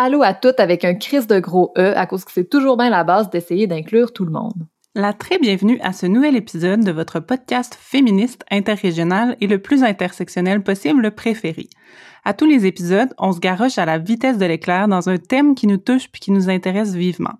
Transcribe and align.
allô 0.00 0.22
à 0.22 0.34
toutes 0.34 0.60
avec 0.60 0.84
un 0.84 0.94
crise 0.94 1.26
de 1.26 1.38
gros 1.38 1.72
E 1.76 1.92
à 1.94 2.06
cause 2.06 2.24
que 2.24 2.32
c'est 2.32 2.48
toujours 2.48 2.76
bien 2.76 2.90
la 2.90 3.04
base 3.04 3.30
d'essayer 3.30 3.66
d'inclure 3.66 4.12
tout 4.12 4.24
le 4.24 4.32
monde. 4.32 4.66
La 4.94 5.12
très 5.12 5.38
bienvenue 5.38 5.78
à 5.82 5.92
ce 5.92 6.06
nouvel 6.06 6.36
épisode 6.36 6.80
de 6.80 6.90
votre 6.90 7.20
podcast 7.20 7.76
féministe 7.78 8.44
interrégional 8.50 9.36
et 9.40 9.46
le 9.46 9.60
plus 9.60 9.84
intersectionnel 9.84 10.62
possible 10.62 11.14
préféré. 11.14 11.68
À 12.24 12.34
tous 12.34 12.46
les 12.46 12.66
épisodes, 12.66 13.14
on 13.18 13.32
se 13.32 13.40
garoche 13.40 13.78
à 13.78 13.84
la 13.84 13.98
vitesse 13.98 14.38
de 14.38 14.46
l'éclair 14.46 14.88
dans 14.88 15.08
un 15.08 15.18
thème 15.18 15.54
qui 15.54 15.66
nous 15.66 15.76
touche 15.76 16.10
puis 16.10 16.20
qui 16.20 16.32
nous 16.32 16.50
intéresse 16.50 16.94
vivement. 16.94 17.34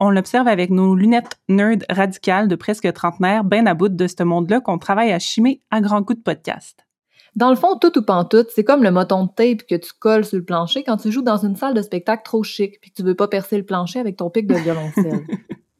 On 0.00 0.10
l'observe 0.10 0.48
avec 0.48 0.70
nos 0.70 0.96
lunettes 0.96 1.38
nerd 1.48 1.84
radicales 1.90 2.48
de 2.48 2.56
presque 2.56 2.90
trentenaire, 2.92 3.44
ben 3.44 3.68
à 3.68 3.74
bout 3.74 3.90
de 3.90 4.06
ce 4.06 4.22
monde-là 4.22 4.60
qu'on 4.60 4.78
travaille 4.78 5.12
à 5.12 5.18
chimer 5.18 5.60
à 5.70 5.80
grands 5.80 6.02
coups 6.02 6.18
de 6.18 6.24
podcast. 6.24 6.86
Dans 7.36 7.50
le 7.50 7.56
fond, 7.56 7.76
tout 7.76 7.96
ou 7.98 8.02
pantoute, 8.02 8.48
c'est 8.54 8.64
comme 8.64 8.82
le 8.82 8.90
moton 8.90 9.24
de 9.24 9.30
tape 9.30 9.66
que 9.66 9.76
tu 9.76 9.92
colles 9.98 10.24
sur 10.24 10.38
le 10.38 10.44
plancher 10.44 10.82
quand 10.82 10.96
tu 10.96 11.12
joues 11.12 11.22
dans 11.22 11.44
une 11.44 11.56
salle 11.56 11.74
de 11.74 11.82
spectacle 11.82 12.22
trop 12.24 12.42
chic 12.42 12.80
puis 12.80 12.90
que 12.90 12.96
tu 12.96 13.02
veux 13.02 13.14
pas 13.14 13.28
percer 13.28 13.56
le 13.56 13.64
plancher 13.64 14.00
avec 14.00 14.16
ton 14.16 14.30
pic 14.30 14.46
de 14.46 14.54
violoncelle. 14.54 15.26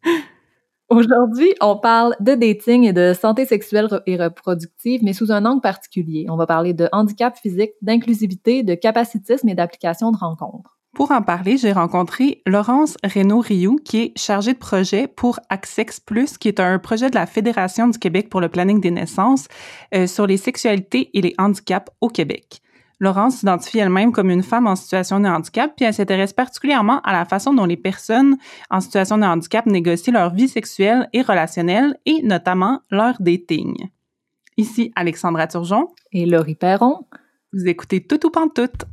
Aujourd'hui, 0.91 1.55
on 1.61 1.77
parle 1.77 2.17
de 2.19 2.35
dating 2.35 2.83
et 2.83 2.93
de 2.93 3.15
santé 3.15 3.47
sexuelle 3.47 3.89
et 4.07 4.17
reproductive, 4.17 5.05
mais 5.05 5.13
sous 5.13 5.31
un 5.31 5.45
angle 5.45 5.61
particulier. 5.61 6.27
On 6.29 6.37
va 6.37 6.47
parler 6.47 6.75
de 6.75 6.89
handicap 6.91 7.37
physique, 7.37 7.73
d'inclusivité, 7.81 8.65
de 8.65 8.75
capacitisme 8.75 9.49
et 9.49 9.55
d'application 9.55 10.11
de 10.11 10.17
rencontres. 10.17 10.80
Pour 10.95 11.13
en 11.13 11.23
parler, 11.23 11.57
j'ai 11.57 11.73
rencontré 11.73 12.43
Laurence 12.47 12.97
Reynaud-Rioux, 13.05 13.77
qui 13.85 13.99
est 13.99 14.19
chargée 14.19 14.55
de 14.55 14.59
projet 14.59 15.07
pour 15.07 15.39
Accex 15.49 16.01
Plus, 16.01 16.37
qui 16.37 16.49
est 16.49 16.59
un 16.59 16.79
projet 16.81 17.11
de 17.11 17.15
la 17.15 17.27
Fédération 17.27 17.87
du 17.87 17.99
Québec 17.99 18.29
pour 18.29 18.41
le 18.41 18.49
planning 18.49 18.81
des 18.81 18.91
naissances 18.91 19.47
euh, 19.95 20.07
sur 20.09 20.27
les 20.27 20.37
sexualités 20.37 21.11
et 21.15 21.23
les 21.23 21.35
handicaps 21.39 21.93
au 22.01 22.09
Québec. 22.09 22.61
Laurence 22.99 23.37
s'identifie 23.37 23.79
elle-même 23.79 24.13
comme 24.13 24.31
une 24.31 24.43
femme 24.43 24.67
en 24.67 24.77
situation 24.77 25.21
de 25.21 25.29
handicap, 25.29 25.73
puis 25.75 25.87
elle 25.87 25.95
s'intéresse 25.95 26.35
particulièrement 26.35 27.01
à 27.03 27.13
la 27.13 27.25
façon 27.25 27.55
dont 27.55 27.65
les 27.65 27.79
personnes 27.79 28.37
en 28.69 28.81
situation 28.81 29.17
de 29.17 29.25
handicap 29.25 29.65
négocient 29.67 30.13
leur 30.13 30.35
vie 30.35 30.49
sexuelle 30.49 31.09
et 31.15 31.23
relationnelle, 31.23 31.97
et 32.05 32.21
notamment 32.23 32.81
leur 32.91 33.15
dating. 33.21 33.89
Ici 34.59 34.93
Alexandra 34.97 35.47
Turgeon. 35.47 35.89
Et 36.13 36.27
Laurie 36.27 36.57
Perron. 36.57 37.07
Vous 37.55 37.67
écoutez 37.67 38.07
Tout 38.07 38.27
ou 38.27 38.31
Pantoute. 38.31 38.85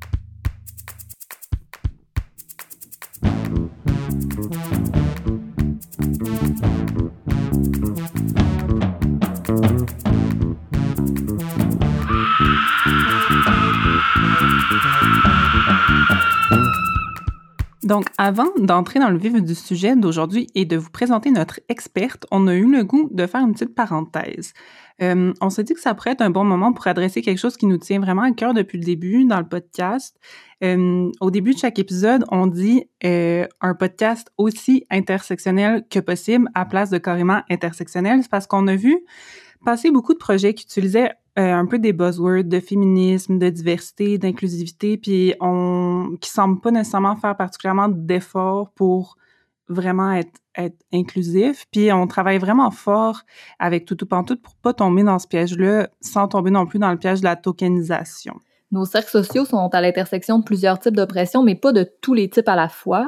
Donc, 17.88 18.07
avant 18.17 18.49
d'entrer 18.57 18.99
dans 18.99 19.09
le 19.09 19.17
vif 19.17 19.41
du 19.41 19.55
sujet 19.55 19.95
d'aujourd'hui 19.95 20.47
et 20.55 20.66
de 20.66 20.75
vous 20.75 20.89
présenter 20.89 21.31
notre 21.31 21.61
experte, 21.69 22.25
on 22.31 22.45
a 22.47 22.53
eu 22.53 22.69
le 22.69 22.83
goût 22.83 23.07
de 23.13 23.25
faire 23.25 23.39
une 23.39 23.53
petite 23.53 23.75
parenthèse. 23.75 24.52
Euh, 25.02 25.31
on 25.39 25.49
s'est 25.49 25.63
dit 25.63 25.73
que 25.73 25.80
ça 25.80 25.93
pourrait 25.93 26.11
être 26.11 26.21
un 26.21 26.30
bon 26.30 26.43
moment 26.43 26.73
pour 26.73 26.85
adresser 26.88 27.21
quelque 27.21 27.38
chose 27.38 27.55
qui 27.55 27.65
nous 27.65 27.77
tient 27.77 28.02
vraiment 28.02 28.23
à 28.23 28.31
cœur 28.33 28.53
depuis 28.53 28.77
le 28.77 28.83
début 28.83 29.23
dans 29.23 29.39
le 29.39 29.47
podcast. 29.47 30.19
Euh, 30.65 31.09
au 31.21 31.31
début 31.31 31.53
de 31.53 31.59
chaque 31.59 31.80
épisode, 31.80 32.25
on 32.30 32.47
dit 32.47 32.89
euh, 33.05 33.47
un 33.61 33.73
podcast 33.73 34.33
aussi 34.37 34.86
intersectionnel 34.89 35.86
que 35.89 35.99
possible 35.99 36.49
à 36.55 36.65
place 36.65 36.89
de 36.89 36.97
carrément 36.97 37.42
intersectionnel. 37.49 38.20
C'est 38.21 38.30
parce 38.30 38.47
qu'on 38.47 38.67
a 38.67 38.76
vu 38.76 38.99
passer 39.66 39.92
beaucoup 39.92 40.14
de 40.14 40.20
projets 40.20 40.54
qui 40.54 40.64
utilisaient 40.64 41.12
euh, 41.38 41.54
un 41.54 41.66
peu 41.66 41.78
des 41.78 41.94
buzzwords 41.94 42.45
de 42.45 42.60
féminisme, 42.60 43.38
de 43.38 43.50
diversité, 43.50 44.18
d'inclusivité, 44.18 44.98
puis 44.98 45.36
on 45.40 46.18
qui 46.20 46.30
semblent 46.30 46.60
pas 46.60 46.72
nécessairement 46.72 47.16
faire 47.16 47.38
particulièrement 47.38 47.90
d'efforts 47.90 48.72
pour 48.72 49.18
vraiment 49.70 50.12
être, 50.14 50.40
être 50.56 50.78
inclusif. 50.94 51.66
Puis 51.72 51.92
on 51.92 52.08
travaille 52.08 52.40
vraiment 52.40 52.72
fort 52.72 53.22
avec 53.60 53.86
tout 53.86 54.02
ou 54.04 54.08
Pantoute 54.08 54.42
pour 54.42 54.56
pas 54.56 54.73
tomber 54.73 55.04
dans 55.04 55.20
ce 55.20 55.28
piège-là, 55.28 55.89
sans 56.02 56.28
tomber 56.28 56.52
non 56.52 56.66
plus 56.66 56.80
dans 56.80 56.92
le 56.92 56.98
piège 56.98 57.20
de 57.20 57.26
la 57.26 57.36
tokenisation. 57.36 58.36
Nos 58.72 58.86
cercles 58.86 59.10
sociaux 59.10 59.45
sont 59.45 59.70
à 59.74 59.82
l'intersection 59.82 60.39
de 60.39 60.44
plusieurs 60.44 60.80
types 60.80 60.95
d'oppression, 60.95 61.44
mais 61.44 61.56
pas 61.56 61.72
de 61.72 61.89
tous 62.02 62.14
les 62.14 62.30
types 62.30 62.50
à 62.50 62.56
la 62.56 62.68
fois. 62.68 63.08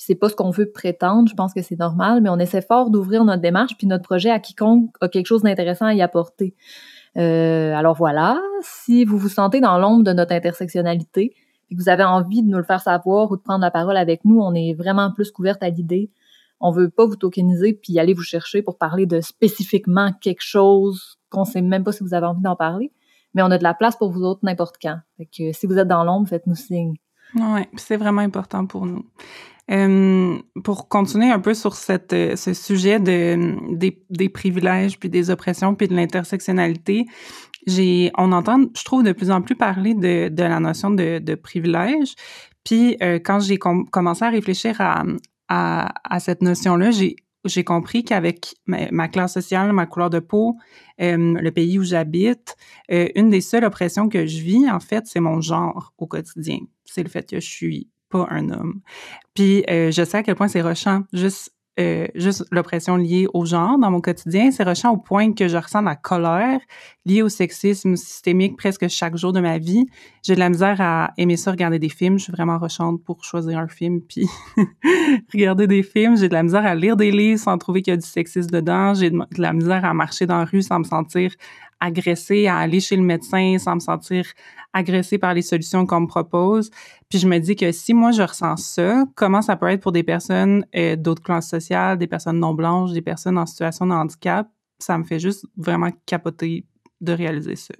C'est 0.00 0.14
pas 0.14 0.28
ce 0.28 0.36
qu'on 0.36 0.50
veut 0.50 0.70
prétendre, 0.70 1.28
je 1.28 1.34
pense 1.34 1.52
que 1.52 1.60
c'est 1.60 1.78
normal, 1.78 2.22
mais 2.22 2.28
on 2.28 2.38
essaie 2.38 2.62
fort 2.62 2.88
d'ouvrir 2.88 3.24
notre 3.24 3.42
démarche 3.42 3.76
puis 3.76 3.86
notre 3.88 4.04
projet 4.04 4.30
à 4.30 4.38
quiconque 4.38 4.94
a 5.00 5.08
quelque 5.08 5.26
chose 5.26 5.42
d'intéressant 5.42 5.86
à 5.86 5.94
y 5.94 6.00
apporter. 6.00 6.54
Euh, 7.16 7.74
alors 7.74 7.96
voilà, 7.96 8.40
si 8.62 9.04
vous 9.04 9.18
vous 9.18 9.28
sentez 9.28 9.60
dans 9.60 9.76
l'ombre 9.76 10.04
de 10.04 10.12
notre 10.12 10.32
intersectionnalité 10.32 11.34
et 11.68 11.74
que 11.74 11.80
vous 11.80 11.88
avez 11.88 12.04
envie 12.04 12.42
de 12.42 12.48
nous 12.48 12.58
le 12.58 12.64
faire 12.64 12.80
savoir 12.80 13.30
ou 13.30 13.36
de 13.36 13.42
prendre 13.42 13.60
la 13.60 13.72
parole 13.72 13.96
avec 13.96 14.24
nous, 14.24 14.40
on 14.40 14.54
est 14.54 14.72
vraiment 14.72 15.10
plus 15.12 15.32
couverte 15.32 15.62
à 15.62 15.68
l'idée. 15.68 16.10
On 16.60 16.70
veut 16.70 16.90
pas 16.90 17.04
vous 17.04 17.16
tokeniser 17.16 17.72
puis 17.72 17.98
aller 17.98 18.14
vous 18.14 18.22
chercher 18.22 18.62
pour 18.62 18.78
parler 18.78 19.06
de 19.06 19.20
spécifiquement 19.20 20.12
quelque 20.20 20.42
chose 20.42 21.18
qu'on 21.28 21.44
sait 21.44 21.60
même 21.60 21.82
pas 21.82 21.92
si 21.92 22.04
vous 22.04 22.14
avez 22.14 22.26
envie 22.26 22.42
d'en 22.42 22.56
parler, 22.56 22.92
mais 23.34 23.42
on 23.42 23.50
a 23.50 23.58
de 23.58 23.64
la 23.64 23.74
place 23.74 23.96
pour 23.96 24.10
vous 24.10 24.22
autres 24.22 24.40
n'importe 24.44 24.76
quand. 24.80 24.98
Fait 25.16 25.26
que 25.26 25.52
si 25.52 25.66
vous 25.66 25.76
êtes 25.76 25.88
dans 25.88 26.04
l'ombre, 26.04 26.28
faites-nous 26.28 26.54
signe. 26.54 26.94
Oui, 27.34 27.62
c'est 27.76 27.96
vraiment 27.96 28.22
important 28.22 28.64
pour 28.66 28.86
nous. 28.86 29.04
Euh, 29.70 30.38
pour 30.64 30.88
continuer 30.88 31.30
un 31.30 31.40
peu 31.40 31.52
sur 31.52 31.76
euh, 31.90 32.36
ce 32.36 32.54
sujet 32.54 33.00
de, 33.00 33.54
des, 34.08 34.28
privilèges, 34.30 34.98
puis 34.98 35.10
des 35.10 35.28
oppressions, 35.30 35.74
puis 35.74 35.88
de 35.88 35.94
l'intersectionnalité, 35.94 37.04
on 38.16 38.32
entend, 38.32 38.64
je 38.74 38.84
trouve, 38.84 39.02
de 39.02 39.12
plus 39.12 39.30
en 39.30 39.42
plus 39.42 39.56
parler 39.56 39.94
de, 39.94 40.30
la 40.36 40.60
notion 40.60 40.90
de, 40.90 41.34
privilège. 41.34 42.14
Puis 42.64 42.96
euh, 43.02 43.18
quand 43.18 43.40
j'ai 43.40 43.58
commencé 43.58 44.24
à 44.24 44.30
réfléchir 44.30 44.80
à, 44.80 46.18
cette 46.18 46.40
notion-là, 46.42 46.90
j'ai 47.44 47.64
compris 47.64 48.04
qu'avec 48.04 48.54
ma, 48.66 49.08
classe 49.08 49.34
sociale, 49.34 49.72
ma 49.74 49.84
couleur 49.84 50.08
de 50.08 50.18
peau, 50.18 50.56
le 50.98 51.50
pays 51.50 51.78
où 51.78 51.82
j'habite, 51.82 52.56
une 52.88 53.28
des 53.28 53.42
seules 53.42 53.64
oppressions 53.64 54.08
que 54.08 54.24
je 54.24 54.40
vis, 54.40 54.70
en 54.70 54.80
fait, 54.80 55.06
c'est 55.06 55.20
mon 55.20 55.42
genre 55.42 55.92
au 55.98 56.06
quotidien. 56.06 56.60
C'est 56.86 57.02
le 57.02 57.10
fait 57.10 57.28
que 57.28 57.38
je 57.38 57.46
suis 57.46 57.90
pas 58.10 58.26
un 58.30 58.50
homme. 58.50 58.80
Puis 59.34 59.64
euh, 59.70 59.90
je 59.90 60.04
sais 60.04 60.18
à 60.18 60.22
quel 60.22 60.34
point 60.34 60.48
c'est. 60.48 60.62
Juste 61.12 61.52
euh, 61.78 62.08
juste 62.16 62.44
l'oppression 62.50 62.96
liée 62.96 63.28
au 63.32 63.44
genre 63.44 63.78
dans 63.78 63.90
mon 63.92 64.00
quotidien, 64.00 64.50
c'est 64.50 64.64
rochant 64.64 64.90
au 64.90 64.96
point 64.96 65.32
que 65.32 65.46
je 65.46 65.56
ressens 65.56 65.82
la 65.82 65.94
colère 65.94 66.58
liée 67.06 67.22
au 67.22 67.28
sexisme 67.28 67.94
systémique 67.94 68.56
presque 68.56 68.88
chaque 68.88 69.16
jour 69.16 69.32
de 69.32 69.38
ma 69.38 69.58
vie. 69.58 69.86
J'ai 70.24 70.34
de 70.34 70.40
la 70.40 70.48
misère 70.48 70.80
à 70.80 71.12
aimer 71.18 71.36
ça, 71.36 71.52
regarder 71.52 71.78
des 71.78 71.88
films. 71.88 72.18
Je 72.18 72.24
suis 72.24 72.32
vraiment 72.32 72.58
rochante 72.58 73.04
pour 73.04 73.24
choisir 73.24 73.60
un 73.60 73.68
film 73.68 74.00
puis 74.08 74.26
regarder 75.32 75.68
des 75.68 75.84
films. 75.84 76.16
J'ai 76.16 76.28
de 76.28 76.34
la 76.34 76.42
misère 76.42 76.66
à 76.66 76.74
lire 76.74 76.96
des 76.96 77.12
livres 77.12 77.40
sans 77.40 77.56
trouver 77.58 77.82
qu'il 77.82 77.92
y 77.92 77.94
a 77.94 77.96
du 77.96 78.06
sexisme 78.06 78.50
dedans. 78.50 78.94
J'ai 78.94 79.10
de 79.10 79.20
la 79.36 79.52
misère 79.52 79.84
à 79.84 79.94
marcher 79.94 80.26
dans 80.26 80.38
la 80.38 80.46
rue 80.46 80.62
sans 80.62 80.80
me 80.80 80.84
sentir 80.84 81.30
agressée, 81.80 82.46
à 82.46 82.58
aller 82.58 82.80
chez 82.80 82.96
le 82.96 83.02
médecin 83.02 83.56
sans 83.58 83.76
me 83.76 83.80
sentir 83.80 84.24
agressée 84.72 85.18
par 85.18 85.34
les 85.34 85.42
solutions 85.42 85.86
qu'on 85.86 86.00
me 86.00 86.06
propose. 86.06 86.70
Puis 87.08 87.18
je 87.18 87.26
me 87.26 87.38
dis 87.38 87.56
que 87.56 87.72
si 87.72 87.94
moi 87.94 88.12
je 88.12 88.22
ressens 88.22 88.56
ça, 88.56 89.04
comment 89.14 89.42
ça 89.42 89.56
peut 89.56 89.68
être 89.68 89.80
pour 89.80 89.92
des 89.92 90.02
personnes 90.02 90.66
euh, 90.76 90.96
d'autres 90.96 91.22
classes 91.22 91.48
sociales, 91.48 91.98
des 91.98 92.06
personnes 92.06 92.38
non 92.38 92.54
blanches, 92.54 92.92
des 92.92 93.02
personnes 93.02 93.38
en 93.38 93.46
situation 93.46 93.86
de 93.86 93.92
handicap? 93.92 94.48
Ça 94.78 94.96
me 94.98 95.04
fait 95.04 95.18
juste 95.18 95.46
vraiment 95.56 95.90
capoter 96.06 96.66
de 97.00 97.12
réaliser 97.12 97.56
ça. 97.56 97.74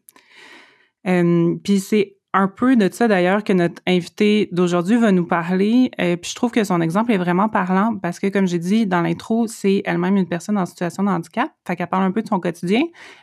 Euh, 1.07 1.57
puis 1.63 1.81
c'est 1.81 2.18
un 2.39 2.47
peu 2.47 2.77
de 2.77 2.89
ça 2.93 3.09
d'ailleurs 3.09 3.43
que 3.43 3.53
notre 3.53 3.83
invité 3.85 4.49
d'aujourd'hui 4.53 4.97
va 4.97 5.11
nous 5.11 5.27
parler. 5.27 5.91
Euh, 6.01 6.17
puis 6.17 6.31
je 6.31 6.37
trouve 6.37 6.53
que 6.53 6.63
son 6.63 6.81
exemple 6.81 7.11
est 7.11 7.17
vraiment 7.17 7.49
parlant 7.49 7.97
parce 8.01 8.21
que, 8.21 8.29
comme 8.29 8.47
j'ai 8.47 8.61
dit 8.61 8.87
dans 8.87 9.03
l'intro, 9.03 9.49
c'est 9.49 9.83
elle-même 9.85 10.17
une 10.17 10.29
personne 10.29 10.57
en 10.57 10.65
situation 10.65 11.03
de 11.03 11.09
handicap. 11.09 11.51
Fait 11.67 11.75
qu'elle 11.75 11.89
parle 11.89 12.05
un 12.05 12.13
peu 12.13 12.23
de 12.23 12.29
son 12.29 12.39
quotidien, 12.39 12.83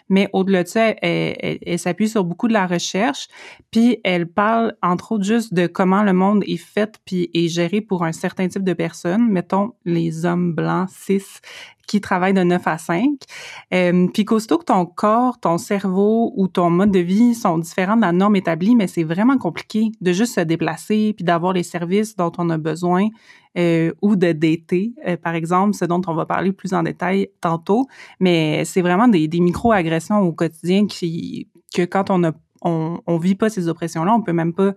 mais 0.10 0.30
au-delà 0.34 0.64
de 0.64 0.68
ça, 0.68 0.96
elle, 1.02 1.80
s'appuie 1.80 2.10
sur 2.10 2.26
beaucoup 2.26 2.50
de 2.50 2.54
la 2.54 2.68
recherche. 2.68 3.30
Puis 3.72 4.00
elle 4.04 4.28
parle 4.28 4.76
entre 4.84 5.14
autres 5.14 5.24
juste 5.24 5.54
de 5.54 5.66
comment 5.66 6.04
le 6.04 6.12
monde 6.12 6.44
est 6.46 6.58
fait 6.58 7.00
puis 7.06 7.30
est 7.34 7.48
géré 7.48 7.80
pour 7.80 8.04
un 8.04 8.12
certain 8.12 8.50
type 8.50 8.66
de 8.66 8.74
personnes, 8.74 9.32
mettons 9.32 9.76
les 9.86 10.26
hommes 10.26 10.54
blancs 10.54 10.90
cis 10.90 11.24
qui 11.88 12.02
travaille 12.02 12.34
de 12.34 12.44
9 12.44 12.62
à 12.68 12.78
5. 12.78 13.10
Euh, 13.74 14.08
puis 14.14 14.26
qu'aussitôt 14.26 14.58
que 14.58 14.66
ton 14.66 14.86
corps, 14.86 15.40
ton 15.40 15.58
cerveau 15.58 16.34
ou 16.36 16.48
ton 16.48 16.70
mode 16.70 16.92
de 16.92 17.00
vie 17.00 17.36
sont 17.36 17.58
différents 17.58 17.96
de 17.96 18.02
la 18.02 18.12
norme 18.12 18.36
établie, 18.36 18.76
mais 18.76 18.88
c'est 18.88 19.04
vraiment 19.04 19.38
compliqué 19.38 19.92
de 20.02 20.12
juste 20.12 20.36
se 20.36 20.42
déplacer 20.42 21.14
puis 21.16 21.26
d'avoir 21.26 21.54
les 21.54 21.64
services 21.64 22.16
dont 22.16 22.32
on 22.38 22.50
a 22.50 22.58
besoin 22.58 23.08
euh, 23.58 23.92
ou 24.02 24.16
de 24.16 24.32
dater, 24.32 24.94
euh, 25.08 25.18
par 25.18 25.36
exemple, 25.36 25.76
ce 25.76 25.86
dont 25.86 26.02
on 26.08 26.14
va 26.14 26.26
parler 26.26 26.52
plus 26.52 26.74
en 26.74 26.84
détail 26.84 27.30
tantôt. 27.42 27.88
Mais 28.20 28.66
c'est 28.66 28.82
vraiment 28.82 29.08
des, 29.08 29.28
des 29.28 29.40
micro-agressions 29.40 30.20
au 30.20 30.34
quotidien 30.34 30.88
qui 30.88 31.50
que 31.74 31.84
quand 31.84 32.10
on 32.10 32.24
a 32.24 32.32
on, 32.62 33.00
on 33.06 33.18
vit 33.18 33.36
pas 33.36 33.50
ces 33.50 33.68
oppressions-là, 33.68 34.16
on 34.16 34.22
peut 34.22 34.34
même 34.34 34.54
pas 34.54 34.74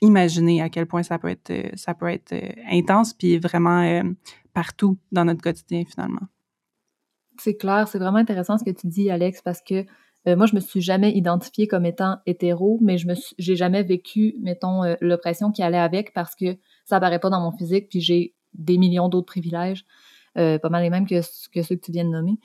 imaginer 0.00 0.62
à 0.62 0.68
quel 0.68 0.86
point 0.86 1.04
ça 1.04 1.18
peut 1.18 1.28
être 1.28 1.52
ça 1.74 1.94
peut 1.94 2.08
être 2.08 2.34
intense 2.70 3.14
puis 3.14 3.38
vraiment 3.38 4.02
partout 4.58 4.98
dans 5.12 5.24
notre 5.24 5.40
quotidien 5.40 5.84
finalement. 5.88 6.26
C'est 7.38 7.54
clair, 7.54 7.86
c'est 7.86 8.00
vraiment 8.00 8.18
intéressant 8.18 8.58
ce 8.58 8.64
que 8.64 8.72
tu 8.72 8.88
dis, 8.88 9.08
Alex, 9.08 9.40
parce 9.40 9.60
que 9.62 9.86
euh, 10.26 10.34
moi, 10.34 10.46
je 10.46 10.56
me 10.56 10.58
suis 10.58 10.80
jamais 10.80 11.12
identifiée 11.12 11.68
comme 11.68 11.86
étant 11.86 12.16
hétéro, 12.26 12.80
mais 12.82 12.98
je 12.98 13.06
me 13.06 13.14
j'ai 13.38 13.54
jamais 13.54 13.84
vécu, 13.84 14.34
mettons, 14.40 14.82
euh, 14.82 14.96
l'oppression 15.00 15.52
qui 15.52 15.62
allait 15.62 15.78
avec 15.78 16.12
parce 16.12 16.34
que 16.34 16.56
ça 16.86 16.96
apparaît 16.96 17.20
pas 17.20 17.30
dans 17.30 17.40
mon 17.40 17.52
physique, 17.52 17.88
puis 17.88 18.00
j'ai 18.00 18.34
des 18.52 18.78
millions 18.78 19.08
d'autres 19.08 19.26
privilèges, 19.26 19.86
euh, 20.36 20.58
pas 20.58 20.70
mal 20.70 20.82
les 20.82 20.90
mêmes 20.90 21.06
que, 21.06 21.20
que 21.52 21.62
ceux 21.62 21.76
que 21.76 21.84
tu 21.84 21.92
viens 21.92 22.04
de 22.04 22.10
nommer. 22.10 22.40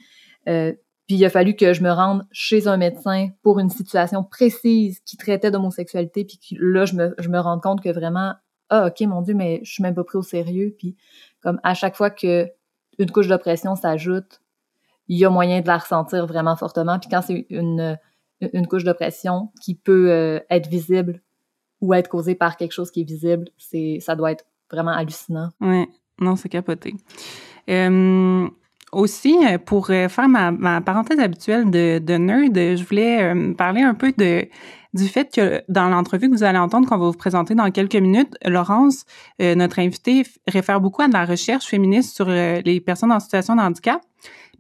Puis 1.08 1.16
il 1.16 1.26
a 1.26 1.32
fallu 1.32 1.56
que 1.56 1.74
je 1.74 1.82
me 1.82 1.92
rende 1.92 2.28
chez 2.32 2.68
un 2.68 2.78
médecin 2.78 3.30
pour 3.42 3.60
une 3.60 3.72
situation 3.72 4.24
précise 4.24 5.00
qui 5.00 5.18
traitait 5.18 5.50
d'homosexualité, 5.50 6.26
puis 6.26 6.40
là, 6.60 6.86
je 6.86 6.94
me, 6.94 7.16
je 7.18 7.30
me 7.30 7.40
rends 7.40 7.60
compte 7.60 7.82
que 7.82 7.90
vraiment, 7.90 8.36
ah, 8.70 8.88
ok, 8.88 9.02
mon 9.02 9.22
Dieu, 9.22 9.36
mais 9.36 9.60
je 9.64 9.72
suis 9.72 9.84
même 9.84 9.94
pas 9.94 10.04
pris 10.04 10.18
au 10.18 10.24
sérieux. 10.24 10.76
Puis 10.78 10.96
comme 11.44 11.60
à 11.64 11.74
chaque 11.74 11.96
fois 11.96 12.10
que 12.10 12.50
une 13.00 13.12
couche 13.12 13.28
d'oppression 13.28 13.76
s'ajoute, 13.76 14.42
il 15.08 15.18
y 15.18 15.26
a 15.26 15.30
moyen 15.30 15.62
de 15.62 15.68
la 15.68 15.78
ressentir 15.78 16.26
vraiment 16.26 16.56
fortement. 16.56 17.00
Puis 17.00 17.10
quand 17.10 17.22
c'est 17.22 17.46
une, 17.50 17.98
couche 18.70 18.84
d'oppression 18.84 19.52
qui 19.62 19.76
peut 19.76 20.12
euh, 20.12 20.40
être 20.50 20.68
visible 20.68 21.22
ou 21.82 21.94
être 21.94 22.08
causée 22.08 22.36
par 22.36 22.58
quelque 22.58 22.72
chose 22.72 22.92
qui 22.92 23.02
est 23.02 23.08
visible, 23.08 23.50
c'est 23.58 23.98
ça 24.00 24.16
doit 24.16 24.32
être 24.32 24.46
vraiment 24.72 24.92
hallucinant. 24.92 25.50
Oui, 25.60 25.88
non, 26.20 26.36
c'est 26.36 26.50
capoté. 26.50 26.96
Aussi, 28.96 29.38
euh, 29.46 29.58
pour 29.58 29.90
euh, 29.90 30.08
faire 30.10 30.28
ma, 30.30 30.82
parenthèse 30.82 31.20
habituelle 31.20 31.70
de, 31.70 32.00
de 32.00 32.14
nerd, 32.16 32.56
je 32.56 32.84
voulais 32.84 33.24
euh, 33.24 33.54
parler 33.54 33.82
un 33.82 33.94
peu 33.94 34.14
du 34.94 35.08
fait 35.08 35.34
que 35.34 35.62
dans 35.70 35.90
l'entrevue 35.90 36.30
que 36.30 36.36
vous 36.36 36.44
allez 36.44 36.58
entendre 36.58 36.88
qu'on 36.88 36.98
va 36.98 37.08
vous 37.08 37.18
présenter 37.18 37.56
dans 37.56 37.70
quelques 37.72 37.96
minutes, 37.96 38.36
Laurence, 38.46 39.06
notre 39.40 39.80
invitée, 39.80 40.24
réfère 40.48 40.80
beaucoup 40.80 41.02
à 41.02 41.08
de 41.08 41.14
la 41.14 41.26
recherche 41.26 41.66
féministe 41.66 42.16
sur 42.16 42.30
les 42.30 42.82
personnes 42.86 43.12
en 43.12 43.20
situation 43.20 43.56
de 43.56 43.62
handicap. 43.62 44.00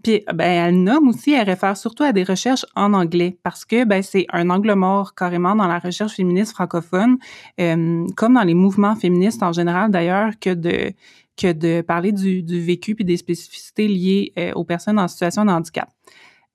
Puis, 0.02 0.24
ben, 0.34 0.68
elle 0.68 0.84
nomme 0.84 1.10
aussi, 1.10 1.34
elle 1.34 1.48
réfère 1.48 1.78
surtout 1.78 2.04
à 2.04 2.12
des 2.12 2.24
recherches 2.24 2.66
en 2.76 2.94
anglais 2.94 3.38
parce 3.44 3.64
que 3.64 3.86
ben, 3.86 4.02
c'est 4.02 4.26
un 4.34 4.50
angle 4.50 4.74
mort 4.74 5.14
carrément 5.14 5.56
dans 5.56 5.68
la 5.68 5.78
recherche 5.78 6.14
féministe 6.14 6.54
francophone, 6.54 7.18
comme 7.58 8.34
dans 8.34 8.44
les 8.44 8.56
mouvements 8.56 8.96
féministes 8.96 9.44
en 9.44 9.54
général 9.54 9.92
d'ailleurs, 9.92 10.32
que 10.42 10.50
de 10.50 10.94
que 11.38 11.52
de 11.52 11.82
parler 11.82 12.12
du, 12.12 12.42
vécu 12.62 12.96
puis 12.96 13.06
des 13.06 13.18
spécificités 13.18 13.88
liées 13.88 14.34
euh, 14.38 14.52
aux 14.54 14.64
personnes 14.64 15.00
en 15.00 15.08
situation 15.08 15.46
de 15.46 15.52
handicap. 15.52 15.90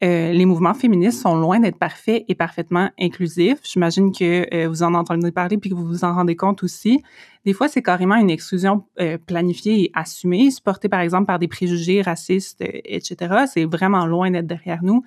Euh, 0.04 0.30
les 0.32 0.46
mouvements 0.46 0.75
féministes 0.75 1.22
sont 1.22 1.36
loin 1.36 1.58
d'être 1.58 1.78
parfaits 1.78 2.25
et 2.28 2.36
parfaitement 2.36 2.88
inclusifs. 3.00 3.58
J'imagine 3.64 4.12
que 4.12 4.46
euh, 4.54 4.69
vous 4.69 4.84
en 4.84 4.94
entendez 4.94 5.32
parler 5.32 5.58
puis 5.58 5.70
que 5.70 5.75
vous 5.75 5.86
vous 5.86 6.04
en 6.04 6.14
rendez 6.14 6.36
compte 6.36 6.62
aussi. 6.62 7.02
Des 7.44 7.52
fois, 7.52 7.66
c'est 7.66 7.82
carrément 7.82 8.14
une 8.14 8.30
exclusion 8.30 8.84
planifiée 9.26 9.84
et 9.84 9.90
assumée, 9.94 10.50
supportée 10.50 10.88
par 10.88 11.00
exemple 11.00 11.26
par 11.26 11.38
des 11.38 11.48
préjugés 11.48 12.02
racistes, 12.02 12.60
etc. 12.60 13.46
C'est 13.52 13.64
vraiment 13.64 14.06
loin 14.06 14.30
d'être 14.30 14.46
derrière 14.46 14.84
nous. 14.84 15.02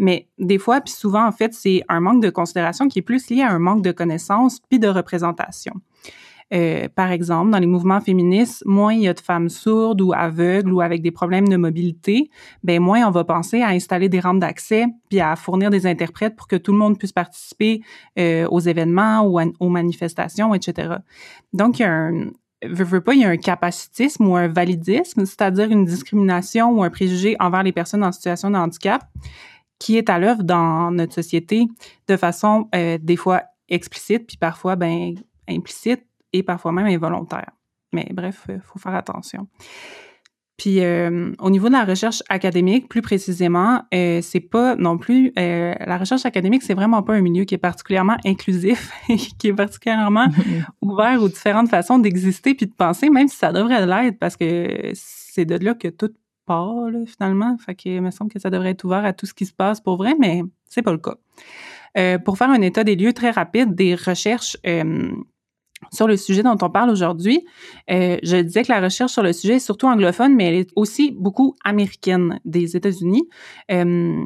Mais 0.00 0.28
des 0.38 0.58
fois, 0.58 0.80
puis 0.80 0.94
souvent, 0.94 1.26
en 1.26 1.32
fait, 1.32 1.52
c'est 1.52 1.82
un 1.90 2.00
manque 2.00 2.22
de 2.22 2.30
considération 2.30 2.88
qui 2.88 3.00
est 3.00 3.02
plus 3.02 3.28
lié 3.28 3.42
à 3.42 3.50
un 3.50 3.58
manque 3.58 3.82
de 3.82 3.92
connaissances 3.92 4.58
puis 4.70 4.78
de 4.78 4.88
représentation. 4.88 5.74
Euh, 6.52 6.88
par 6.94 7.12
exemple, 7.12 7.50
dans 7.50 7.58
les 7.58 7.66
mouvements 7.66 8.00
féministes, 8.00 8.64
moins 8.66 8.94
il 8.94 9.02
y 9.02 9.08
a 9.08 9.14
de 9.14 9.20
femmes 9.20 9.48
sourdes 9.48 10.00
ou 10.00 10.12
aveugles 10.12 10.72
ou 10.72 10.80
avec 10.80 11.02
des 11.02 11.10
problèmes 11.10 11.48
de 11.48 11.56
mobilité, 11.56 12.28
ben 12.64 12.80
moins 12.80 13.06
on 13.06 13.10
va 13.10 13.24
penser 13.24 13.62
à 13.62 13.68
installer 13.68 14.08
des 14.08 14.20
rampes 14.20 14.40
d'accès 14.40 14.86
puis 15.08 15.20
à 15.20 15.36
fournir 15.36 15.70
des 15.70 15.86
interprètes 15.86 16.36
pour 16.36 16.48
que 16.48 16.56
tout 16.56 16.72
le 16.72 16.78
monde 16.78 16.98
puisse 16.98 17.12
participer 17.12 17.82
euh, 18.18 18.46
aux 18.48 18.60
événements 18.60 19.22
ou 19.22 19.40
aux 19.60 19.68
manifestations, 19.68 20.54
etc. 20.54 20.96
Donc, 21.52 21.78
il 21.78 21.82
y 21.82 21.84
a 21.84 21.92
un, 21.92 22.30
veux, 22.64 23.00
pas, 23.00 23.14
il 23.14 23.20
y 23.20 23.24
a 23.24 23.28
un 23.28 23.36
capacitisme 23.36 24.26
ou 24.26 24.36
un 24.36 24.48
validisme, 24.48 25.24
c'est-à-dire 25.24 25.70
une 25.70 25.84
discrimination 25.84 26.70
ou 26.70 26.82
un 26.82 26.90
préjugé 26.90 27.36
envers 27.40 27.62
les 27.62 27.72
personnes 27.72 28.04
en 28.04 28.12
situation 28.12 28.50
de 28.50 28.56
handicap 28.56 29.02
qui 29.78 29.96
est 29.96 30.10
à 30.10 30.18
l'œuvre 30.18 30.44
dans 30.44 30.90
notre 30.90 31.14
société 31.14 31.66
de 32.06 32.16
façon 32.16 32.68
euh, 32.74 32.98
des 33.00 33.16
fois 33.16 33.42
explicite 33.68 34.26
puis 34.26 34.36
parfois 34.36 34.76
ben 34.76 35.14
implicite 35.48 36.04
et 36.32 36.42
parfois 36.42 36.72
même 36.72 36.86
involontaire. 36.86 37.50
Mais 37.92 38.08
bref, 38.12 38.46
il 38.48 38.60
faut 38.60 38.78
faire 38.78 38.94
attention. 38.94 39.48
Puis 40.60 40.80
euh, 40.80 41.32
au 41.38 41.48
niveau 41.48 41.68
de 41.68 41.72
la 41.72 41.86
recherche 41.86 42.22
académique, 42.28 42.86
plus 42.86 43.00
précisément, 43.00 43.82
euh, 43.94 44.20
c'est 44.20 44.40
pas 44.40 44.76
non 44.76 44.98
plus 44.98 45.32
euh, 45.38 45.74
la 45.86 45.96
recherche 45.96 46.26
académique, 46.26 46.62
c'est 46.62 46.74
vraiment 46.74 47.02
pas 47.02 47.14
un 47.14 47.22
milieu 47.22 47.44
qui 47.44 47.54
est 47.54 47.58
particulièrement 47.58 48.18
inclusif, 48.26 48.92
qui 49.38 49.48
est 49.48 49.54
particulièrement 49.54 50.26
ouvert 50.82 51.22
aux 51.22 51.30
différentes 51.30 51.70
façons 51.70 51.98
d'exister 51.98 52.54
puis 52.54 52.66
de 52.66 52.74
penser, 52.74 53.08
même 53.08 53.26
si 53.26 53.38
ça 53.38 53.52
devrait 53.52 53.86
l'être, 53.86 54.18
parce 54.18 54.36
que 54.36 54.92
c'est 54.92 55.46
de 55.46 55.64
là 55.64 55.72
que 55.72 55.88
tout 55.88 56.12
part 56.44 56.90
là, 56.90 57.06
finalement. 57.06 57.56
Fait 57.56 57.74
que 57.74 57.88
il 57.88 58.02
me 58.02 58.10
semble 58.10 58.30
que 58.30 58.38
ça 58.38 58.50
devrait 58.50 58.72
être 58.72 58.84
ouvert 58.84 59.06
à 59.06 59.14
tout 59.14 59.24
ce 59.24 59.32
qui 59.32 59.46
se 59.46 59.54
passe 59.54 59.80
pour 59.80 59.96
vrai, 59.96 60.14
mais 60.20 60.42
c'est 60.68 60.82
pas 60.82 60.92
le 60.92 60.98
cas. 60.98 61.16
Euh, 61.96 62.18
pour 62.18 62.36
faire 62.36 62.50
un 62.50 62.60
état 62.60 62.84
des 62.84 62.96
lieux 62.96 63.14
très 63.14 63.30
rapide 63.30 63.74
des 63.74 63.94
recherches 63.94 64.58
sur 65.92 66.06
le 66.06 66.16
sujet 66.16 66.42
dont 66.42 66.56
on 66.60 66.70
parle 66.70 66.90
aujourd'hui. 66.90 67.44
Euh, 67.90 68.18
je 68.22 68.36
disais 68.36 68.62
que 68.62 68.72
la 68.72 68.80
recherche 68.80 69.12
sur 69.12 69.22
le 69.22 69.32
sujet 69.32 69.56
est 69.56 69.60
surtout 69.60 69.86
anglophone, 69.86 70.34
mais 70.34 70.46
elle 70.46 70.54
est 70.54 70.70
aussi 70.76 71.10
beaucoup 71.12 71.56
américaine 71.64 72.40
des 72.44 72.76
États-Unis. 72.76 73.28
Euh, 73.70 74.24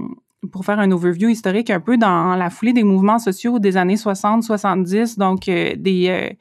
pour 0.52 0.64
faire 0.64 0.78
un 0.78 0.90
overview 0.90 1.30
historique 1.30 1.70
un 1.70 1.80
peu 1.80 1.96
dans 1.96 2.36
la 2.36 2.50
foulée 2.50 2.74
des 2.74 2.84
mouvements 2.84 3.18
sociaux 3.18 3.58
des 3.58 3.78
années 3.78 3.94
60-70, 3.94 5.18
donc 5.18 5.48
euh, 5.48 5.74
des 5.76 6.36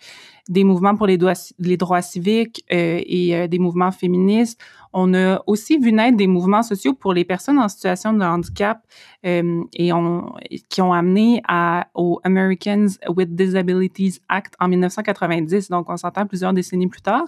des 0.50 0.66
mouvements 0.66 0.98
pour 0.98 1.08
les 1.08 1.18
droits, 1.18 1.32
les 1.58 1.78
droits 1.78 2.02
civiques 2.02 2.66
et 2.70 3.48
des 3.48 3.60
mouvements 3.60 3.92
féministes, 3.92 4.60
on 4.94 5.14
a 5.14 5.42
aussi 5.48 5.78
vu 5.78 5.92
naître 5.92 6.18
des 6.18 6.28
mouvements 6.28 6.64
sociaux 6.64 6.94
pour 6.94 7.14
les 7.14 7.26
personnes 7.26 7.58
en 7.60 7.68
situation 7.68 8.14
de 8.14 8.24
handicap 8.24 8.80
euh, 9.26 9.64
et 9.74 9.92
on, 9.92 10.34
qui 10.70 10.82
ont 10.82 10.94
amené 10.94 11.42
à, 11.48 11.88
au 11.96 12.20
Americans 12.24 12.88
with 13.08 13.36
Disabilities 13.36 14.20
Act 14.30 14.54
en 14.60 14.68
1990. 14.68 15.70
Donc, 15.70 15.90
on 15.90 15.98
s'entend 15.98 16.28
plusieurs 16.28 16.54
décennies 16.54 16.88
plus 16.88 17.02
tard. 17.02 17.26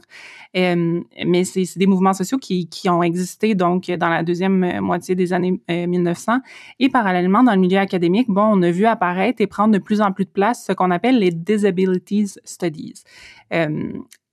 Euh, 0.55 1.01
mais 1.25 1.43
c'est 1.43 1.65
des 1.77 1.87
mouvements 1.87 2.13
sociaux 2.13 2.37
qui, 2.37 2.67
qui 2.67 2.89
ont 2.89 3.01
existé 3.01 3.55
donc 3.55 3.87
dans 3.89 4.09
la 4.09 4.23
deuxième 4.23 4.79
moitié 4.81 5.15
des 5.15 5.33
années 5.33 5.59
1900. 5.67 6.33
Euh, 6.33 6.37
et 6.79 6.89
parallèlement, 6.89 7.43
dans 7.43 7.53
le 7.53 7.61
milieu 7.61 7.79
académique, 7.79 8.29
bon, 8.29 8.43
on 8.43 8.61
a 8.61 8.71
vu 8.71 8.85
apparaître 8.85 9.41
et 9.41 9.47
prendre 9.47 9.73
de 9.73 9.79
plus 9.79 10.01
en 10.01 10.11
plus 10.11 10.25
de 10.25 10.29
place 10.29 10.65
ce 10.65 10.73
qu'on 10.73 10.91
appelle 10.91 11.19
les 11.19 11.31
Disabilities 11.31 12.35
Studies. 12.43 13.03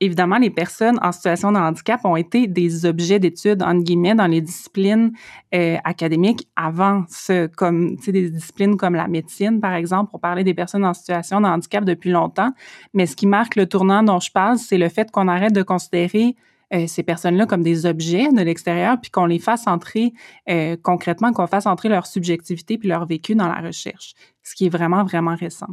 Évidemment, 0.05 0.39
les 0.39 0.51
personnes 0.51 0.99
en 1.01 1.13
situation 1.13 1.53
de 1.53 1.59
handicap 1.59 2.05
ont 2.05 2.17
été 2.17 2.49
des 2.49 2.87
objets 2.87 3.21
d'étude, 3.21 3.63
entre 3.63 3.85
guillemets, 3.85 4.17
dans 4.17 4.27
les 4.27 4.41
disciplines 4.41 5.13
euh, 5.55 5.77
académiques 5.85 6.49
avant 6.57 7.05
ce, 7.09 7.47
comme, 7.47 7.95
des 7.95 8.29
disciplines 8.29 8.77
comme 8.77 8.97
la 8.97 9.07
médecine, 9.07 9.61
par 9.61 9.75
exemple, 9.75 10.11
pour 10.11 10.19
parler 10.19 10.43
des 10.43 10.55
personnes 10.55 10.85
en 10.85 10.93
situation 10.93 11.41
de 11.41 11.47
handicap 11.47 11.85
depuis 11.85 12.11
longtemps. 12.11 12.51
Mais 12.95 13.07
ce 13.07 13.15
qui 13.15 13.29
marque 13.29 13.55
le 13.55 13.67
tournant 13.67 14.03
dont 14.03 14.19
je 14.19 14.33
parle, 14.33 14.59
c'est 14.59 14.77
le 14.77 14.89
fait 14.89 15.09
qu'on 15.13 15.29
arrête 15.29 15.53
de 15.53 15.63
considérer 15.63 16.35
euh, 16.75 16.89
ces 16.89 17.05
personnes-là 17.05 17.47
comme 17.47 17.63
des 17.63 17.87
objets 17.87 18.27
de 18.33 18.43
l'extérieur, 18.43 19.01
puis 19.01 19.13
qu'on 19.13 19.27
les 19.27 19.39
fasse 19.39 19.69
entrer 19.69 20.15
euh, 20.51 20.77
concrètement, 20.83 21.33
qu'on 21.33 21.47
fasse 21.47 21.67
entrer 21.67 21.89
leur 21.89 22.09
subjectivité 22.09 22.77
puis 22.77 22.89
leur 22.89 23.07
vécu 23.07 23.37
dans 23.37 23.47
la 23.47 23.61
recherche, 23.61 24.15
ce 24.43 24.57
qui 24.57 24.67
est 24.67 24.69
vraiment, 24.69 25.05
vraiment 25.05 25.37
récent. 25.37 25.69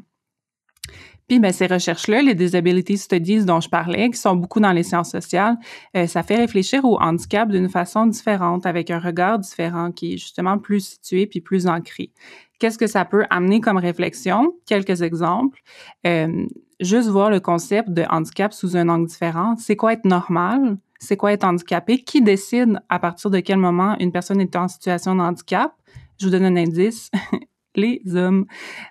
Puis 1.29 1.39
ben, 1.39 1.53
ces 1.53 1.67
recherches-là, 1.67 2.23
les 2.23 2.33
disability 2.33 2.97
studies 2.97 3.45
dont 3.45 3.61
je 3.61 3.69
parlais, 3.69 4.09
qui 4.09 4.17
sont 4.17 4.35
beaucoup 4.35 4.59
dans 4.59 4.71
les 4.71 4.81
sciences 4.81 5.11
sociales, 5.11 5.57
euh, 5.95 6.07
ça 6.07 6.23
fait 6.23 6.37
réfléchir 6.37 6.83
au 6.85 6.99
handicap 6.99 7.47
d'une 7.49 7.69
façon 7.69 8.07
différente, 8.07 8.65
avec 8.65 8.89
un 8.89 8.97
regard 8.97 9.37
différent, 9.37 9.91
qui 9.91 10.15
est 10.15 10.17
justement 10.17 10.57
plus 10.57 10.79
situé 10.79 11.27
puis 11.27 11.39
plus 11.39 11.67
ancré. 11.67 12.11
Qu'est-ce 12.57 12.79
que 12.79 12.87
ça 12.87 13.05
peut 13.05 13.25
amener 13.29 13.61
comme 13.61 13.77
réflexion? 13.77 14.55
Quelques 14.65 15.03
exemples. 15.03 15.61
Euh, 16.07 16.47
juste 16.79 17.09
voir 17.09 17.29
le 17.29 17.39
concept 17.39 17.91
de 17.91 18.05
handicap 18.09 18.51
sous 18.51 18.75
un 18.75 18.89
angle 18.89 19.07
différent. 19.07 19.55
C'est 19.59 19.75
quoi 19.75 19.93
être 19.93 20.05
normal? 20.05 20.77
C'est 20.97 21.15
quoi 21.15 21.31
être 21.31 21.43
handicapé? 21.43 21.99
Qui 21.99 22.23
décide 22.23 22.79
à 22.89 22.97
partir 22.97 23.29
de 23.29 23.39
quel 23.39 23.59
moment 23.59 23.95
une 23.99 24.11
personne 24.11 24.41
est 24.41 24.55
en 24.55 24.67
situation 24.67 25.13
de 25.13 25.21
handicap? 25.21 25.73
Je 26.19 26.25
vous 26.25 26.31
donne 26.31 26.45
un 26.45 26.55
indice. 26.55 27.11
les 27.75 28.01
hommes 28.15 28.45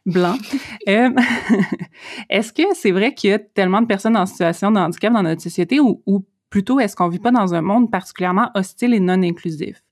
blancs. 0.07 0.41
Euh, 0.89 1.11
est-ce 2.31 2.51
que 2.51 2.63
c'est 2.75 2.93
vrai 2.93 3.13
qu'il 3.13 3.29
y 3.29 3.33
a 3.35 3.39
tellement 3.39 3.83
de 3.83 3.87
personnes 3.87 4.17
en 4.17 4.25
situation 4.25 4.71
de 4.71 4.79
handicap 4.79 5.13
dans 5.13 5.23
notre 5.23 5.43
société 5.43 5.81
ou, 5.81 6.03
ou 6.07 6.25
plutôt 6.49 6.81
est-ce 6.81 6.97
qu'on 6.97 7.09
vit 7.09 7.19
pas 7.19 7.31
dans 7.31 7.53
un 7.53 7.61
monde 7.61 7.91
particulièrement 7.91 8.51
hostile 8.55 8.95
et 8.95 9.01
non 9.01 9.23
inclusif? 9.23 9.83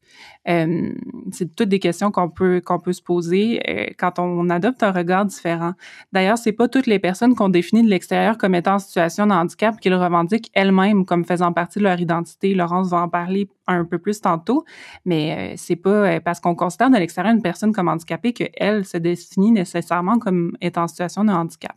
Euh, 0.48 0.92
c'est 1.32 1.54
toutes 1.56 1.68
des 1.68 1.78
questions 1.78 2.10
qu'on 2.10 2.28
peut 2.28 2.60
qu'on 2.64 2.78
peut 2.78 2.92
se 2.92 3.02
poser 3.02 3.60
euh, 3.68 3.86
quand 3.98 4.18
on 4.18 4.48
adopte 4.48 4.82
un 4.82 4.92
regard 4.92 5.24
différent. 5.24 5.72
D'ailleurs, 6.12 6.38
c'est 6.38 6.52
pas 6.52 6.68
toutes 6.68 6.86
les 6.86 6.98
personnes 6.98 7.34
qu'on 7.34 7.48
définit 7.48 7.82
de 7.82 7.88
l'extérieur 7.88 8.38
comme 8.38 8.54
étant 8.54 8.74
en 8.74 8.78
situation 8.78 9.26
de 9.26 9.32
handicap 9.32 9.80
qu'ils 9.80 9.94
revendiquent 9.94 10.50
elles-mêmes 10.54 11.04
comme 11.04 11.24
faisant 11.24 11.52
partie 11.52 11.78
de 11.78 11.84
leur 11.84 12.00
identité. 12.00 12.54
Laurence 12.54 12.88
va 12.88 13.02
en 13.02 13.08
parler 13.08 13.48
un 13.66 13.84
peu 13.84 13.98
plus 13.98 14.20
tantôt, 14.20 14.64
mais 15.04 15.54
euh, 15.54 15.54
c'est 15.56 15.76
pas 15.76 16.20
parce 16.20 16.40
qu'on 16.40 16.54
considère 16.54 16.90
de 16.90 16.96
l'extérieur 16.96 17.34
une 17.34 17.42
personne 17.42 17.72
comme 17.72 17.88
handicapée 17.88 18.32
qu'elle 18.32 18.84
se 18.84 18.96
définit 18.96 19.50
nécessairement 19.50 20.18
comme 20.18 20.56
étant 20.60 20.84
en 20.84 20.88
situation 20.88 21.24
de 21.24 21.32
handicap. 21.32 21.74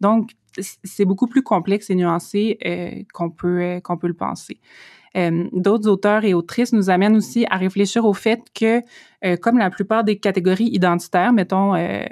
Donc, 0.00 0.32
c'est 0.82 1.04
beaucoup 1.04 1.28
plus 1.28 1.42
complexe 1.42 1.90
et 1.90 1.94
nuancé 1.94 3.06
qu'on 3.14 3.30
peut 3.30 3.80
qu'on 3.84 3.96
peut 3.96 4.08
le 4.08 4.14
penser. 4.14 4.58
Euh, 5.16 5.48
d'autres 5.52 5.88
auteurs 5.88 6.24
et 6.24 6.34
autrices 6.34 6.72
nous 6.72 6.88
amènent 6.88 7.16
aussi 7.16 7.44
à 7.50 7.56
réfléchir 7.56 8.04
au 8.04 8.12
fait 8.12 8.40
que, 8.54 8.82
euh, 9.24 9.36
comme 9.36 9.58
la 9.58 9.70
plupart 9.70 10.04
des 10.04 10.18
catégories 10.18 10.68
identitaires, 10.72 11.32
mettons 11.32 11.74
euh, 11.74 12.04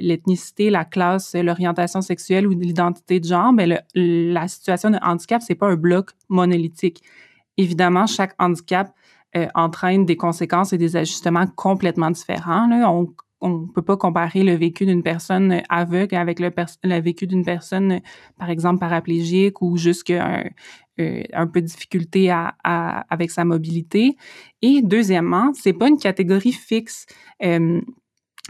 l'ethnicité, 0.00 0.70
la 0.70 0.84
classe, 0.84 1.34
l'orientation 1.34 2.00
sexuelle 2.02 2.46
ou 2.46 2.50
l'identité 2.50 3.18
de 3.18 3.24
genre, 3.24 3.52
mais 3.52 3.66
ben, 3.66 3.80
la 3.94 4.48
situation 4.48 4.90
de 4.90 4.98
handicap, 5.02 5.42
c'est 5.42 5.56
pas 5.56 5.68
un 5.68 5.76
bloc 5.76 6.10
monolithique. 6.28 7.02
Évidemment, 7.56 8.06
chaque 8.06 8.34
handicap 8.38 8.92
entraîne 9.54 10.06
des 10.06 10.16
conséquences 10.16 10.72
et 10.72 10.78
des 10.78 10.96
ajustements 10.96 11.46
complètement 11.46 12.10
différents. 12.10 12.68
On 13.40 13.66
peut 13.66 13.82
pas 13.82 13.96
comparer 13.96 14.42
le 14.42 14.54
vécu 14.54 14.86
d'une 14.86 15.02
personne 15.02 15.62
aveugle 15.68 16.16
avec 16.16 16.40
le, 16.40 17.00
vécu 17.00 17.26
d'une 17.26 17.44
personne, 17.44 18.00
par 18.38 18.50
exemple, 18.50 18.80
paraplégique 18.80 19.62
ou 19.62 19.76
juste 19.76 20.10
un, 20.10 20.44
euh, 21.00 21.22
un 21.32 21.46
peu 21.46 21.62
de 21.62 21.66
difficulté 21.66 22.30
avec 22.62 23.30
sa 23.30 23.44
mobilité. 23.44 24.16
Et 24.60 24.82
deuxièmement, 24.82 25.52
c'est 25.54 25.72
pas 25.72 25.88
une 25.88 25.98
catégorie 25.98 26.52
fixe. 26.52 27.06
Euh, 27.42 27.80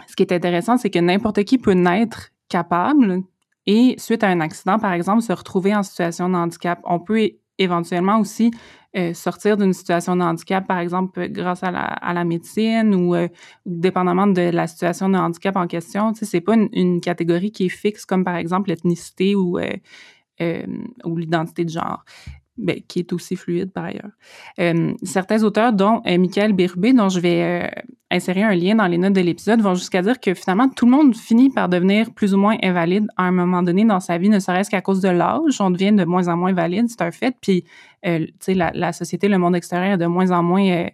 ce 0.09 0.17
qui 0.17 0.23
est 0.23 0.33
intéressant, 0.33 0.77
c'est 0.77 0.91
que 0.91 0.99
n'importe 0.99 1.45
qui 1.45 1.59
peut 1.59 1.73
naître 1.75 2.31
capable 2.49 3.23
et 3.67 3.95
suite 3.99 4.25
à 4.25 4.29
un 4.29 4.41
accident, 4.41 4.79
par 4.79 4.93
exemple, 4.93 5.23
se 5.23 5.33
retrouver 5.33 5.75
en 5.75 5.83
situation 5.83 6.29
de 6.29 6.35
handicap. 6.35 6.81
On 6.85 6.99
peut 6.99 7.31
éventuellement 7.59 8.19
aussi 8.19 8.51
euh, 8.97 9.15
sortir 9.15 9.57
d'une 9.57 9.73
situation 9.73 10.17
de 10.17 10.23
handicap, 10.23 10.67
par 10.67 10.79
exemple, 10.79 11.29
grâce 11.29 11.63
à 11.63 11.71
la, 11.71 11.85
à 11.85 12.13
la 12.13 12.25
médecine 12.25 12.93
ou, 12.95 13.15
euh, 13.15 13.29
dépendamment 13.65 14.27
de 14.27 14.51
la 14.51 14.67
situation 14.67 15.09
de 15.09 15.17
handicap 15.17 15.57
en 15.57 15.69
question. 15.69 16.13
Tu 16.13 16.21
sais, 16.21 16.25
c'est 16.27 16.41
pas 16.41 16.55
une, 16.55 17.01
catégorie 17.01 17.53
qui 17.53 17.67
est 17.67 17.69
fixe, 17.69 18.05
comme 18.05 18.25
par 18.25 18.37
exemple 18.37 18.69
l'ethnicité 18.71 19.37
ou, 19.37 19.59
euh, 19.59 20.67
ou 21.05 21.17
l'identité 21.17 21.65
de 21.65 21.71
genre. 21.71 22.05
Ben, 22.63 22.79
qui 22.87 22.99
est 22.99 23.13
aussi 23.15 23.37
fluide 23.37 23.73
par 23.73 23.85
ailleurs. 23.85 24.11
Euh, 24.59 24.93
certains 25.03 25.43
auteurs, 25.45 25.73
dont 25.73 26.03
euh, 26.07 26.19
Michael 26.19 26.53
Birbé, 26.53 26.93
dont 26.93 27.09
je 27.09 27.19
vais 27.19 27.43
euh, 27.43 27.81
insérer 28.11 28.43
un 28.43 28.55
lien 28.55 28.75
dans 28.75 28.87
les 28.87 28.99
notes 28.99 29.15
de 29.15 29.21
l'épisode, 29.23 29.63
vont 29.63 29.75
jusqu'à 29.75 30.03
dire 30.03 30.21
que 30.21 30.35
finalement, 30.35 30.69
tout 30.69 30.85
le 30.85 30.91
monde 30.91 31.17
finit 31.17 31.49
par 31.49 31.71
devenir 31.71 32.13
plus 32.13 32.35
ou 32.35 32.39
moins 32.39 32.59
invalide 32.63 33.07
à 33.17 33.23
un 33.23 33.31
moment 33.31 33.63
donné 33.63 33.87
dans 33.87 34.01
sa 34.01 34.19
vie, 34.19 34.29
ne 34.29 34.39
serait-ce 34.39 34.69
qu'à 34.69 34.83
cause 34.83 35.01
de 35.01 35.09
l'âge. 35.09 35.59
On 35.59 35.71
devient 35.71 35.93
de 35.93 36.05
moins 36.05 36.29
en 36.29 36.37
moins 36.37 36.53
valide, 36.53 36.89
c'est 36.91 37.01
un 37.01 37.11
fait. 37.11 37.35
Puis, 37.41 37.65
tu 38.05 38.29
sais, 38.41 38.53
la, 38.55 38.93
société, 38.93 39.29
le 39.29 39.39
monde 39.39 39.57
extérieur 39.57 39.95
est 39.95 39.99
de 39.99 40.07
moins 40.07 40.31
en 40.31 40.43
moins 40.43 40.89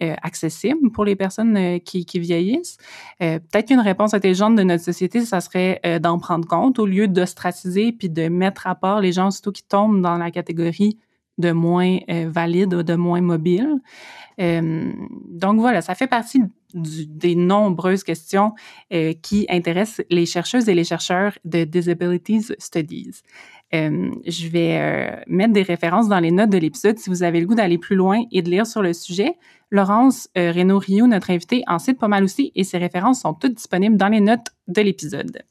accessible 0.00 0.90
pour 0.90 1.04
les 1.04 1.14
personnes 1.14 1.78
qui, 1.80 2.04
vieillissent. 2.18 2.76
Peut-être 3.20 3.68
qu'une 3.68 3.80
réponse 3.80 4.14
intelligente 4.14 4.56
de 4.56 4.64
notre 4.64 4.82
société, 4.82 5.20
ça 5.20 5.40
serait 5.40 5.80
d'en 6.00 6.18
prendre 6.18 6.46
compte 6.46 6.78
au 6.78 6.86
lieu 6.86 7.06
d'ostraciser 7.06 7.92
puis 7.92 8.10
de 8.10 8.28
mettre 8.28 8.66
à 8.66 8.74
part 8.74 9.00
les 9.00 9.12
gens 9.12 9.30
surtout 9.30 9.52
qui 9.52 9.62
tombent 9.62 10.02
dans 10.02 10.16
la 10.16 10.30
catégorie 10.30 10.98
de 11.38 11.52
moins 11.52 11.98
euh, 12.10 12.28
valide 12.30 12.74
ou 12.74 12.82
de 12.82 12.94
moins 12.94 13.20
mobile. 13.20 13.76
Euh, 14.40 14.92
donc 15.28 15.60
voilà, 15.60 15.80
ça 15.80 15.94
fait 15.94 16.06
partie 16.06 16.42
des 16.74 17.36
nombreuses 17.36 18.02
questions 18.02 18.52
euh, 18.92 19.12
qui 19.22 19.46
intéressent 19.48 20.04
les 20.10 20.26
chercheuses 20.26 20.68
et 20.68 20.74
les 20.74 20.84
chercheurs 20.84 21.38
de 21.44 21.64
Disabilities 21.64 22.52
Studies. 22.58 23.22
je 23.72 24.48
vais 24.48 25.24
mettre 25.26 25.52
des 25.52 25.62
références 25.62 26.08
dans 26.08 26.20
les 26.20 26.30
notes 26.30 26.50
de 26.50 26.58
l'épisode 26.58 26.98
si 26.98 27.10
vous 27.10 27.22
avez 27.22 27.40
le 27.40 27.46
goût 27.46 27.54
d'aller 27.54 27.78
plus 27.78 27.96
loin 27.96 28.24
et 28.32 28.42
de 28.42 28.50
lire 28.50 28.66
sur 28.66 28.82
le 28.82 28.92
sujet. 28.92 29.34
Laurence 29.70 30.28
Renaud-Rio, 30.36 31.06
notre 31.06 31.30
invitée, 31.30 31.62
en 31.66 31.78
cite 31.80 31.98
pas 31.98 32.08
mal 32.08 32.22
aussi 32.22 32.52
et 32.54 32.62
ses 32.62 32.78
références 32.78 33.22
sont 33.22 33.34
toutes 33.34 33.54
disponibles 33.54 33.96
dans 33.96 34.08
les 34.08 34.20
notes 34.20 34.48
de 34.68 34.82
l'épisode. 34.82 35.42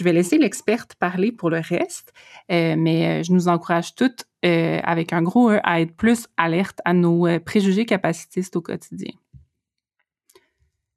Je 0.00 0.04
vais 0.04 0.12
laisser 0.12 0.38
l'experte 0.38 0.94
parler 0.94 1.30
pour 1.30 1.50
le 1.50 1.60
reste, 1.60 2.12
mais 2.48 3.22
je 3.22 3.32
nous 3.32 3.48
encourage 3.48 3.94
toutes 3.94 4.24
euh, 4.42 4.80
avec 4.84 5.12
un 5.12 5.22
gros 5.22 5.50
E, 5.50 5.60
à 5.64 5.82
être 5.82 5.94
plus 5.94 6.26
alerte 6.38 6.80
à 6.86 6.94
nos 6.94 7.26
euh, 7.26 7.38
préjugés 7.38 7.84
capacitistes 7.84 8.56
au 8.56 8.62
quotidien. 8.62 9.12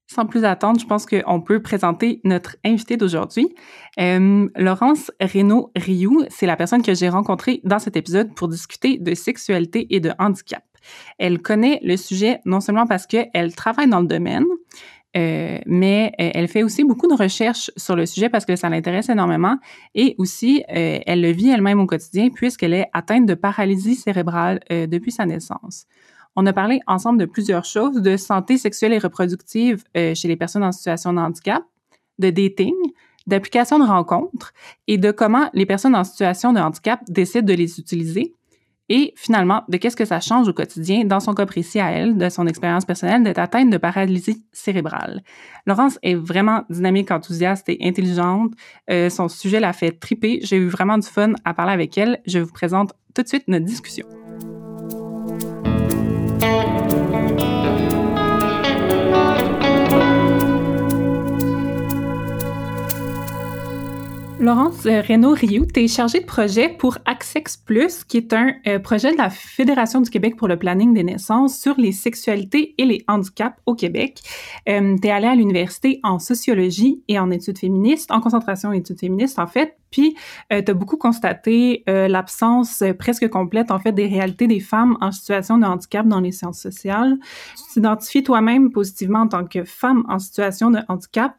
Sans 0.08 0.26
plus 0.26 0.46
attendre, 0.46 0.80
je 0.80 0.86
pense 0.86 1.06
qu'on 1.06 1.42
peut 1.42 1.62
présenter 1.62 2.22
notre 2.24 2.56
invité 2.64 2.96
d'aujourd'hui. 2.96 3.54
Euh, 4.00 4.48
Laurence 4.56 5.12
Reynaud-Rioux, 5.20 6.24
c'est 6.30 6.46
la 6.46 6.56
personne 6.56 6.84
que 6.84 6.94
j'ai 6.94 7.10
rencontrée 7.10 7.60
dans 7.66 7.80
cet 7.80 7.98
épisode 7.98 8.34
pour 8.34 8.48
discuter 8.48 8.98
de 8.98 9.14
sexualité 9.14 9.94
et 9.94 10.00
de 10.00 10.14
handicap. 10.20 10.64
Elle 11.18 11.42
connaît 11.42 11.82
le 11.84 11.98
sujet 11.98 12.40
non 12.46 12.62
seulement 12.62 12.88
parce 12.88 13.08
qu'elle 13.08 13.56
travaille 13.56 13.90
dans 13.90 14.02
le 14.02 14.08
domaine, 14.08 14.46
euh, 15.16 15.60
mais 15.68 16.14
euh, 16.20 16.32
elle 16.34 16.48
fait 16.48 16.64
aussi 16.64 16.84
beaucoup 16.84 17.08
de 17.08 17.14
recherches 17.14 17.70
sur 17.78 17.96
le 17.96 18.06
sujet 18.06 18.30
parce 18.30 18.46
que 18.46 18.56
ça 18.56 18.70
l'intéresse 18.70 19.10
énormément 19.10 19.58
et 19.94 20.16
aussi 20.18 20.64
euh, 20.70 21.00
elle 21.06 21.22
le 21.22 21.32
vit 21.32 21.50
elle-même 21.50 21.80
au 21.80 21.86
quotidien 21.86 22.30
puisqu'elle 22.30 22.74
est 22.74 22.90
atteinte 22.94 23.28
de 23.28 23.36
paralysie 23.36 23.96
cérébrale 23.96 24.60
depuis 24.70 25.12
sa 25.12 25.26
naissance. 25.26 25.86
On 26.36 26.46
a 26.48 26.54
parlé 26.54 26.80
ensemble 26.88 27.20
de 27.20 27.26
plusieurs 27.26 27.66
choses, 27.66 28.02
de 28.02 28.18
santé 28.18 28.58
sexuelle 28.58 28.94
et 28.94 28.98
reproductive 28.98 29.84
chez 29.94 30.28
les 30.28 30.36
personnes 30.36 30.64
en 30.64 30.72
situation 30.72 31.14
de 31.14 31.20
handicap, 31.20 31.64
de 32.18 32.32
dating, 32.32 32.74
d'application 33.28 33.78
de 33.78 33.86
rencontres 33.86 34.52
et 34.88 34.98
de 34.98 35.12
comment 35.12 35.50
les 35.54 35.68
personnes 35.68 35.96
en 35.96 36.04
situation 36.04 36.54
de 36.54 36.60
handicap 36.60 37.02
décident 37.08 37.46
de 37.46 37.54
les 37.54 37.80
utiliser 37.80 38.34
et 38.90 39.14
finalement, 39.16 39.64
de 39.70 39.78
qu'est-ce 39.78 39.96
que 39.96 40.06
ça 40.06 40.20
change 40.20 40.48
au 40.48 40.54
quotidien 40.54 41.06
dans 41.06 41.20
son 41.20 41.34
cas 41.34 41.46
précis 41.46 41.80
à 41.80 41.92
elle, 41.92 42.18
de 42.18 42.30
son 42.30 42.48
expérience 42.48 42.86
personnelle 42.86 43.24
d'être 43.24 43.40
atteinte 43.40 43.70
de 43.70 43.78
paralysie 43.78 44.46
cérébrale? 44.52 45.22
Laurence 45.66 45.98
est 46.04 46.16
vraiment 46.16 46.64
dynamique, 46.70 47.12
enthousiaste 47.12 47.70
et 47.70 47.78
intelligente. 47.82 48.52
Euh, 48.90 49.10
son 49.10 49.30
sujet 49.30 49.60
l'a 49.60 49.74
fait 49.74 49.92
triper. 49.92 50.40
J'ai 50.44 50.58
eu 50.58 50.68
vraiment 50.68 50.98
du 50.98 51.08
fun 51.08 51.34
à 51.46 51.54
parler 51.54 51.74
avec 51.74 51.98
elle. 51.98 52.22
Je 52.26 52.40
vous 52.40 52.52
présente 52.52 52.94
tout 53.16 53.24
de 53.24 53.28
suite 53.28 53.48
notre 53.48 53.66
discussion. 53.66 54.06
Laurence 64.44 64.86
euh, 64.88 65.02
Renaud-Rioux, 65.02 65.66
tu 65.74 65.86
es 65.86 65.88
chargée 65.88 66.20
de 66.20 66.26
projet 66.26 66.68
pour 66.68 66.98
Access 67.06 67.56
Plus, 67.56 68.04
qui 68.04 68.18
est 68.18 68.34
un 68.34 68.54
euh, 68.68 68.78
projet 68.78 69.14
de 69.14 69.18
la 69.18 69.30
Fédération 69.30 70.02
du 70.02 70.10
Québec 70.10 70.36
pour 70.36 70.50
le 70.50 70.60
planning 70.60 70.94
des 70.94 71.04
naissances 71.04 71.58
sur 71.58 71.76
les 71.78 71.94
sexualités 71.94 72.76
et 72.78 72.84
les 72.84 73.06
handicaps 73.08 73.58
au 73.66 73.74
Québec. 73.74 74.20
Euh, 74.68 74.98
tu 75.02 75.08
es 75.08 75.12
allée 75.12 75.28
à 75.28 75.36
l'université 75.36 76.02
en 76.04 76.20
sociologie 76.20 77.04
et 77.08 77.20
en 77.20 77.32
études 77.32 77.58
féministes, 77.58 78.12
en 78.12 78.20
concentration 78.20 78.74
études 78.74 79.00
féministes 79.00 79.40
en 79.40 79.48
fait, 79.48 79.78
puis, 79.94 80.16
euh, 80.52 80.64
tu 80.64 80.72
as 80.72 80.74
beaucoup 80.74 80.98
constaté 80.98 81.84
euh, 81.88 82.08
l'absence 82.08 82.82
euh, 82.82 82.94
presque 82.94 83.30
complète, 83.30 83.70
en 83.70 83.78
fait, 83.78 83.92
des 83.92 84.08
réalités 84.08 84.48
des 84.48 84.60
femmes 84.60 84.98
en 85.02 85.12
situation 85.12 85.60
de 85.60 85.66
handicap 85.66 86.08
dans 86.08 86.20
les 86.20 86.32
sciences 86.32 86.60
sociales. 86.60 87.16
Tu 87.56 87.74
t'identifies 87.76 88.24
toi-même 88.24 88.72
positivement 88.72 89.20
en 89.20 89.28
tant 89.28 89.46
que 89.46 89.64
femme 89.64 90.04
en 90.10 90.18
situation 90.18 90.72
de 90.72 90.80
handicap. 90.88 91.36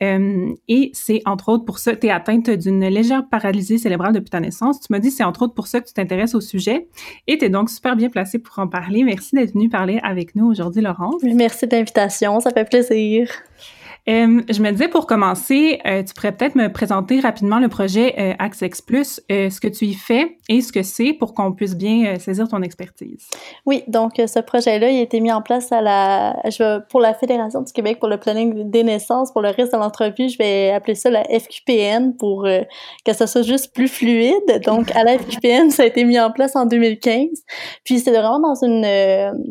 et 0.00 0.90
c'est 0.92 1.22
entre 1.26 1.48
autres 1.48 1.64
pour 1.64 1.80
ça, 1.80 1.96
tu 1.96 2.06
es 2.06 2.10
atteinte 2.10 2.48
d'une 2.48 2.86
légère 2.86 3.28
paralysie 3.28 3.80
cérébrale 3.80 4.12
depuis 4.12 4.30
ta 4.30 4.38
naissance. 4.38 4.80
Tu 4.80 4.86
m'as 4.90 5.00
dit 5.00 5.10
c'est 5.10 5.24
entre 5.24 5.42
autres 5.42 5.54
pour 5.54 5.66
ça 5.66 5.80
que 5.80 5.88
tu 5.88 5.94
t'intéresses 5.94 6.36
au 6.36 6.40
sujet. 6.40 6.86
Et 7.26 7.38
tu 7.38 7.46
es 7.46 7.48
donc 7.48 7.70
super 7.70 7.96
bien 7.96 8.08
placée 8.08 8.38
pour 8.38 8.56
en 8.60 8.68
parler. 8.68 9.02
Merci 9.02 9.34
d'être 9.34 9.54
venue 9.54 9.68
parler 9.68 9.98
avec 10.04 10.36
nous 10.36 10.46
aujourd'hui, 10.46 10.80
Laurence. 10.80 11.22
Merci 11.24 11.66
de 11.66 11.74
l'invitation, 11.74 12.38
ça 12.38 12.50
fait 12.50 12.68
plaisir. 12.68 13.28
Euh, 14.08 14.40
je 14.48 14.62
me 14.62 14.70
disais 14.70 14.86
pour 14.86 15.06
commencer, 15.06 15.80
euh, 15.84 16.02
tu 16.04 16.14
pourrais 16.14 16.30
peut-être 16.30 16.54
me 16.54 16.72
présenter 16.72 17.18
rapidement 17.18 17.58
le 17.58 17.68
projet 17.68 18.14
euh, 18.18 18.34
Access 18.38 18.80
Plus, 18.80 19.20
euh, 19.32 19.50
ce 19.50 19.60
que 19.60 19.66
tu 19.66 19.86
y 19.86 19.94
fais 19.94 20.38
et 20.48 20.60
ce 20.60 20.72
que 20.72 20.84
c'est 20.84 21.12
pour 21.12 21.34
qu'on 21.34 21.52
puisse 21.52 21.74
bien 21.74 22.16
saisir 22.20 22.46
ton 22.46 22.62
expertise. 22.62 23.28
Oui, 23.64 23.82
donc 23.88 24.14
ce 24.24 24.38
projet-là, 24.38 24.90
il 24.90 24.98
a 24.98 25.02
été 25.02 25.18
mis 25.18 25.32
en 25.32 25.42
place 25.42 25.72
à 25.72 25.80
la, 25.80 26.36
je, 26.48 26.78
pour 26.88 27.00
la 27.00 27.14
Fédération 27.14 27.62
du 27.62 27.72
Québec 27.72 27.98
pour 27.98 28.08
le 28.08 28.18
planning 28.18 28.70
des 28.70 28.84
naissances. 28.84 29.32
Pour 29.32 29.42
le 29.42 29.48
reste 29.48 29.72
de 29.72 29.78
l'entrevue, 29.78 30.28
je 30.28 30.38
vais 30.38 30.70
appeler 30.70 30.94
ça 30.94 31.10
la 31.10 31.24
FQPN 31.24 32.14
pour 32.16 32.46
que 33.04 33.12
ça 33.12 33.26
soit 33.26 33.42
juste 33.42 33.74
plus 33.74 33.88
fluide. 33.88 34.62
Donc 34.64 34.94
à 34.94 35.02
la 35.02 35.18
FQPN, 35.18 35.70
ça 35.70 35.82
a 35.82 35.86
été 35.86 36.04
mis 36.04 36.18
en 36.20 36.30
place 36.30 36.54
en 36.54 36.66
2015. 36.66 37.26
Puis 37.82 37.98
c'est 37.98 38.12
vraiment 38.12 38.38
dans 38.38 38.64
une 38.64 38.86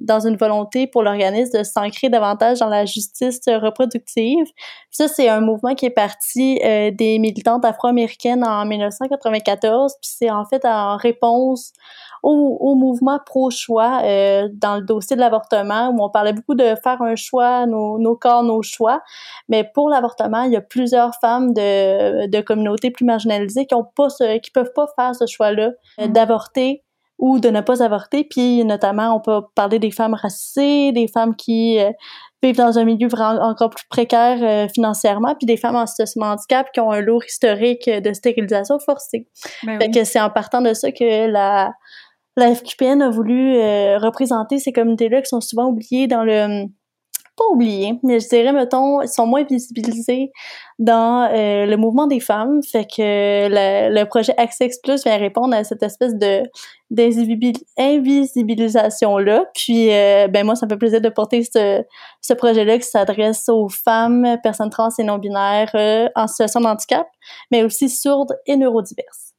dans 0.02 0.26
une 0.26 0.38
volonté 0.38 0.88
pour 0.88 1.04
l'organisme 1.04 1.60
de 1.60 1.64
s'ancrer 1.64 2.10
davantage 2.10 2.60
dans 2.60 2.70
la 2.70 2.86
justice 2.86 3.42
reproductive 3.48 4.45
ça, 4.92 5.08
c'est 5.08 5.30
un 5.30 5.42
mouvement 5.42 5.76
qui 5.76 5.86
est 5.86 5.92
parti 5.92 6.60
euh, 6.64 6.92
des 6.92 7.20
militantes 7.20 7.66
afro-américaines 7.66 8.44
en 8.44 8.66
1994. 8.66 9.96
Puis 10.02 10.12
c'est 10.18 10.30
en 10.30 10.46
fait 10.46 10.66
en 10.66 10.98
réponse 10.98 11.74
au, 12.24 12.76
mouvement 12.76 13.20
pro-choix 13.24 14.02
euh, 14.04 14.50
dans 14.54 14.78
le 14.78 14.82
dossier 14.82 15.16
de 15.16 15.22
l'avortement, 15.22 15.90
où 15.90 16.04
on 16.04 16.10
parlait 16.10 16.34
beaucoup 16.34 16.56
de 16.56 16.76
faire 16.84 17.02
un 17.02 17.16
choix, 17.16 17.66
nos, 17.68 18.00
nos 18.00 18.16
corps, 18.16 18.44
nos 18.44 18.64
choix. 18.64 19.02
Mais 19.48 19.64
pour 19.64 19.90
l'avortement, 19.90 20.44
il 20.44 20.52
y 20.52 20.56
a 20.56 20.62
plusieurs 20.62 21.12
femmes 21.22 21.54
de, 21.54 22.28
de 22.28 22.42
communautés 22.42 22.90
plus 22.90 23.06
marginalisées 23.06 23.68
qui 23.68 23.76
ont 23.76 23.84
pas 23.84 24.10
ce, 24.10 24.40
qui 24.40 24.52
peuvent 24.52 24.74
pas 24.74 24.88
faire 24.96 25.14
ce 25.16 25.28
choix-là 25.28 25.72
euh, 26.00 26.08
mm. 26.08 26.14
d'avorter 26.14 26.85
ou 27.18 27.40
de 27.40 27.50
ne 27.50 27.62
pas 27.62 27.84
avorter. 27.84 28.24
Puis 28.24 28.64
notamment, 28.66 29.16
on 29.16 29.20
peut 29.20 29.46
parler 29.56 29.80
des 29.80 29.92
femmes 29.92 30.14
racisées, 30.14 30.92
des 30.92 31.08
femmes 31.08 31.36
qui 31.36 31.78
vivent 32.44 32.58
dans 32.58 32.78
un 32.78 32.86
milieu 32.86 33.08
encore 33.18 33.70
plus 33.70 33.88
précaire 33.90 34.38
euh, 34.42 34.68
financièrement, 34.74 35.36
puis 35.36 35.46
des 35.46 35.58
femmes 35.58 35.76
en 35.76 35.88
situation 35.88 36.22
de 36.22 36.26
handicap 36.26 36.68
qui 36.74 36.80
ont 36.80 36.92
un 36.92 37.02
lourd 37.02 37.24
historique 37.26 37.90
de 37.90 38.14
stérilisation 38.14 38.78
forcée. 38.80 39.28
Ben 39.64 39.80
fait 39.80 39.92
que 39.92 40.04
c'est 40.04 40.20
en 40.20 40.30
partant 40.30 40.62
de 40.62 40.74
ça 40.74 40.92
que 40.92 41.28
la 41.28 41.72
la 42.38 42.54
FQPN 42.54 43.02
a 43.02 43.10
voulu 43.10 43.54
représenter 43.98 44.60
ces 44.60 44.74
communautés-là 44.74 45.22
qui 45.22 45.30
sont 45.30 45.40
souvent 45.40 45.68
oubliées 45.68 46.08
dans 46.08 46.26
le 46.26 46.66
pas 47.38 47.46
oubliés, 47.52 48.00
mais 48.04 48.20
je 48.20 48.28
dirais, 48.30 48.54
mettons, 48.54 49.02
ils 49.02 49.08
sont 49.08 49.26
moins 49.28 49.44
visibilisés 49.44 50.32
dans 50.80 51.30
euh, 51.32 51.66
le 51.66 51.78
mouvement 51.78 52.08
des 52.08 52.20
femmes. 52.20 52.62
Fait 52.64 52.86
que 52.86 53.00
le, 53.00 54.04
projet 54.06 54.34
Access 54.38 54.80
Plus 54.82 55.04
vient 55.04 55.18
répondre 55.18 55.56
à 55.56 55.64
cette 55.64 55.84
espèce 55.84 56.16
de 56.16 56.44
d'invisibilisation-là. 56.92 59.46
Puis, 59.56 59.92
euh, 59.92 60.28
ben 60.28 60.46
moi, 60.46 60.56
ça 60.56 60.68
me 60.68 60.72
fait 60.72 60.78
plaisir 60.78 61.02
de 61.02 61.10
porter 61.10 61.44
ce, 61.44 61.84
ce 62.22 62.34
projet-là 62.34 62.78
qui 62.78 62.88
s'adresse 62.88 63.50
aux 63.50 63.70
femmes, 63.70 64.38
personnes 64.44 64.70
trans 64.70 64.90
et 64.98 65.04
non-binaires 65.04 65.72
euh, 65.76 66.08
en 66.16 66.28
situation 66.28 66.62
de 66.62 66.68
handicap, 66.68 67.08
mais 67.52 67.64
aussi 67.64 67.90
sourdes 67.90 68.36
et 68.46 68.56
neurodiverses. 68.56 69.35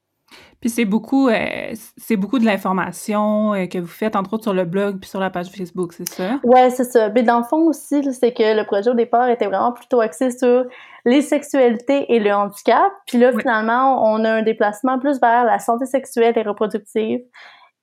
Puis 0.60 0.70
c'est 0.70 0.84
beaucoup, 0.84 1.28
euh, 1.28 1.72
c'est 1.96 2.16
beaucoup 2.16 2.38
de 2.38 2.44
l'information 2.44 3.54
euh, 3.54 3.66
que 3.66 3.78
vous 3.78 3.86
faites, 3.86 4.16
entre 4.16 4.34
autres 4.34 4.44
sur 4.44 4.54
le 4.54 4.64
blog 4.64 4.98
puis 5.00 5.08
sur 5.08 5.20
la 5.20 5.30
page 5.30 5.48
Facebook, 5.50 5.92
c'est 5.92 6.08
ça? 6.08 6.40
Ouais, 6.44 6.70
c'est 6.70 6.84
ça. 6.84 7.10
Mais 7.10 7.22
dans 7.22 7.38
le 7.38 7.44
fond 7.44 7.66
aussi, 7.66 8.02
c'est 8.12 8.32
que 8.32 8.56
le 8.56 8.64
projet 8.64 8.90
au 8.90 8.94
départ 8.94 9.28
était 9.28 9.46
vraiment 9.46 9.72
plutôt 9.72 10.00
axé 10.00 10.30
sur 10.30 10.64
les 11.04 11.22
sexualités 11.22 12.12
et 12.12 12.18
le 12.18 12.32
handicap. 12.32 12.90
Puis 13.06 13.18
là, 13.18 13.32
finalement, 13.32 14.12
on 14.12 14.24
a 14.24 14.30
un 14.32 14.42
déplacement 14.42 14.98
plus 14.98 15.20
vers 15.20 15.44
la 15.44 15.58
santé 15.58 15.86
sexuelle 15.86 16.32
et 16.36 16.42
reproductive 16.42 17.20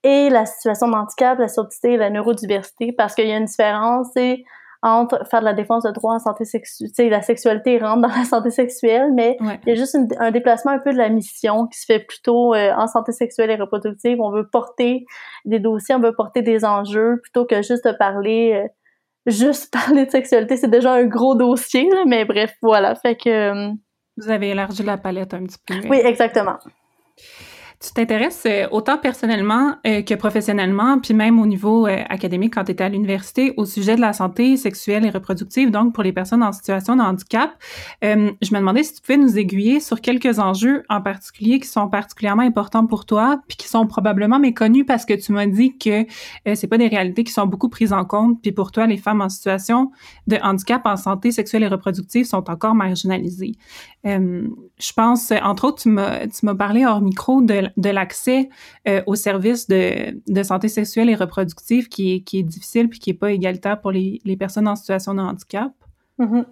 et 0.04 0.30
la 0.30 0.46
situation 0.46 0.88
de 0.90 0.96
handicap, 0.96 1.40
la 1.40 1.48
surdité 1.48 1.94
et 1.94 1.98
la 1.98 2.10
neurodiversité, 2.10 2.92
parce 2.92 3.16
qu'il 3.16 3.28
y 3.28 3.32
a 3.32 3.38
une 3.38 3.46
différence, 3.46 4.08
c'est 4.14 4.44
entre 4.84 5.26
faire 5.30 5.40
de 5.40 5.46
la 5.46 5.54
défense 5.54 5.84
de 5.84 5.92
droits 5.92 6.16
en 6.16 6.20
santé 6.20 6.44
sexuelle, 6.44 6.90
tu 6.90 6.96
sais, 6.96 7.10
la 7.10 7.22
sexualité 7.22 7.80
rentre 7.80 8.02
dans 8.02 8.16
la 8.16 8.26
santé 8.26 8.52
sexuelle, 8.52 9.12
mais 9.14 9.38
il 9.40 9.70
y 9.70 9.72
a 9.72 9.76
juste 9.76 9.98
un 10.20 10.32
déplacement 10.32 10.74
un 10.74 10.80
peu 10.80 10.92
de 10.92 10.98
la 10.98 11.10
mission 11.10 11.68
qui 11.68 11.80
se 11.80 11.86
fait 11.86 12.00
plutôt 12.00 12.54
euh, 12.54 12.74
en 12.76 12.88
santé 12.88 13.14
sexuelle 13.14 13.50
et 13.50 13.56
reproductive. 13.56 14.20
On 14.20 14.32
veut 14.32 14.48
porter 14.48 15.06
des 15.46 15.60
dossiers, 15.60 15.96
on 15.96 16.00
veut 16.00 16.14
porter 16.14 16.42
des 16.42 16.66
enjeux 16.66 17.20
plutôt 17.24 17.46
que 17.46 17.62
juste 17.62 17.88
de 17.88 17.94
parler, 17.98 18.54
euh, 18.54 18.68
juste 19.26 19.72
parler 19.88 20.06
de 20.06 20.12
sexualité. 20.12 20.58
C'est 20.58 20.70
déjà 20.70 20.94
un 20.94 21.06
gros 21.06 21.36
dossier, 21.36 21.88
mais 22.06 22.26
bref, 22.26 22.54
voilà. 22.62 22.96
Fait 22.96 23.16
que. 23.16 23.30
Euh, 23.30 23.72
Vous 24.18 24.30
avez 24.30 24.50
élargi 24.50 24.84
la 24.84 24.98
palette 24.98 25.34
un 25.34 25.46
petit 25.46 25.60
peu. 25.66 25.76
Oui, 25.88 26.02
exactement 26.04 26.58
tu 27.84 27.92
t'intéresses 27.92 28.44
euh, 28.46 28.66
autant 28.72 28.98
personnellement 28.98 29.76
euh, 29.86 30.02
que 30.04 30.14
professionnellement, 30.16 31.00
puis 31.00 31.14
même 31.14 31.38
au 31.38 31.46
niveau 31.46 31.86
euh, 31.86 32.02
académique 32.08 32.54
quand 32.54 32.64
tu 32.64 32.72
étais 32.72 32.86
à 32.86 32.90
l'université, 32.90 33.54
au 33.58 33.66
sujet 33.66 33.98
de 33.98 34.02
la 34.02 34.14
santé 34.14 34.56
sexuelle 34.56 35.06
et 35.06 35.10
reproductive, 35.10 35.70
donc 35.70 35.94
pour 35.94 36.02
les 36.02 36.14
personnes 36.14 36.44
en 36.44 36.54
situation 36.54 36.96
de 36.96 37.02
handicap. 37.02 37.52
je 38.02 38.08
me 38.54 38.60
demandais 38.60 38.84
si 38.84 38.94
tu 38.94 39.02
pouvais 39.02 39.18
nous 39.18 39.38
aiguiller 39.38 39.82
sur 39.82 40.00
quelques 40.00 40.40
enjeux 40.40 40.84
en 40.90 41.02
particulier 41.02 41.60
qui 41.60 41.68
sont 41.68 41.90
particulièrement 41.90 42.44
importants 42.44 42.86
pour 42.86 43.06
toi, 43.06 43.42
puis 43.48 43.58
qui 43.58 43.68
sont 43.68 43.86
probablement 43.86 44.40
méconnus 44.40 44.86
parce 44.88 45.06
que 45.06 45.14
tu 45.14 45.34
m'as 45.34 45.46
dit 45.46 45.78
que 45.78 46.06
c'est 46.56 46.68
pas 46.68 46.78
des 46.78 46.88
réalités 46.88 47.24
qui 47.24 47.34
sont 47.34 47.48
beaucoup 47.48 47.70
prises 47.70 47.92
en 47.92 48.06
compte, 48.06 48.42
puis 48.42 48.52
pour 48.52 48.72
toi, 48.72 48.88
les 48.88 48.98
femmes 48.98 49.22
en 49.22 49.30
situation 49.30 49.92
de 50.28 50.38
handicap 50.42 50.82
en 50.86 50.96
santé 50.96 51.32
sexuelle 51.32 51.64
et 51.64 51.68
reproductive 51.68 52.26
sont 52.26 52.50
encore 52.50 52.76
marginalisées. 52.76 53.56
je 54.06 54.94
pense, 54.96 55.34
entre 55.44 55.66
autres, 55.66 55.84
tu 55.84 55.90
m'as 55.90 56.56
parlé 56.56 56.86
hors 56.86 57.02
micro 57.02 57.42
de 57.42 57.73
de 57.78 57.90
l'accès 57.90 58.50
euh, 58.88 59.02
aux 59.06 59.16
services 59.16 59.68
de, 59.68 60.20
de, 60.28 60.44
santé 60.44 60.68
sexuelle 60.68 61.10
et 61.10 61.16
reproductive 61.16 61.90
qui 61.90 62.16
est, 62.16 62.20
qui 62.22 62.40
est 62.40 62.44
difficile 62.44 62.90
puis 62.90 63.00
qui 63.00 63.10
est 63.12 63.16
pas 63.16 63.32
égalitaire 63.32 63.80
pour 63.82 63.92
les, 63.92 64.20
les 64.26 64.38
personnes 64.38 64.68
en 64.68 64.76
situation 64.76 65.14
de 65.14 65.22
handicap? 65.22 65.72
Mm-hmm. 66.20 66.46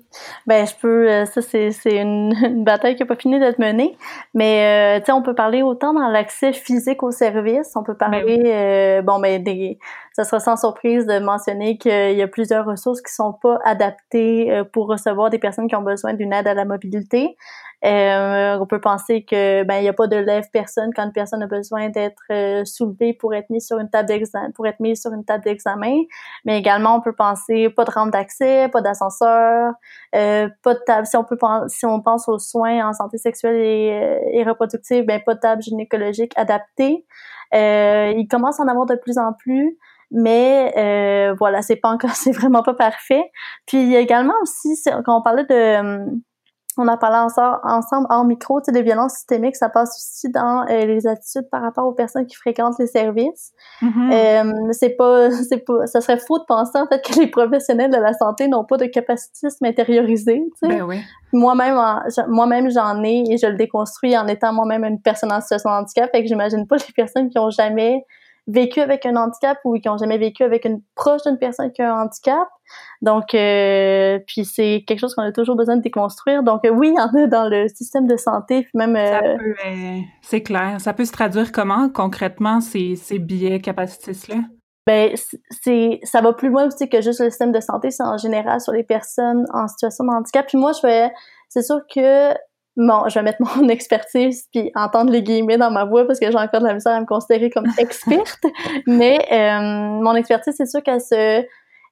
Ben, 0.48 0.66
je 0.66 0.74
peux, 0.82 1.10
euh, 1.10 1.26
ça 1.26 1.42
c'est, 1.42 1.72
une, 1.86 2.34
une, 2.44 2.64
bataille 2.64 2.96
qui 2.96 3.04
n'a 3.04 3.08
pas 3.08 3.16
fini 3.16 3.40
d'être 3.40 3.60
menée, 3.60 3.96
mais 4.34 4.98
euh, 4.98 5.00
tu 5.00 5.06
sais, 5.06 5.12
on 5.12 5.22
peut 5.22 5.36
parler 5.36 5.62
autant 5.62 5.94
dans 5.94 6.08
l'accès 6.08 6.52
physique 6.52 7.04
aux 7.04 7.12
services, 7.12 7.72
on 7.76 7.84
peut 7.84 7.94
ben 7.94 8.10
parler, 8.10 8.42
euh, 8.46 9.02
bon, 9.04 9.20
ben, 9.20 9.44
des, 9.44 9.78
ça 10.14 10.24
sera 10.24 10.40
sans 10.40 10.58
surprise 10.58 11.06
de 11.06 11.20
mentionner 11.20 11.78
qu'il 11.78 12.16
y 12.16 12.22
a 12.22 12.28
plusieurs 12.28 12.66
ressources 12.66 13.02
qui 13.02 13.14
sont 13.14 13.34
pas 13.34 13.60
adaptées 13.64 14.64
pour 14.74 14.88
recevoir 14.88 15.30
des 15.30 15.40
personnes 15.40 15.68
qui 15.68 15.76
ont 15.76 15.82
besoin 15.82 16.14
d'une 16.14 16.34
aide 16.34 16.48
à 16.48 16.54
la 16.54 16.66
mobilité. 16.66 17.38
Euh, 17.84 18.60
on 18.60 18.68
peut 18.68 18.80
penser 18.80 19.24
que 19.24 19.64
ben 19.64 19.78
il 19.78 19.86
y 19.86 19.88
a 19.88 19.94
pas 19.94 20.06
de 20.06 20.16
lève 20.16 20.46
personne 20.54 20.92
quand 20.96 21.04
une 21.04 21.12
personne 21.12 21.42
a 21.42 21.48
besoin 21.48 21.90
d'être 21.90 22.22
euh, 22.32 22.64
soulevée 22.64 23.14
pour 23.14 23.34
être 23.34 23.50
mise 23.50 23.66
sur 23.66 23.80
une 23.80 23.90
table 23.90 24.08
d'examen 24.08 24.52
pour 24.52 24.68
être 24.68 24.80
mise 24.80 25.02
sur 25.02 25.12
une 25.14 25.26
table 25.26 25.44
d'examen 25.44 26.04
mais 26.46 26.60
également 26.60 26.98
on 26.98 27.02
peut 27.02 27.16
penser 27.16 27.72
pas 27.72 27.84
de 27.84 27.90
rampe 27.90 28.12
d'accès 28.12 28.70
pas 28.70 28.82
d'ascenseur 28.82 29.74
euh, 30.14 30.48
pas 30.62 30.76
de 30.76 30.82
table 30.86 31.08
si 31.08 31.18
on 31.18 31.24
peut 31.24 31.40
si 31.70 31.88
on 31.88 32.02
pense 32.02 32.30
aux 32.30 32.38
soins 32.38 32.88
en 32.88 32.94
santé 32.94 33.18
sexuelle 33.18 33.56
et, 33.56 34.20
et 34.32 34.44
reproductive 34.44 35.04
ben 35.04 35.20
pas 35.20 35.34
de 35.34 35.40
table 35.40 35.64
gynécologique 35.64 36.34
adaptée 36.36 37.04
il 37.54 38.28
commence 38.30 38.60
à 38.60 38.64
en 38.64 38.68
avoir 38.68 38.86
de 38.86 38.96
plus 38.96 39.18
en 39.18 39.34
plus 39.34 39.78
mais 40.12 40.74
euh, 40.78 41.34
voilà 41.40 41.62
c'est 41.62 41.78
pas 41.78 41.90
encore 41.90 42.12
c'est 42.16 42.32
vraiment 42.32 42.62
pas 42.64 42.74
parfait. 42.74 43.24
Puis 43.66 43.96
également 43.96 44.36
aussi 44.42 44.70
quand 45.06 45.20
on 45.20 45.22
parlait 45.22 45.46
de 45.46 46.22
on 46.78 46.88
a 46.88 46.98
parlé 46.98 47.18
ensemble, 47.18 48.08
en 48.10 48.24
micro, 48.24 48.62
tu 48.62 48.66
sais, 48.66 48.72
des 48.72 48.82
violences 48.82 49.14
systémiques, 49.14 49.56
ça 49.56 49.70
passe 49.70 49.90
aussi 49.90 50.32
dans 50.32 50.66
euh, 50.70 50.86
les 50.86 51.06
attitudes 51.08 51.50
par 51.50 51.62
rapport 51.62 51.86
aux 51.86 51.94
personnes 51.94 52.26
qui 52.26 52.36
fréquentent 52.36 52.80
les 52.80 52.88
services. 52.88 53.52
Mm-hmm. 53.82 54.14
euh, 54.14 54.72
c'est 54.72 54.92
pas, 54.92 55.32
c'est 55.50 55.66
pas, 55.66 55.88
ça 55.88 56.02
serait 56.02 56.18
faux 56.18 56.40
de 56.40 56.46
penser 56.46 56.78
en 56.78 56.88
fait 56.88 57.02
que 57.02 57.20
les 57.20 57.28
professionnels 57.28 57.92
de 57.92 57.98
la 57.98 58.14
santé 58.14 58.48
n'ont 58.48 58.66
pas 58.66 58.78
de 58.78 58.86
capacitisme 58.86 59.66
intériorisé. 59.66 60.44
Tu 60.62 60.68
sais. 60.68 60.78
Ben 60.78 60.84
oui. 60.84 61.02
Moi-même, 61.34 61.78
moi-même, 62.28 62.70
j'en 62.70 63.04
ai 63.04 63.24
et 63.30 63.38
je 63.38 63.48
le 63.48 63.56
déconstruis 63.56 64.18
en 64.18 64.28
étant 64.28 64.52
moi-même 64.54 64.84
une 64.84 65.02
personne 65.02 65.32
en 65.32 65.40
situation 65.40 65.70
de 65.70 65.76
handicap. 65.76 66.10
Fait 66.12 66.22
que 66.22 66.28
j'imagine 66.28 66.68
pas 66.68 66.76
les 66.76 66.94
personnes 66.94 67.30
qui 67.30 67.40
ont 67.40 67.50
jamais 67.50 68.06
vécu 68.48 68.80
avec 68.80 69.06
un 69.06 69.16
handicap 69.16 69.58
ou 69.64 69.78
qui 69.80 69.88
ont 69.90 69.98
jamais 69.98 70.18
vécu 70.18 70.44
avec 70.44 70.66
une 70.66 70.82
proche 70.96 71.22
d'une 71.24 71.38
personne 71.38 71.72
qui 71.72 71.82
a 71.82 71.94
un 71.94 72.04
handicap. 72.04 72.48
Donc, 73.02 73.34
euh, 73.34 74.20
puis 74.28 74.46
c'est 74.46 74.84
quelque 74.88 75.00
chose 75.00 75.14
qu'on 75.14 75.24
a 75.24 75.32
toujours 75.32 75.56
besoin 75.56 75.78
de 75.78 75.82
déconstruire. 75.82 76.44
Donc, 76.44 76.66
euh, 76.66 76.70
oui, 76.70 76.94
il 76.94 76.98
y 76.98 77.00
en 77.00 77.24
a 77.24 77.28
dans 77.28 77.50
le 77.50 77.68
système 77.68 78.08
de 78.08 78.18
santé, 78.18 78.64
puis 78.64 78.72
même... 78.74 78.96
Euh, 78.96 80.00
c'est 80.22 80.42
clair. 80.42 80.80
Ça 80.80 80.94
peut 80.94 81.06
se 81.06 81.12
traduire 81.12 81.52
comment, 81.52 81.90
concrètement, 81.90 82.62
ces, 82.62 82.96
ces 82.96 83.20
biais 83.20 83.60
capacitistes-là? 83.60 84.38
Ben, 84.88 85.12
c'est, 85.50 86.00
ça 86.04 86.22
va 86.22 86.34
plus 86.34 86.50
loin 86.50 86.66
aussi 86.66 86.90
que 86.90 87.02
juste 87.02 87.20
le 87.20 87.30
système 87.30 87.52
de 87.52 87.60
santé, 87.60 87.92
c'est 87.92 88.04
en 88.04 88.18
général 88.18 88.60
sur 88.60 88.74
les 88.74 88.84
personnes 88.84 89.46
en 89.54 89.68
situation 89.68 90.06
de 90.06 90.10
handicap. 90.10 90.48
Puis 90.48 90.58
moi, 90.58 90.72
je 90.74 90.86
vais, 90.86 91.12
c'est 91.50 91.62
sûr 91.62 91.82
que 91.94 92.34
bon, 92.78 93.08
je 93.08 93.16
vais 93.16 93.24
mettre 93.24 93.42
mon 93.58 93.68
expertise 93.70 94.48
puis 94.52 94.72
entendre 94.76 95.12
les 95.12 95.24
guillemets 95.24 95.58
dans 95.58 95.72
ma 95.72 95.86
voix 95.86 96.06
parce 96.06 96.20
que 96.20 96.30
j'ai 96.30 96.38
encore 96.38 96.62
de 96.62 96.68
la 96.68 96.74
misère 96.74 96.94
à 96.94 97.02
me 97.02 97.06
considérer 97.06 97.50
comme 97.50 97.68
experte. 97.78 98.46
Mais 98.88 99.20
euh, 99.32 100.02
mon 100.02 100.16
expertise, 100.16 100.56
c'est 100.58 100.68
sûr 100.68 100.84
qu'elle 100.84 101.02
se 101.02 101.44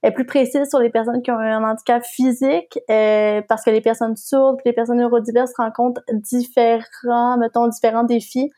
est 0.02 0.12
plus 0.12 0.26
précise 0.26 0.70
sur 0.70 0.80
les 0.80 0.90
personnes 0.90 1.22
qui 1.22 1.30
ont 1.30 1.38
un 1.38 1.62
handicap 1.62 2.04
physique 2.06 2.80
euh, 2.90 3.42
parce 3.50 3.66
que 3.66 3.70
les 3.70 3.82
personnes 3.82 4.16
sourdes 4.16 4.60
les 4.64 4.72
personnes 4.72 4.98
neurodiverses 4.98 5.52
rencontrent 5.58 6.02
différents, 6.14 7.38
mettons, 7.38 7.68
différents 7.68 8.06
défis 8.06 8.50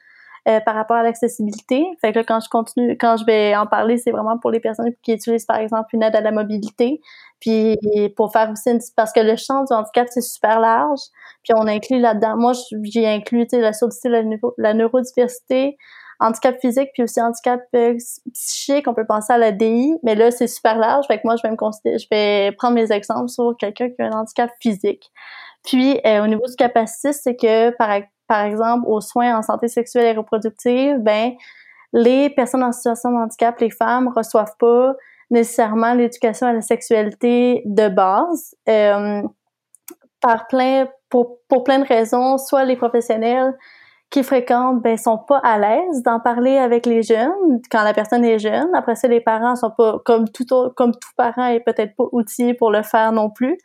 euh, 0.47 0.59
par 0.61 0.75
rapport 0.75 0.97
à 0.97 1.03
l'accessibilité. 1.03 1.85
Fait 2.01 2.11
que 2.11 2.19
là, 2.19 2.23
quand 2.23 2.39
je 2.39 2.49
continue, 2.49 2.97
quand 2.97 3.17
je 3.17 3.25
vais 3.25 3.55
en 3.55 3.67
parler, 3.67 3.97
c'est 3.97 4.11
vraiment 4.11 4.37
pour 4.37 4.51
les 4.51 4.59
personnes 4.59 4.91
qui 5.03 5.13
utilisent 5.13 5.45
par 5.45 5.57
exemple 5.57 5.89
une 5.93 6.03
aide 6.03 6.15
à 6.15 6.21
la 6.21 6.31
mobilité, 6.31 7.01
puis 7.39 7.77
pour 8.15 8.31
faire 8.31 8.49
aussi 8.51 8.69
une, 8.69 8.79
parce 8.95 9.11
que 9.11 9.19
le 9.19 9.35
champ 9.35 9.63
du 9.63 9.73
handicap 9.73 10.07
c'est 10.09 10.21
super 10.21 10.59
large, 10.59 10.99
puis 11.43 11.53
on 11.55 11.67
inclut 11.67 11.99
là-dedans. 11.99 12.37
Moi, 12.37 12.53
j'ai 12.83 13.07
inclus 13.07 13.47
la 13.51 13.73
surdité, 13.73 14.09
la, 14.09 14.21
la 14.57 14.73
neurodiversité, 14.73 15.77
handicap 16.21 16.59
physique 16.61 16.89
puis 16.93 17.03
aussi 17.03 17.19
handicap 17.19 17.61
euh, 17.75 17.97
psychique, 18.33 18.87
on 18.87 18.93
peut 18.93 19.05
penser 19.05 19.33
à 19.33 19.37
la 19.37 19.51
DI, 19.51 19.95
mais 20.03 20.15
là 20.15 20.31
c'est 20.31 20.47
super 20.47 20.77
large, 20.77 21.05
fait 21.07 21.17
que 21.17 21.21
moi 21.25 21.35
je 21.35 21.41
vais 21.43 21.51
me 21.51 21.57
considérer, 21.57 21.97
je 21.97 22.07
vais 22.11 22.51
prendre 22.53 22.75
mes 22.75 22.91
exemples 22.91 23.29
sur 23.29 23.55
quelqu'un 23.57 23.89
qui 23.89 24.01
a 24.01 24.07
un 24.07 24.11
handicap 24.11 24.51
physique. 24.61 25.11
Puis 25.65 25.99
euh, 26.05 26.23
au 26.23 26.27
niveau 26.27 26.45
du 26.47 26.55
capacité, 26.55 27.13
c'est 27.13 27.35
que 27.35 27.71
par 27.71 27.91
par 28.31 28.45
exemple, 28.45 28.85
aux 28.87 29.01
soins 29.01 29.37
en 29.37 29.41
santé 29.41 29.67
sexuelle 29.67 30.05
et 30.05 30.17
reproductive, 30.17 30.99
ben, 30.99 31.33
les 31.91 32.29
personnes 32.29 32.63
en 32.63 32.71
situation 32.71 33.11
de 33.11 33.17
handicap, 33.17 33.59
les 33.59 33.69
femmes, 33.69 34.07
reçoivent 34.15 34.55
pas 34.57 34.93
nécessairement 35.29 35.93
l'éducation 35.93 36.47
à 36.47 36.53
la 36.53 36.61
sexualité 36.61 37.61
de 37.65 37.89
base. 37.89 38.55
Euh, 38.69 39.21
par 40.21 40.47
plein, 40.47 40.87
pour, 41.09 41.39
pour 41.49 41.65
plein 41.65 41.79
de 41.79 41.85
raisons, 41.85 42.37
soit 42.37 42.63
les 42.63 42.77
professionnels 42.77 43.53
qui 44.09 44.23
fréquentent 44.23 44.81
ben 44.81 44.95
sont 44.97 45.17
pas 45.17 45.39
à 45.39 45.57
l'aise 45.57 46.01
d'en 46.01 46.21
parler 46.21 46.57
avec 46.57 46.85
les 46.85 47.03
jeunes 47.03 47.59
quand 47.69 47.83
la 47.83 47.93
personne 47.93 48.23
est 48.23 48.39
jeune. 48.39 48.73
Après 48.73 48.95
ça, 48.95 49.09
les 49.09 49.19
parents 49.19 49.57
sont 49.57 49.71
pas 49.71 49.99
comme 50.05 50.29
tout 50.29 50.45
comme 50.77 50.93
tout 50.93 51.09
parent 51.17 51.47
est 51.47 51.59
peut-être 51.59 51.97
pas 51.97 52.05
outillé 52.13 52.53
pour 52.53 52.71
le 52.71 52.81
faire 52.81 53.11
non 53.11 53.29
plus. 53.29 53.57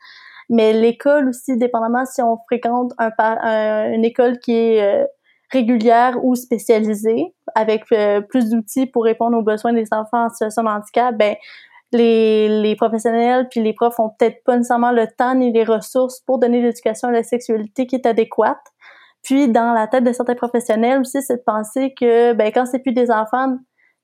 Mais 0.48 0.72
l'école 0.72 1.28
aussi, 1.28 1.56
dépendamment 1.56 2.04
si 2.06 2.22
on 2.22 2.38
fréquente 2.46 2.92
un, 2.98 3.92
une 3.92 4.04
école 4.04 4.38
qui 4.38 4.52
est 4.52 4.82
euh, 4.82 5.04
régulière 5.50 6.24
ou 6.24 6.35
spécialisée, 6.35 7.35
avec 7.54 7.85
euh, 7.92 8.20
plus 8.20 8.50
d'outils 8.50 8.87
pour 8.87 9.04
répondre 9.04 9.37
aux 9.37 9.42
besoins 9.42 9.72
des 9.72 9.88
enfants 9.92 10.26
en 10.26 10.28
situation 10.28 10.62
de 10.62 10.68
handicap, 10.68 11.16
ben 11.16 11.37
les, 11.92 12.48
les 12.62 12.76
professionnels 12.76 13.48
puis 13.48 13.62
les 13.62 13.72
profs 13.72 13.98
ont 14.00 14.11
peut-être 14.11 14.42
pas 14.44 14.56
nécessairement 14.56 14.90
le 14.90 15.06
temps 15.06 15.35
ni 15.35 15.52
les 15.52 15.64
ressources 15.64 16.20
pour 16.20 16.38
donner 16.38 16.61
l'éducation 16.61 17.09
à 17.09 17.12
la 17.12 17.22
sexualité 17.22 17.87
qui 17.87 17.96
est 17.96 18.06
adéquate. 18.06 18.59
Puis 19.22 19.48
dans 19.48 19.72
la 19.72 19.87
tête 19.87 20.04
de 20.04 20.12
certains 20.12 20.35
professionnels 20.35 21.00
aussi, 21.00 21.22
c'est 21.22 21.38
de 21.38 21.42
penser 21.44 21.94
que 21.98 22.32
ben 22.32 22.52
quand 22.52 22.66
c'est 22.66 22.78
plus 22.80 22.92
des 22.92 23.11
enfants 23.11 23.56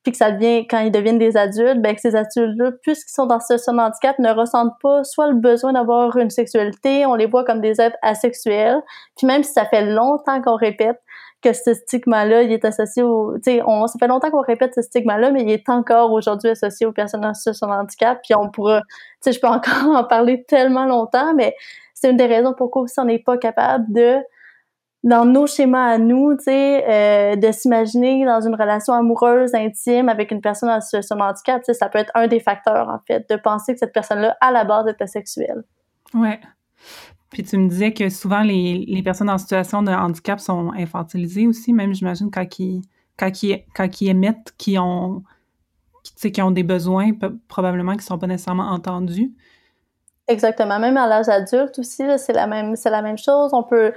puis 0.02 0.12
que 0.12 0.18
ça 0.18 0.32
devient 0.32 0.66
quand 0.66 0.80
ils 0.80 0.90
deviennent 0.90 1.18
des 1.18 1.36
adultes, 1.36 1.80
ben 1.80 1.94
que 1.94 2.00
ces 2.00 2.16
adultes-là, 2.16 2.72
puisqu'ils 2.82 3.12
sont 3.12 3.26
dans 3.26 3.38
ce 3.38 3.56
situation 3.56 3.74
de 3.74 3.78
handicap, 3.78 4.18
ne 4.18 4.30
ressentent 4.30 4.74
pas 4.82 5.04
soit 5.04 5.28
le 5.28 5.36
besoin 5.36 5.72
d'avoir 5.72 6.16
une 6.16 6.30
sexualité, 6.30 7.06
on 7.06 7.14
les 7.14 7.26
voit 7.26 7.44
comme 7.44 7.60
des 7.60 7.80
êtres 7.80 7.96
asexuels, 8.02 8.82
puis 9.16 9.26
même 9.26 9.42
si 9.42 9.52
ça 9.52 9.64
fait 9.64 9.86
longtemps 9.86 10.42
qu'on 10.42 10.56
répète 10.56 11.00
que 11.42 11.52
ce 11.52 11.74
stigma-là, 11.74 12.42
il 12.42 12.52
est 12.52 12.64
associé 12.64 13.02
au, 13.02 13.36
tu 13.36 13.52
sais, 13.52 13.62
on, 13.66 13.86
ça 13.86 13.98
fait 13.98 14.06
longtemps 14.06 14.30
qu'on 14.30 14.42
répète 14.42 14.74
ce 14.74 14.82
stigma-là, 14.82 15.32
mais 15.32 15.42
il 15.42 15.50
est 15.50 15.68
encore 15.68 16.12
aujourd'hui 16.12 16.50
associé 16.50 16.86
aux 16.86 16.92
personnes 16.92 17.24
en 17.24 17.34
situation 17.34 17.66
de 17.66 17.72
handicap, 17.72 18.20
puis 18.22 18.34
on 18.34 18.48
pourra, 18.48 18.80
tu 18.80 18.86
sais, 19.20 19.32
je 19.32 19.40
peux 19.40 19.48
encore 19.48 19.86
en 19.96 20.04
parler 20.04 20.44
tellement 20.48 20.86
longtemps, 20.86 21.34
mais 21.34 21.54
c'est 21.94 22.10
une 22.10 22.16
des 22.16 22.26
raisons 22.26 22.54
pourquoi 22.56 22.82
aussi 22.82 22.98
on 22.98 23.04
n'est 23.04 23.18
pas 23.18 23.38
capable 23.38 23.92
de 23.92 24.18
dans 25.04 25.24
nos 25.24 25.46
schémas 25.46 25.94
à 25.94 25.98
nous, 25.98 26.36
tu 26.36 26.44
sais, 26.44 26.84
euh, 26.88 27.36
de 27.36 27.50
s'imaginer 27.50 28.24
dans 28.24 28.40
une 28.40 28.54
relation 28.54 28.92
amoureuse, 28.92 29.54
intime 29.54 30.08
avec 30.08 30.30
une 30.30 30.40
personne 30.40 30.70
en 30.70 30.80
situation 30.80 31.16
de 31.16 31.22
handicap, 31.22 31.60
tu 31.60 31.66
sais, 31.66 31.74
ça 31.74 31.88
peut 31.88 31.98
être 31.98 32.12
un 32.14 32.28
des 32.28 32.38
facteurs, 32.38 32.88
en 32.88 33.00
fait, 33.06 33.28
de 33.28 33.36
penser 33.36 33.72
que 33.72 33.80
cette 33.80 33.92
personne-là, 33.92 34.36
à 34.40 34.52
la 34.52 34.64
base, 34.64 34.86
est 34.86 35.02
asexuelle. 35.02 35.64
Ouais. 36.14 36.38
Puis 37.30 37.42
tu 37.42 37.56
me 37.56 37.68
disais 37.68 37.92
que 37.92 38.08
souvent, 38.10 38.42
les, 38.42 38.84
les 38.86 39.02
personnes 39.02 39.30
en 39.30 39.38
situation 39.38 39.82
de 39.82 39.90
handicap 39.90 40.38
sont 40.38 40.70
infantilisées 40.72 41.48
aussi, 41.48 41.72
même, 41.72 41.94
j'imagine, 41.94 42.30
quand 42.30 42.58
ils, 42.58 42.82
quand 43.18 43.42
ils, 43.42 43.64
quand 43.74 44.00
ils 44.00 44.08
émettent 44.08 44.52
qu'ils 44.56 44.78
ont, 44.78 45.22
qui 46.20 46.42
ont 46.42 46.50
des 46.50 46.62
besoins, 46.62 47.10
probablement 47.48 47.96
qui 47.96 48.04
sont 48.04 48.18
pas 48.18 48.26
nécessairement 48.26 48.70
entendus. 48.70 49.32
Exactement. 50.28 50.78
Même 50.78 50.96
à 50.96 51.08
l'âge 51.08 51.28
adulte 51.28 51.78
aussi, 51.78 52.04
c'est 52.18 52.32
la 52.32 52.46
même, 52.46 52.76
c'est 52.76 52.90
la 52.90 53.02
même 53.02 53.18
chose. 53.18 53.50
On 53.52 53.62
peut, 53.64 53.92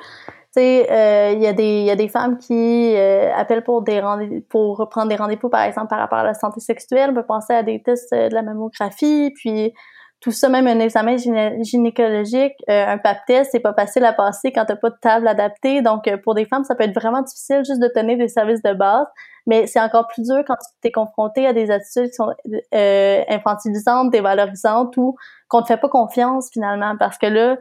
euh, 0.60 1.32
il 1.34 1.42
y, 1.42 1.48
a 1.48 1.54
des, 1.54 1.82
y 1.82 1.92
a 1.92 1.96
des 1.96 2.08
femmes 2.08 2.38
qui 2.38 2.94
euh, 2.96 3.34
appellent 3.36 3.64
pour 3.64 3.82
des 3.82 4.02
pour 4.50 4.88
prendre 4.90 5.10
des 5.10 5.16
rendez-vous, 5.16 5.50
par 5.50 5.64
exemple, 5.64 5.88
par 5.88 6.00
rapport 6.00 6.20
à 6.20 6.24
la 6.24 6.34
santé 6.34 6.60
sexuelle. 6.60 7.10
On 7.12 7.14
peut 7.14 7.26
penser 7.26 7.54
à 7.54 7.64
des 7.64 7.82
tests 7.82 8.14
euh, 8.14 8.30
de 8.30 8.34
la 8.34 8.42
mammographie, 8.42 9.32
puis 9.36 9.74
tout 10.22 10.32
ça, 10.32 10.50
même 10.50 10.66
un 10.68 10.80
examen 10.80 11.18
gynécologique, 11.62 12.54
un 12.68 12.98
pap 12.98 13.18
test, 13.28 13.52
c'est 13.52 13.60
pas 13.60 13.74
facile 13.74 14.06
à 14.06 14.14
passer 14.14 14.52
quand 14.52 14.66
t'as 14.66 14.76
pas 14.76 14.90
de 14.90 14.96
table 15.00 15.28
adaptée. 15.28 15.82
Donc, 15.82 16.10
pour 16.24 16.34
des 16.34 16.46
femmes, 16.46 16.64
ça 16.64 16.74
peut 16.74 16.86
être 16.86 17.00
vraiment 17.00 17.22
difficile 17.22 17.64
juste 17.64 17.82
de 17.82 17.88
tenir 17.94 18.18
des 18.18 18.30
services 18.30 18.64
de 18.64 18.74
base. 18.74 19.06
Mais 19.46 19.68
c'est 19.68 19.80
encore 19.80 20.08
plus 20.08 20.24
dur 20.24 20.44
quand 20.48 20.56
tu 20.56 20.68
t'es 20.82 20.92
confronté 20.92 21.46
à 21.46 21.54
des 21.54 21.70
attitudes 21.70 22.10
qui 22.10 22.16
sont 22.16 22.34
infantilisantes, 23.30 24.10
dévalorisantes 24.10 24.98
ou 24.98 25.16
qu'on 25.48 25.62
te 25.62 25.68
fait 25.68 25.78
pas 25.78 25.90
confiance 25.90 26.50
finalement. 26.52 26.96
Parce 26.98 27.20
que 27.20 27.28
là, 27.28 27.58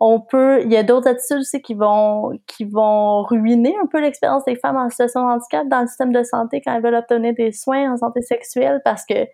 on 0.00 0.18
peut, 0.18 0.62
il 0.62 0.72
y 0.72 0.76
a 0.76 0.82
d'autres 0.82 1.08
attitudes 1.08 1.40
aussi 1.40 1.60
qui 1.60 1.74
vont, 1.74 2.32
qui 2.46 2.64
vont 2.64 3.22
ruiner 3.22 3.76
un 3.82 3.86
peu 3.86 4.00
l'expérience 4.00 4.44
des 4.46 4.56
femmes 4.56 4.76
en 4.76 4.88
situation 4.88 5.20
de 5.20 5.32
handicap 5.34 5.68
dans 5.68 5.82
le 5.82 5.86
système 5.86 6.12
de 6.12 6.22
santé 6.22 6.62
quand 6.64 6.74
elles 6.74 6.82
veulent 6.82 6.94
obtenir 6.94 7.34
des 7.34 7.52
soins 7.52 7.92
en 7.92 7.96
santé 7.98 8.22
sexuelle 8.22 8.80
parce 8.82 9.04
que 9.04 9.26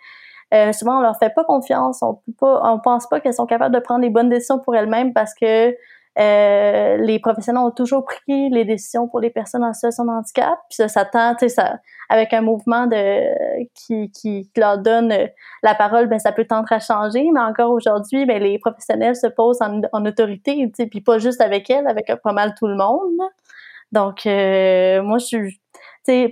euh, 0.55 0.73
souvent 0.73 0.99
on 0.99 1.01
leur 1.03 1.17
fait 1.19 1.33
pas 1.35 1.45
confiance, 1.45 2.03
on 2.03 2.15
peut 2.15 2.33
pas, 2.39 2.73
on 2.73 2.81
pense 2.81 3.09
pas 3.09 3.21
qu'elles 3.21 3.35
sont 3.35 3.47
capables 3.47 3.75
de 3.75 3.81
prendre 3.81 4.01
les 4.01 4.11
bonnes 4.11 4.29
décisions 4.29 4.59
pour 4.59 4.75
elles-mêmes 4.75 5.13
parce 5.13 5.35
que 5.35 5.71
euh, 6.19 6.97
les 6.97 7.19
professionnels 7.19 7.63
ont 7.63 7.71
toujours 7.71 8.05
pris 8.05 8.49
les 8.51 8.65
décisions 8.65 9.07
pour 9.07 9.21
les 9.21 9.31
personnes 9.31 9.65
en 9.65 9.73
situation 9.75 10.05
de 10.05 10.11
handicap. 10.11 10.59
Puis 10.71 10.77
ça, 10.77 10.89
ça 10.89 11.05
tend, 11.05 11.37
ça, 11.49 11.79
avec 12.09 12.33
un 12.33 12.41
mouvement 12.41 12.87
de 12.87 13.65
qui, 13.75 14.11
qui, 14.11 14.51
leur 14.57 14.79
donne 14.79 15.15
la 15.63 15.75
parole, 15.75 16.07
ben 16.07 16.19
ça 16.19 16.33
peut 16.33 16.47
tendre 16.47 16.73
à 16.73 16.81
changer. 16.81 17.29
Mais 17.35 17.41
encore 17.41 17.71
aujourd'hui, 17.71 18.25
ben 18.25 18.43
les 18.43 18.59
professionnels 18.59 19.17
se 19.17 19.27
posent 19.27 19.61
en, 19.61 19.83
en 19.93 20.07
autorité, 20.07 20.73
puis 20.91 21.01
pas 21.01 21.19
juste 21.19 21.41
avec 21.41 21.69
elles, 21.69 21.87
avec 21.87 22.11
pas 22.23 22.33
mal 22.33 22.55
tout 22.59 22.67
le 22.67 22.77
monde. 22.77 23.21
Donc 23.93 24.27
euh, 24.27 25.03
moi, 25.03 25.19
je 25.19 25.27
suis, 25.27 25.61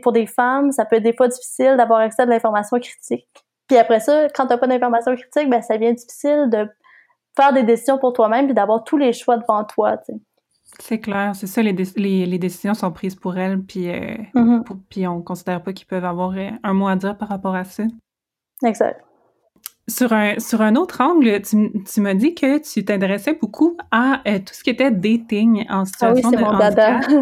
pour 0.03 0.13
des 0.13 0.27
femmes, 0.27 0.73
ça 0.73 0.85
peut 0.85 0.97
être 0.97 1.03
des 1.03 1.15
fois 1.15 1.29
difficile 1.29 1.77
d'avoir 1.77 2.01
accès 2.01 2.23
à 2.23 2.27
de 2.27 2.31
l'information 2.31 2.79
critique. 2.79 3.29
Puis 3.69 3.79
après 3.79 4.01
ça, 4.01 4.29
quand 4.35 4.47
t'as 4.47 4.59
pas 4.59 4.67
d'information 4.67 5.15
critique, 5.17 5.49
ben 5.49 5.63
ça 5.63 5.77
devient 5.79 5.95
difficile 5.95 6.49
de 6.51 6.69
faire 7.37 7.53
des 7.53 7.63
décisions 7.63 7.99
pour 7.99 8.13
toi-même 8.13 8.47
puis 8.47 8.55
d'avoir 8.55 8.85
tous 8.85 8.97
les 8.97 9.13
choix 9.13 9.37
devant 9.37 9.65
toi. 9.65 9.97
C'est 10.81 10.99
clair, 10.99 11.33
c'est 11.35 11.47
ça, 11.47 11.63
les, 11.63 11.73
les, 11.73 12.27
les, 12.27 12.39
décisions 12.39 12.75
sont 12.75 12.91
prises 12.91 13.15
pour 13.15 13.37
elles, 13.37 13.61
puis, 13.61 13.91
euh, 13.91 14.17
mm-hmm. 14.35 14.65
puis 14.89 15.07
on 15.07 15.23
considère 15.23 15.63
pas 15.63 15.73
qu'ils 15.73 15.87
peuvent 15.87 16.05
avoir 16.05 16.33
euh, 16.37 16.51
un 16.63 16.73
mot 16.73 16.89
à 16.89 16.97
dire 16.97 17.17
par 17.17 17.29
rapport 17.29 17.55
à 17.55 17.65
ça. 17.65 17.85
Exact. 18.65 19.01
Sur 19.87 20.13
un, 20.15 20.39
sur 20.39 20.63
un 20.63 20.77
autre 20.77 21.03
angle, 21.03 21.43
tu, 21.43 21.71
tu 21.85 22.01
m'as 22.01 22.15
dit 22.15 22.35
que 22.35 22.59
tu 22.59 22.85
t'intéressais 22.85 23.35
beaucoup 23.35 23.77
à 23.91 24.23
euh, 24.27 24.39
tout 24.39 24.55
ce 24.55 24.65
qui 24.65 24.71
était 24.71 24.91
dating 24.91 25.67
en 25.69 25.85
situation 25.85 26.31
ah 26.33 26.37
oui, 26.37 26.43
de 26.43 26.43
mon 26.43 26.59
Dada. 26.59 27.01
Je 27.03 27.15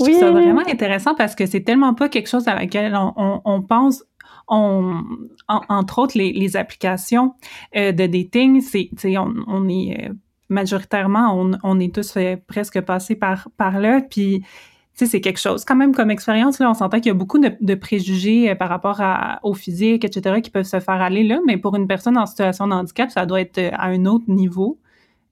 oui. 0.00 0.12
trouve 0.12 0.20
ça 0.20 0.30
vraiment 0.30 0.62
intéressant 0.66 1.14
parce 1.16 1.34
que 1.34 1.44
c'est 1.44 1.62
tellement 1.62 1.92
pas 1.92 2.08
quelque 2.08 2.28
chose 2.28 2.46
à 2.46 2.54
laquelle 2.54 2.94
on, 2.94 3.12
on, 3.16 3.40
on 3.44 3.62
pense 3.62 4.04
on, 4.48 5.02
entre 5.48 5.98
autres, 5.98 6.18
les, 6.18 6.32
les 6.32 6.56
applications 6.56 7.34
euh, 7.76 7.92
de 7.92 8.06
dating, 8.06 8.60
c'est, 8.60 8.90
on, 9.16 9.34
on 9.46 9.68
est 9.68 10.08
euh, 10.08 10.12
majoritairement, 10.48 11.34
on, 11.38 11.52
on 11.62 11.80
est 11.80 11.94
tous 11.94 12.16
euh, 12.16 12.36
presque 12.46 12.80
passés 12.80 13.14
par, 13.14 13.48
par 13.56 13.80
là, 13.80 14.00
puis 14.02 14.42
c'est 14.92 15.20
quelque 15.20 15.40
chose 15.40 15.64
quand 15.64 15.74
même 15.74 15.92
comme 15.92 16.10
expérience. 16.10 16.60
Là, 16.60 16.70
on 16.70 16.74
s'entend 16.74 16.98
qu'il 16.98 17.08
y 17.08 17.10
a 17.10 17.14
beaucoup 17.14 17.40
de, 17.40 17.52
de 17.60 17.74
préjugés 17.74 18.54
par 18.54 18.68
rapport 18.68 19.00
à, 19.00 19.40
au 19.42 19.52
physique, 19.52 20.04
etc., 20.04 20.40
qui 20.40 20.50
peuvent 20.50 20.64
se 20.64 20.78
faire 20.78 21.02
aller 21.02 21.24
là, 21.24 21.40
mais 21.46 21.56
pour 21.56 21.74
une 21.74 21.88
personne 21.88 22.16
en 22.16 22.26
situation 22.26 22.68
de 22.68 22.74
handicap, 22.74 23.10
ça 23.10 23.26
doit 23.26 23.40
être 23.40 23.58
à 23.72 23.86
un 23.86 24.04
autre 24.06 24.26
niveau. 24.28 24.78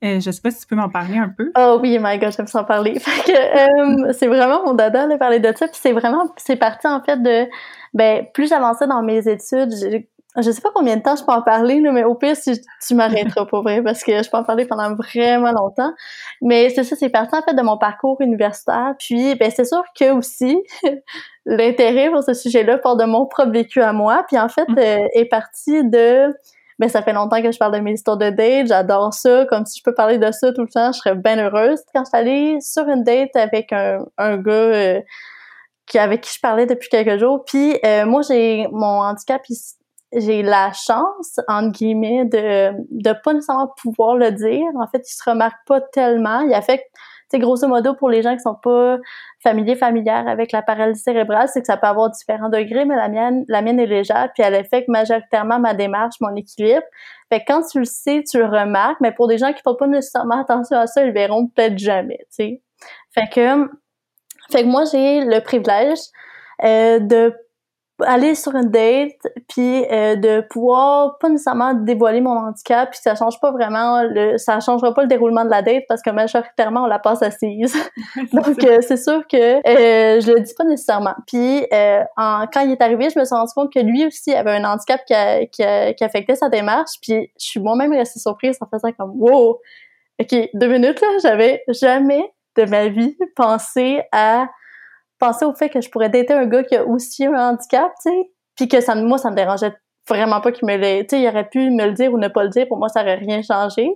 Euh, 0.04 0.20
je 0.20 0.30
sais 0.30 0.40
pas 0.40 0.50
si 0.50 0.60
tu 0.60 0.66
peux 0.66 0.76
m'en 0.76 0.88
parler 0.88 1.18
un 1.18 1.28
peu. 1.28 1.52
Oh 1.56 1.78
oui, 1.80 1.98
my 2.00 2.18
god, 2.18 2.32
j'aime 2.36 2.46
s'en 2.46 2.64
parler. 2.64 2.98
c'est 4.12 4.26
vraiment 4.26 4.64
mon 4.64 4.74
dada 4.74 5.06
de 5.06 5.16
parler 5.16 5.38
de 5.38 5.52
ça. 5.56 5.68
Puis 5.68 5.78
c'est 5.80 5.92
vraiment, 5.92 6.32
c'est 6.36 6.56
parti 6.56 6.86
en 6.86 7.02
fait 7.02 7.22
de 7.22 7.46
ben 7.94 8.26
plus 8.34 8.48
j'avançais 8.48 8.86
dans 8.86 9.02
mes 9.02 9.28
études, 9.28 9.70
je, 9.70 9.98
je 10.40 10.50
sais 10.50 10.62
pas 10.62 10.70
combien 10.74 10.96
de 10.96 11.02
temps 11.02 11.14
je 11.14 11.24
peux 11.24 11.32
en 11.32 11.42
parler, 11.42 11.80
là, 11.80 11.92
mais 11.92 12.04
au 12.04 12.14
pire, 12.14 12.36
si 12.36 12.58
tu 12.86 12.94
m'arrêteras 12.94 13.44
pas 13.44 13.60
vrai, 13.60 13.82
parce 13.82 14.02
que 14.02 14.22
je 14.22 14.30
peux 14.30 14.38
en 14.38 14.44
parler 14.44 14.64
pendant 14.64 14.94
vraiment 14.94 15.52
longtemps. 15.52 15.92
Mais 16.40 16.70
c'est 16.70 16.84
ça, 16.84 16.96
c'est 16.96 17.10
parti 17.10 17.36
en 17.36 17.42
fait 17.42 17.54
de 17.54 17.62
mon 17.62 17.76
parcours 17.76 18.16
universitaire. 18.20 18.94
Puis, 18.98 19.34
ben 19.34 19.50
c'est 19.54 19.66
sûr 19.66 19.82
que 19.98 20.12
aussi 20.12 20.56
l'intérêt 21.46 22.10
pour 22.10 22.22
ce 22.22 22.32
sujet-là 22.32 22.78
part 22.78 22.96
de 22.96 23.04
mon 23.04 23.26
propre 23.26 23.50
vécu 23.50 23.82
à 23.82 23.92
moi. 23.92 24.24
Puis 24.26 24.38
en 24.38 24.48
fait, 24.48 24.68
mm. 24.68 24.78
euh, 24.78 25.08
est 25.14 25.26
parti 25.26 25.84
de 25.84 26.32
ben 26.78 26.88
ça 26.88 27.02
fait 27.02 27.12
longtemps 27.12 27.42
que 27.42 27.52
je 27.52 27.58
parle 27.58 27.74
de 27.74 27.80
mes 27.80 27.92
histoires 27.92 28.16
de 28.16 28.30
date, 28.30 28.66
j'adore 28.66 29.12
ça, 29.14 29.46
comme 29.46 29.64
si 29.66 29.78
je 29.78 29.82
peux 29.84 29.94
parler 29.94 30.18
de 30.18 30.30
ça 30.32 30.52
tout 30.52 30.62
le 30.62 30.68
temps, 30.68 30.92
je 30.92 30.98
serais 30.98 31.14
bien 31.14 31.38
heureuse. 31.38 31.80
Quand 31.94 32.04
je 32.04 32.08
suis 32.08 32.18
allée 32.18 32.60
sur 32.60 32.88
une 32.88 33.04
date 33.04 33.34
avec 33.36 33.72
un, 33.72 34.04
un 34.18 34.36
gars 34.38 34.52
euh, 34.52 35.00
qui, 35.86 35.98
avec 35.98 36.22
qui 36.22 36.34
je 36.34 36.40
parlais 36.40 36.66
depuis 36.66 36.88
quelques 36.88 37.18
jours. 37.18 37.44
Puis 37.46 37.78
euh, 37.84 38.06
moi, 38.06 38.22
j'ai 38.22 38.66
mon 38.72 39.02
handicap, 39.02 39.42
j'ai 40.14 40.42
la 40.42 40.72
chance, 40.72 41.38
entre 41.48 41.72
guillemets, 41.72 42.24
de 42.24 42.72
de 42.90 43.14
pas 43.22 43.32
nécessairement 43.32 43.72
pouvoir 43.80 44.16
le 44.16 44.30
dire. 44.32 44.66
En 44.80 44.86
fait, 44.86 45.02
il 45.08 45.14
se 45.14 45.28
remarque 45.28 45.58
pas 45.66 45.80
tellement. 45.80 46.40
Il 46.40 46.54
affecte, 46.54 46.86
sais, 47.32 47.38
grosso 47.38 47.66
modo, 47.68 47.94
pour 47.94 48.10
les 48.10 48.22
gens 48.22 48.34
qui 48.34 48.40
sont 48.40 48.54
pas 48.54 48.98
familiers, 49.42 49.76
familières 49.76 50.26
avec 50.28 50.52
la 50.52 50.62
paralysie 50.62 51.02
cérébrale, 51.02 51.48
c'est 51.48 51.60
que 51.60 51.66
ça 51.66 51.76
peut 51.76 51.86
avoir 51.86 52.10
différents 52.10 52.48
degrés, 52.48 52.84
mais 52.84 52.96
la 52.96 53.08
mienne, 53.08 53.44
la 53.48 53.62
mienne 53.62 53.80
est 53.80 53.86
légère, 53.86 54.30
puis 54.34 54.42
elle 54.42 54.54
affecte 54.54 54.88
majoritairement 54.88 55.58
ma 55.58 55.74
démarche, 55.74 56.16
mon 56.20 56.34
équilibre. 56.36 56.84
Fait 57.28 57.40
que 57.40 57.44
quand 57.48 57.62
tu 57.70 57.80
le 57.80 57.84
sais, 57.84 58.22
tu 58.28 58.38
le 58.38 58.46
remarques, 58.46 59.00
mais 59.00 59.12
pour 59.12 59.28
des 59.28 59.38
gens 59.38 59.52
qui 59.52 59.62
font 59.62 59.74
pas 59.74 59.86
nécessairement 59.86 60.40
attention 60.40 60.78
à 60.78 60.86
ça, 60.86 61.04
ils 61.04 61.12
verront 61.12 61.48
peut-être 61.48 61.78
jamais, 61.78 62.18
tu 62.30 62.44
sais. 62.44 62.62
Fait 63.14 63.28
que 63.28 63.68
fait 64.50 64.62
que 64.62 64.68
moi, 64.68 64.84
j'ai 64.84 65.24
le 65.24 65.40
privilège 65.40 65.98
euh, 66.64 66.98
de 66.98 67.34
aller 68.06 68.34
sur 68.34 68.54
une 68.54 68.70
date 68.70 69.26
puis 69.48 69.84
euh, 69.90 70.16
de 70.16 70.40
pouvoir 70.48 71.18
pas 71.18 71.28
nécessairement 71.28 71.74
dévoiler 71.74 72.20
mon 72.20 72.36
handicap 72.36 72.90
puis 72.90 73.00
ça 73.02 73.14
change 73.14 73.40
pas 73.40 73.50
vraiment 73.50 74.02
le 74.02 74.38
ça 74.38 74.60
changera 74.60 74.94
pas 74.94 75.02
le 75.02 75.08
déroulement 75.08 75.44
de 75.44 75.50
la 75.50 75.62
date 75.62 75.84
parce 75.88 76.02
que 76.02 76.10
majoritairement 76.10 76.84
on 76.84 76.86
la 76.86 76.98
passe 76.98 77.22
assise. 77.22 77.74
Donc 78.32 78.62
euh, 78.64 78.80
c'est 78.80 78.96
sûr 78.96 79.26
que 79.26 79.36
je 79.36 80.32
le 80.32 80.40
dis 80.40 80.54
pas 80.54 80.64
nécessairement. 80.64 81.14
Puis 81.26 81.66
en, 82.16 82.46
quand 82.52 82.60
il 82.60 82.72
est 82.72 82.82
arrivé 82.82 83.08
je 83.10 83.18
me 83.18 83.24
suis 83.24 83.34
rendu 83.34 83.52
compte 83.54 83.72
que 83.72 83.80
lui 83.80 84.06
aussi 84.06 84.34
avait 84.34 84.52
un 84.52 84.64
handicap 84.64 85.00
qui, 85.06 85.14
qui, 85.50 85.62
qui 85.96 86.04
affectait 86.04 86.36
sa 86.36 86.48
démarche 86.48 86.92
puis 87.00 87.30
je 87.38 87.44
suis 87.44 87.60
moi-même 87.60 87.92
restée 87.92 88.20
surprise 88.20 88.56
en 88.60 88.66
faisant 88.66 88.92
comme 88.92 89.12
wow! 89.16 89.60
Ok 90.20 90.34
deux 90.54 90.68
minutes 90.68 91.00
là 91.00 91.08
j'avais 91.22 91.62
jamais 91.68 92.32
de 92.56 92.64
ma 92.64 92.88
vie 92.88 93.16
penser 93.36 94.02
à 94.12 94.46
penser 95.22 95.44
au 95.44 95.54
fait 95.54 95.68
que 95.68 95.80
je 95.80 95.88
pourrais 95.88 96.08
dater 96.08 96.32
un 96.32 96.46
gars 96.46 96.64
qui 96.64 96.74
a 96.74 96.84
aussi 96.84 97.24
un 97.24 97.50
handicap, 97.50 97.92
tu 98.02 98.10
sais, 98.10 98.30
puis 98.56 98.66
que 98.66 98.80
ça 98.80 98.96
moi 98.96 99.18
ça 99.18 99.30
me 99.30 99.36
dérangeait 99.36 99.72
vraiment 100.08 100.40
pas 100.40 100.50
qu'il 100.50 100.66
me 100.66 100.76
l'ait, 100.76 101.06
tu 101.06 101.16
sais, 101.16 101.22
il 101.22 101.28
aurait 101.28 101.48
pu 101.48 101.70
me 101.70 101.86
le 101.86 101.92
dire 101.92 102.12
ou 102.12 102.18
ne 102.18 102.26
pas 102.26 102.42
le 102.42 102.48
dire, 102.48 102.66
pour 102.66 102.76
moi 102.76 102.88
ça 102.88 103.02
aurait 103.02 103.14
rien 103.14 103.40
changé. 103.40 103.88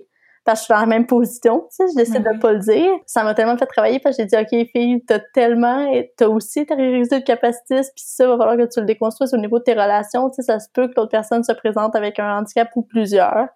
Parce 0.45 0.61
que 0.61 0.63
je 0.63 0.65
suis 0.67 0.75
dans 0.75 0.81
la 0.81 0.87
même 0.87 1.07
position, 1.07 1.67
tu 1.69 1.85
sais, 1.85 1.85
je 1.91 1.97
décide 1.97 2.23
de 2.23 2.39
pas 2.39 2.53
le 2.53 2.61
dire. 2.61 2.93
Ça 3.05 3.25
m'a 3.25 3.35
tellement 3.35 3.59
fait 3.59 3.67
travailler 3.67 3.99
parce 3.99 4.17
que 4.17 4.23
j'ai 4.23 4.27
dit 4.27 4.37
OK 4.37 4.69
fille, 4.71 5.05
t'as 5.05 5.19
tellement 5.35 5.93
t'as 6.17 6.29
aussi 6.29 6.61
intériorisé 6.61 7.17
le 7.17 7.23
capacitiste, 7.23 7.93
puis 7.97 8.05
ça 8.07 8.29
va 8.29 8.37
falloir 8.39 8.57
que 8.57 8.73
tu 8.73 8.79
le 8.79 8.87
déconstruises 8.87 9.35
au 9.35 9.39
niveau 9.39 9.59
de 9.59 9.65
tes 9.65 9.73
relations, 9.73 10.31
tu 10.31 10.37
sais, 10.37 10.43
ça 10.43 10.61
se 10.61 10.69
peut 10.73 10.87
que 10.87 10.93
l'autre 10.97 11.11
personne 11.11 11.43
se 11.43 11.53
présente 11.53 11.97
avec 11.97 12.21
un 12.21 12.39
handicap 12.39 12.71
ou 12.77 12.83
plusieurs. 12.83 13.49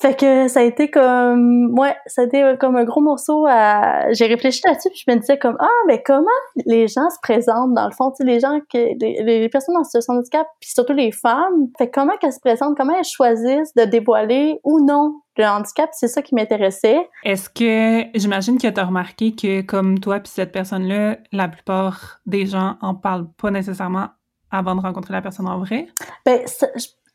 Fait 0.00 0.14
que 0.14 0.48
ça 0.48 0.60
a 0.60 0.62
été 0.62 0.90
comme 0.90 1.78
ouais, 1.78 1.96
ça 2.06 2.22
a 2.22 2.24
été 2.26 2.54
comme 2.60 2.76
un 2.76 2.84
gros 2.84 3.00
morceau 3.00 3.46
à 3.48 4.12
j'ai 4.12 4.26
réfléchi 4.26 4.60
là-dessus 4.66 4.90
puis 4.90 5.02
je 5.06 5.10
me 5.10 5.18
disais 5.18 5.38
comme 5.38 5.56
ah 5.58 5.68
mais 5.86 6.02
comment 6.04 6.26
les 6.66 6.86
gens 6.86 7.08
se 7.08 7.18
présentent 7.22 7.72
dans 7.72 7.86
le 7.86 7.92
fond, 7.92 8.10
tu 8.10 8.16
sais 8.18 8.24
les 8.24 8.38
gens 8.38 8.60
que 8.70 8.76
les, 8.76 9.48
personnes 9.48 9.76
en 9.76 9.84
situation 9.84 10.14
de 10.14 10.18
handicap 10.18 10.46
puis 10.60 10.70
surtout 10.70 10.92
les 10.92 11.12
femmes, 11.12 11.68
fait 11.78 11.90
comment 11.90 12.16
qu'elles 12.18 12.34
se 12.34 12.40
présentent, 12.40 12.76
comment 12.76 12.94
elles 12.94 13.04
choisissent 13.04 13.74
de 13.74 13.84
dévoiler 13.84 14.60
ou 14.64 14.84
non 14.84 15.14
le 15.38 15.44
handicap, 15.44 15.90
c'est 15.92 16.08
ça 16.08 16.22
qui 16.22 16.34
m'intéressait. 16.34 17.08
Est-ce 17.22 17.50
que 17.50 18.08
j'imagine 18.18 18.58
que 18.58 18.68
tu 18.68 18.80
as 18.80 18.84
remarqué 18.84 19.34
que 19.34 19.60
comme 19.60 19.98
toi 19.98 20.20
puis 20.20 20.32
cette 20.34 20.52
personne-là, 20.52 21.18
la 21.32 21.48
plupart 21.48 22.20
des 22.26 22.46
gens 22.46 22.76
en 22.80 22.94
parlent 22.94 23.28
pas 23.36 23.50
nécessairement 23.50 24.08
avant 24.50 24.74
de 24.74 24.80
rencontrer 24.80 25.12
la 25.12 25.22
personne 25.22 25.46
en 25.46 25.58
vrai? 25.58 25.88
Ben, 26.24 26.40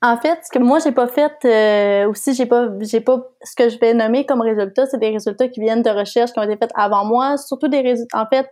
en 0.03 0.17
fait, 0.17 0.39
ce 0.43 0.49
que 0.49 0.59
moi 0.59 0.79
j'ai 0.79 0.91
pas 0.91 1.07
fait 1.07 1.33
euh, 1.45 2.09
aussi, 2.09 2.33
j'ai 2.33 2.47
pas, 2.47 2.69
j'ai 2.79 3.01
pas 3.01 3.21
ce 3.43 3.55
que 3.55 3.69
je 3.69 3.77
vais 3.77 3.93
nommer 3.93 4.25
comme 4.25 4.41
résultat, 4.41 4.87
c'est 4.87 4.97
des 4.97 5.09
résultats 5.09 5.47
qui 5.47 5.61
viennent 5.61 5.83
de 5.83 5.91
recherches 5.91 6.31
qui 6.31 6.39
ont 6.39 6.43
été 6.43 6.57
faites 6.57 6.71
avant 6.73 7.05
moi, 7.05 7.37
surtout 7.37 7.67
des 7.67 7.81
résultats. 7.81 8.19
En 8.19 8.25
fait, 8.25 8.49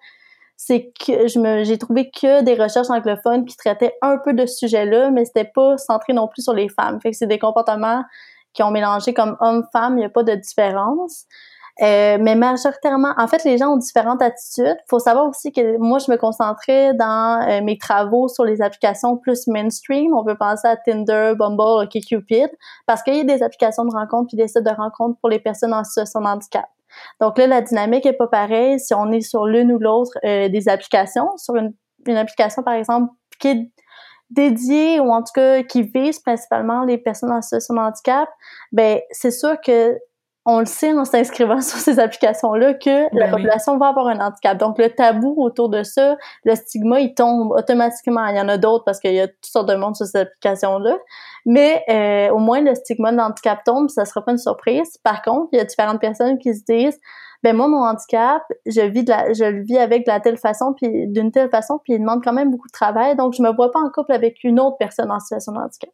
c'est 0.57 0.91
que 0.99 1.27
je 1.27 1.39
me, 1.39 1.63
j'ai 1.63 1.77
trouvé 1.77 2.11
que 2.11 2.43
des 2.43 2.53
recherches 2.53 2.89
anglophones 2.89 3.45
qui 3.45 3.57
traitaient 3.57 3.95
un 4.01 4.17
peu 4.17 4.33
de 4.33 4.45
ce 4.45 4.57
sujet-là, 4.57 5.09
mais 5.09 5.25
c'était 5.25 5.49
pas 5.55 5.77
centré 5.77 6.13
non 6.13 6.27
plus 6.27 6.43
sur 6.43 6.53
les 6.53 6.69
femmes. 6.69 6.99
Fait 7.01 7.11
que 7.11 7.17
c'est 7.17 7.27
des 7.27 7.39
comportements 7.39 8.03
qui 8.53 8.61
ont 8.61 8.71
mélangé 8.71 9.13
comme 9.13 9.37
homme-femme, 9.39 9.93
il 9.93 10.01
n'y 10.01 10.05
a 10.05 10.09
pas 10.09 10.23
de 10.23 10.35
différence. 10.35 11.25
Euh, 11.81 12.17
mais 12.19 12.35
majoritairement, 12.35 13.13
en 13.17 13.27
fait, 13.27 13.43
les 13.45 13.57
gens 13.57 13.73
ont 13.73 13.77
différentes 13.77 14.21
attitudes. 14.21 14.77
Faut 14.89 14.99
savoir 14.99 15.27
aussi 15.27 15.51
que 15.53 15.77
moi, 15.77 15.99
je 15.99 16.11
me 16.11 16.17
concentrais 16.17 16.93
dans 16.93 17.41
euh, 17.47 17.61
mes 17.61 17.77
travaux 17.77 18.27
sur 18.27 18.43
les 18.43 18.61
applications 18.61 19.15
plus 19.17 19.47
mainstream. 19.47 20.13
On 20.13 20.25
peut 20.25 20.37
penser 20.37 20.67
à 20.67 20.75
Tinder, 20.75 21.33
Bumble, 21.37 21.85
OkCupid, 21.85 22.49
parce 22.85 23.01
qu'il 23.01 23.15
y 23.15 23.21
a 23.21 23.23
des 23.23 23.41
applications 23.43 23.85
de 23.85 23.91
rencontres 23.91 24.27
puis 24.27 24.37
des 24.37 24.47
sites 24.47 24.63
de 24.63 24.75
rencontres 24.75 25.17
pour 25.21 25.29
les 25.29 25.39
personnes 25.39 25.73
en 25.73 25.83
situation 25.83 26.19
de 26.21 26.25
handicap. 26.25 26.65
Donc 27.21 27.37
là, 27.37 27.47
la 27.47 27.61
dynamique 27.61 28.05
est 28.05 28.13
pas 28.13 28.27
pareille 28.27 28.79
si 28.79 28.93
on 28.93 29.11
est 29.11 29.21
sur 29.21 29.45
l'une 29.45 29.71
ou 29.71 29.79
l'autre 29.79 30.11
euh, 30.25 30.49
des 30.49 30.67
applications. 30.67 31.29
Sur 31.37 31.55
une, 31.55 31.73
une 32.07 32.17
application, 32.17 32.61
par 32.61 32.73
exemple, 32.73 33.13
qui 33.39 33.47
est 33.47 33.71
dédiée 34.29 34.99
ou 34.99 35.11
en 35.11 35.23
tout 35.23 35.31
cas 35.33 35.63
qui 35.63 35.81
vise 35.83 36.19
principalement 36.19 36.83
les 36.83 36.97
personnes 36.97 37.31
en 37.31 37.41
situation 37.41 37.73
de 37.73 37.79
handicap, 37.79 38.29
ben 38.71 38.99
c'est 39.11 39.31
sûr 39.31 39.59
que 39.61 39.97
on 40.45 40.59
le 40.59 40.65
sait 40.65 40.93
en 40.93 41.05
s'inscrivant 41.05 41.61
sur 41.61 41.77
ces 41.77 41.99
applications-là 41.99 42.73
que 42.73 43.15
la 43.15 43.27
ben 43.27 43.31
population 43.31 43.77
va 43.77 43.87
avoir 43.87 44.07
un 44.07 44.19
handicap. 44.19 44.57
Donc, 44.57 44.77
le 44.77 44.89
tabou 44.89 45.35
autour 45.37 45.69
de 45.69 45.83
ça, 45.83 46.17
le 46.43 46.55
stigma, 46.55 46.99
il 46.99 47.13
tombe 47.13 47.51
automatiquement. 47.51 48.25
Il 48.27 48.37
y 48.37 48.41
en 48.41 48.49
a 48.49 48.57
d'autres 48.57 48.83
parce 48.85 48.99
qu'il 48.99 49.13
y 49.13 49.19
a 49.19 49.27
toutes 49.27 49.45
sortes 49.45 49.69
de 49.69 49.75
monde 49.75 49.95
sur 49.95 50.05
ces 50.05 50.17
applications-là. 50.17 50.97
Mais 51.45 51.83
euh, 51.89 52.33
au 52.33 52.39
moins, 52.39 52.61
le 52.61 52.73
stigma 52.75 53.11
de 53.11 53.17
l'handicap 53.17 53.63
tombe, 53.63 53.89
ça 53.89 54.05
sera 54.05 54.23
pas 54.23 54.31
une 54.31 54.37
surprise. 54.37 54.97
Par 55.03 55.21
contre, 55.21 55.49
il 55.53 55.57
y 55.57 55.59
a 55.59 55.65
différentes 55.65 56.01
personnes 56.01 56.37
qui 56.37 56.55
se 56.55 56.63
disent 56.63 56.99
ben 57.41 57.55
moi 57.55 57.67
mon 57.67 57.83
handicap, 57.83 58.43
je 58.65 58.81
vis 58.81 59.03
de 59.03 59.11
la, 59.11 59.33
je 59.33 59.45
le 59.45 59.63
vis 59.63 59.77
avec 59.77 60.05
de 60.05 60.11
la 60.11 60.19
telle 60.19 60.37
façon 60.37 60.73
puis 60.75 61.07
d'une 61.07 61.31
telle 61.31 61.49
façon 61.49 61.79
puis 61.81 61.93
il 61.93 61.99
demande 61.99 62.21
quand 62.23 62.33
même 62.33 62.51
beaucoup 62.51 62.67
de 62.67 62.73
travail 62.73 63.15
donc 63.15 63.33
je 63.33 63.41
me 63.41 63.53
vois 63.53 63.71
pas 63.71 63.79
en 63.79 63.89
couple 63.89 64.11
avec 64.11 64.43
une 64.43 64.59
autre 64.59 64.75
personne 64.77 65.09
en 65.09 65.19
situation 65.19 65.53
de 65.53 65.59
handicap. 65.59 65.89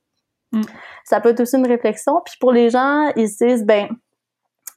Mm. 0.53 0.61
Ça 1.03 1.21
peut 1.21 1.29
être 1.29 1.41
aussi 1.41 1.57
une 1.57 1.67
réflexion 1.67 2.21
puis 2.25 2.35
pour 2.39 2.51
les 2.51 2.69
gens 2.69 3.11
ils 3.15 3.29
se 3.29 3.45
disent 3.45 3.63
ben 3.63 3.89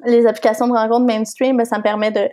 les 0.04 0.26
applications 0.26 0.68
de 0.68 0.72
rencontres 0.72 1.06
mainstream, 1.06 1.56
ben, 1.56 1.64
ça 1.64 1.78
me 1.78 1.82
permet 1.82 2.11
de, 2.11 2.28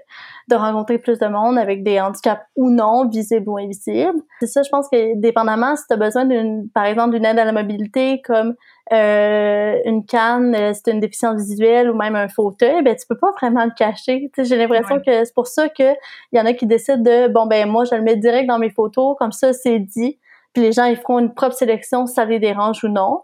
de 0.47 0.55
rencontrer 0.55 0.99
plus 0.99 1.17
de 1.17 1.25
monde 1.25 1.57
avec 1.57 1.83
des 1.83 1.99
handicaps 1.99 2.41
ou 2.55 2.69
non, 2.69 3.07
visibles 3.07 3.49
ou 3.49 3.57
invisibles. 3.57 4.19
C'est 4.39 4.47
ça, 4.47 4.61
je 4.61 4.69
pense 4.69 4.87
que 4.89 5.19
dépendamment, 5.19 5.75
si 5.75 5.83
tu 5.87 5.93
as 5.93 5.97
besoin 5.97 6.25
d'une, 6.25 6.69
par 6.69 6.85
exemple, 6.85 7.15
d'une 7.15 7.25
aide 7.25 7.39
à 7.39 7.45
la 7.45 7.51
mobilité 7.51 8.21
comme 8.23 8.55
euh, 8.93 9.77
une 9.85 10.05
canne, 10.05 10.53
euh, 10.53 10.73
si 10.73 10.83
tu 10.83 10.91
une 10.91 10.99
déficience 10.99 11.41
visuelle 11.41 11.89
ou 11.89 11.95
même 11.95 12.15
un 12.15 12.27
fauteuil, 12.27 12.83
ben 12.83 12.95
tu 12.95 13.07
peux 13.07 13.17
pas 13.17 13.31
vraiment 13.31 13.65
le 13.65 13.71
cacher. 13.75 14.29
J'ai 14.37 14.57
l'impression 14.57 14.99
que 14.99 15.25
c'est 15.25 15.33
pour 15.33 15.47
ça 15.47 15.67
que 15.69 15.93
il 16.31 16.37
y 16.37 16.39
en 16.39 16.45
a 16.45 16.53
qui 16.53 16.67
décident 16.67 17.01
de 17.01 17.27
bon 17.27 17.47
ben 17.47 17.67
moi 17.67 17.85
je 17.85 17.95
le 17.95 18.03
mets 18.03 18.15
direct 18.15 18.47
dans 18.47 18.59
mes 18.59 18.69
photos, 18.69 19.15
comme 19.17 19.31
ça 19.31 19.53
c'est 19.53 19.79
dit, 19.79 20.19
puis 20.53 20.61
les 20.61 20.71
gens 20.71 20.85
ils 20.85 20.97
feront 20.97 21.17
une 21.17 21.33
propre 21.33 21.55
sélection 21.55 22.05
si 22.05 22.13
ça 22.13 22.25
les 22.25 22.39
dérange 22.39 22.83
ou 22.83 22.89
non. 22.89 23.21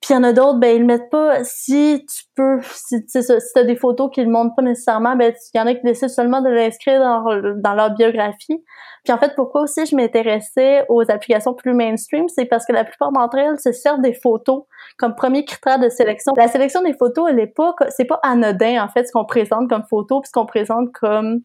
Puis 0.00 0.14
il 0.14 0.16
y 0.16 0.16
en 0.16 0.24
a 0.24 0.32
d'autres, 0.32 0.58
ben 0.58 0.74
ils 0.74 0.80
le 0.80 0.86
mettent 0.86 1.10
pas. 1.10 1.44
Si 1.44 2.06
tu 2.08 2.24
peux, 2.34 2.58
si 2.62 3.04
tu 3.04 3.18
as 3.18 3.64
des 3.64 3.76
photos 3.76 4.10
qui 4.10 4.22
le 4.22 4.30
montrent 4.30 4.54
pas 4.54 4.62
nécessairement, 4.62 5.14
ben 5.14 5.34
il 5.52 5.58
y 5.58 5.60
en 5.60 5.66
a 5.66 5.74
qui 5.74 5.82
décident 5.82 6.08
seulement 6.08 6.40
de 6.40 6.48
l'inscrire 6.48 7.00
dans, 7.00 7.22
dans 7.56 7.74
leur 7.74 7.90
biographie. 7.94 8.64
Puis 9.04 9.12
en 9.12 9.18
fait, 9.18 9.34
pourquoi 9.36 9.62
aussi 9.62 9.84
je 9.84 9.94
m'intéressais 9.94 10.86
aux 10.88 11.10
applications 11.10 11.52
plus 11.52 11.74
mainstream, 11.74 12.28
c'est 12.28 12.46
parce 12.46 12.64
que 12.64 12.72
la 12.72 12.84
plupart 12.84 13.12
d'entre 13.12 13.36
elles 13.36 13.60
se 13.60 13.72
servent 13.72 14.00
des 14.00 14.14
photos 14.14 14.64
comme 14.98 15.14
premier 15.14 15.44
critère 15.44 15.78
de 15.78 15.90
sélection. 15.90 16.32
La 16.36 16.48
sélection 16.48 16.82
des 16.82 16.94
photos, 16.94 17.28
elle 17.30 17.38
est 17.38 17.46
pas, 17.46 17.74
c'est 17.90 18.06
pas 18.06 18.20
anodin 18.22 18.82
en 18.82 18.88
fait 18.88 19.04
ce 19.04 19.12
qu'on 19.12 19.26
présente 19.26 19.68
comme 19.68 19.84
photo, 19.84 20.20
puis 20.20 20.28
ce 20.28 20.32
qu'on 20.32 20.46
présente 20.46 20.92
comme 20.92 21.40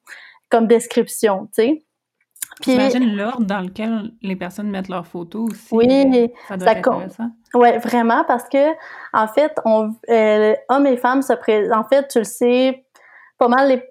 comme 0.50 0.68
description, 0.68 1.48
tu 1.48 1.64
sais. 1.64 1.85
Puis, 2.62 2.72
J'imagine 2.72 3.16
l'ordre 3.16 3.46
dans 3.46 3.60
lequel 3.60 4.12
les 4.22 4.36
personnes 4.36 4.70
mettent 4.70 4.88
leurs 4.88 5.06
photos 5.06 5.52
aussi? 5.52 5.68
Oui, 5.72 6.32
ça 6.48 6.58
doit 6.58 6.72
être 6.72 6.90
intéressant. 6.90 7.30
Oui, 7.54 7.78
vraiment, 7.80 8.24
parce 8.26 8.48
que 8.48 8.72
en 9.14 9.28
fait, 9.28 9.54
on, 9.66 9.94
euh, 10.10 10.56
hommes 10.70 10.88
et 10.88 10.98
femmes 10.98 11.22
se 11.22 11.34
présentent. 11.34 11.78
En 11.78 11.84
fait, 11.88 12.08
tu 12.08 12.20
le 12.20 12.24
sais, 12.24 12.86
pas 13.38 13.48
mal 13.48 13.70
les 13.70 13.84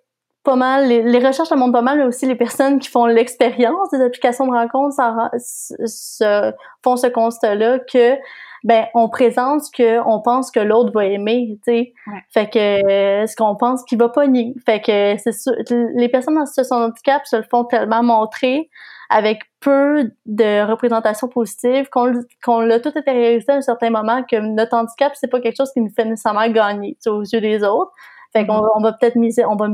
pas 0.44 0.56
mal 0.56 0.86
les, 0.86 1.26
recherches 1.26 1.50
le 1.50 1.56
montrent 1.56 1.72
pas 1.72 1.82
mal, 1.82 1.98
mais 1.98 2.04
aussi 2.04 2.26
les 2.26 2.34
personnes 2.34 2.78
qui 2.78 2.90
font 2.90 3.06
l'expérience 3.06 3.90
des 3.90 4.02
applications 4.02 4.46
de 4.46 4.52
rencontres 4.52 4.94
se, 5.38 6.52
font 6.82 6.96
ce 6.96 7.06
constat-là 7.06 7.78
que 7.78 8.16
ben 8.64 8.86
on 8.94 9.10
présente 9.10 9.62
ce 9.62 9.70
que 9.70 10.00
on 10.08 10.22
pense 10.22 10.50
que 10.50 10.58
l'autre 10.58 10.90
va 10.92 11.04
aimer, 11.04 11.58
tu 11.66 11.72
sais. 11.72 11.92
Fait 12.30 12.48
que 12.48 12.58
euh, 12.58 13.26
ce 13.26 13.36
qu'on 13.36 13.56
pense 13.56 13.84
qu'il 13.84 13.98
va 13.98 14.08
pas 14.08 14.26
nier. 14.26 14.54
Fait 14.64 14.80
que 14.80 15.16
c'est 15.22 15.32
sûr, 15.32 15.52
les 15.70 16.08
personnes 16.08 16.38
en 16.38 16.46
situation 16.46 16.80
de 16.80 16.84
handicap 16.86 17.26
se 17.26 17.36
le 17.36 17.42
font 17.42 17.64
tellement 17.64 18.02
montrer 18.02 18.70
avec 19.10 19.42
peu 19.60 20.10
de 20.24 20.66
représentation 20.66 21.28
positive 21.28 21.90
qu'on 21.90 22.12
qu'on 22.42 22.60
l'a 22.60 22.80
tout 22.80 22.92
intériorisé 22.96 23.52
à 23.52 23.56
un 23.56 23.60
certain 23.60 23.90
moment 23.90 24.22
que 24.22 24.36
notre 24.36 24.74
handicap 24.74 25.12
c'est 25.14 25.30
pas 25.30 25.40
quelque 25.40 25.58
chose 25.58 25.70
qui 25.72 25.82
nous 25.82 25.92
fait 25.94 26.06
nécessairement 26.06 26.48
gagner 26.48 26.96
aux 27.06 27.22
yeux 27.22 27.42
des 27.42 27.62
autres. 27.62 27.92
Fait 28.32 28.46
qu'on 28.46 28.54
mm-hmm. 28.54 28.70
on 28.76 28.82
va 28.82 28.92
peut-être 28.94 29.16
miser, 29.16 29.44
on 29.44 29.56
va, 29.56 29.68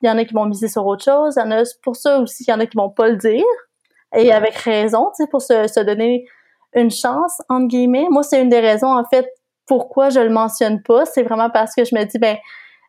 il 0.00 0.08
y 0.08 0.10
en 0.10 0.16
a 0.16 0.24
qui 0.24 0.32
vont 0.32 0.46
miser 0.46 0.68
sur 0.68 0.86
autre 0.86 1.04
chose. 1.04 1.34
Il 1.36 1.40
y 1.40 1.42
en 1.42 1.50
a 1.50 1.64
pour 1.82 1.96
ça 1.96 2.20
aussi, 2.20 2.44
il 2.46 2.50
y 2.50 2.54
en 2.54 2.60
a 2.60 2.66
qui 2.66 2.76
vont 2.76 2.90
pas 2.90 3.08
le 3.08 3.16
dire 3.16 3.44
et 4.14 4.32
avec 4.32 4.54
raison, 4.54 5.10
tu 5.14 5.24
sais, 5.24 5.28
pour 5.28 5.42
se, 5.42 5.66
se 5.66 5.80
donner 5.80 6.24
une 6.74 6.90
chance, 6.90 7.40
entre 7.48 7.68
guillemets. 7.68 8.06
Moi, 8.10 8.22
c'est 8.22 8.40
une 8.40 8.48
des 8.48 8.60
raisons, 8.60 8.92
en 8.96 9.04
fait, 9.04 9.26
pourquoi 9.66 10.10
je 10.10 10.20
le 10.20 10.30
mentionne 10.30 10.82
pas. 10.82 11.04
C'est 11.04 11.22
vraiment 11.22 11.50
parce 11.50 11.74
que 11.74 11.84
je 11.84 11.94
me 11.94 12.04
dis, 12.04 12.18
ben, 12.18 12.36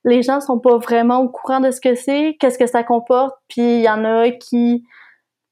les 0.06 0.22
gens 0.22 0.40
sont 0.40 0.60
pas 0.60 0.78
vraiment 0.78 1.20
au 1.20 1.30
courant 1.30 1.60
de 1.60 1.72
ce 1.72 1.82
que 1.82 1.96
c'est, 1.96 2.38
qu'est-ce 2.40 2.58
que 2.58 2.68
ça 2.68 2.84
comporte, 2.84 3.36
puis 3.48 3.80
il 3.80 3.82
y 3.82 3.90
en 3.90 4.06
a 4.06 4.30
qui 4.32 4.84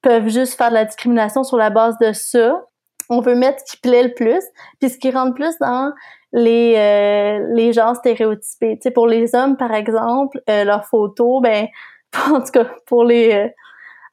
peuvent 0.01 0.29
juste 0.29 0.53
faire 0.53 0.69
de 0.69 0.75
la 0.75 0.85
discrimination 0.85 1.43
sur 1.43 1.57
la 1.57 1.69
base 1.69 1.97
de 1.99 2.13
ça. 2.13 2.63
On 3.09 3.21
veut 3.21 3.35
mettre 3.35 3.59
ce 3.65 3.73
qui 3.73 3.81
plaît 3.81 4.03
le 4.03 4.13
plus, 4.13 4.43
puis 4.79 4.89
ce 4.89 4.97
qui 4.97 5.11
rentre 5.11 5.33
plus 5.33 5.57
dans 5.59 5.91
les 6.33 6.75
euh, 6.77 7.45
les 7.53 7.73
gens 7.73 7.93
stéréotypés. 7.93 8.75
Tu 8.75 8.83
sais, 8.83 8.91
pour 8.91 9.07
les 9.07 9.33
hommes, 9.33 9.57
par 9.57 9.73
exemple, 9.73 10.41
euh, 10.49 10.63
leurs 10.63 10.85
photos, 10.85 11.41
ben, 11.41 11.67
en 12.31 12.39
tout 12.41 12.51
cas, 12.51 12.65
pour 12.85 13.03
les 13.03 13.33
euh, 13.33 13.47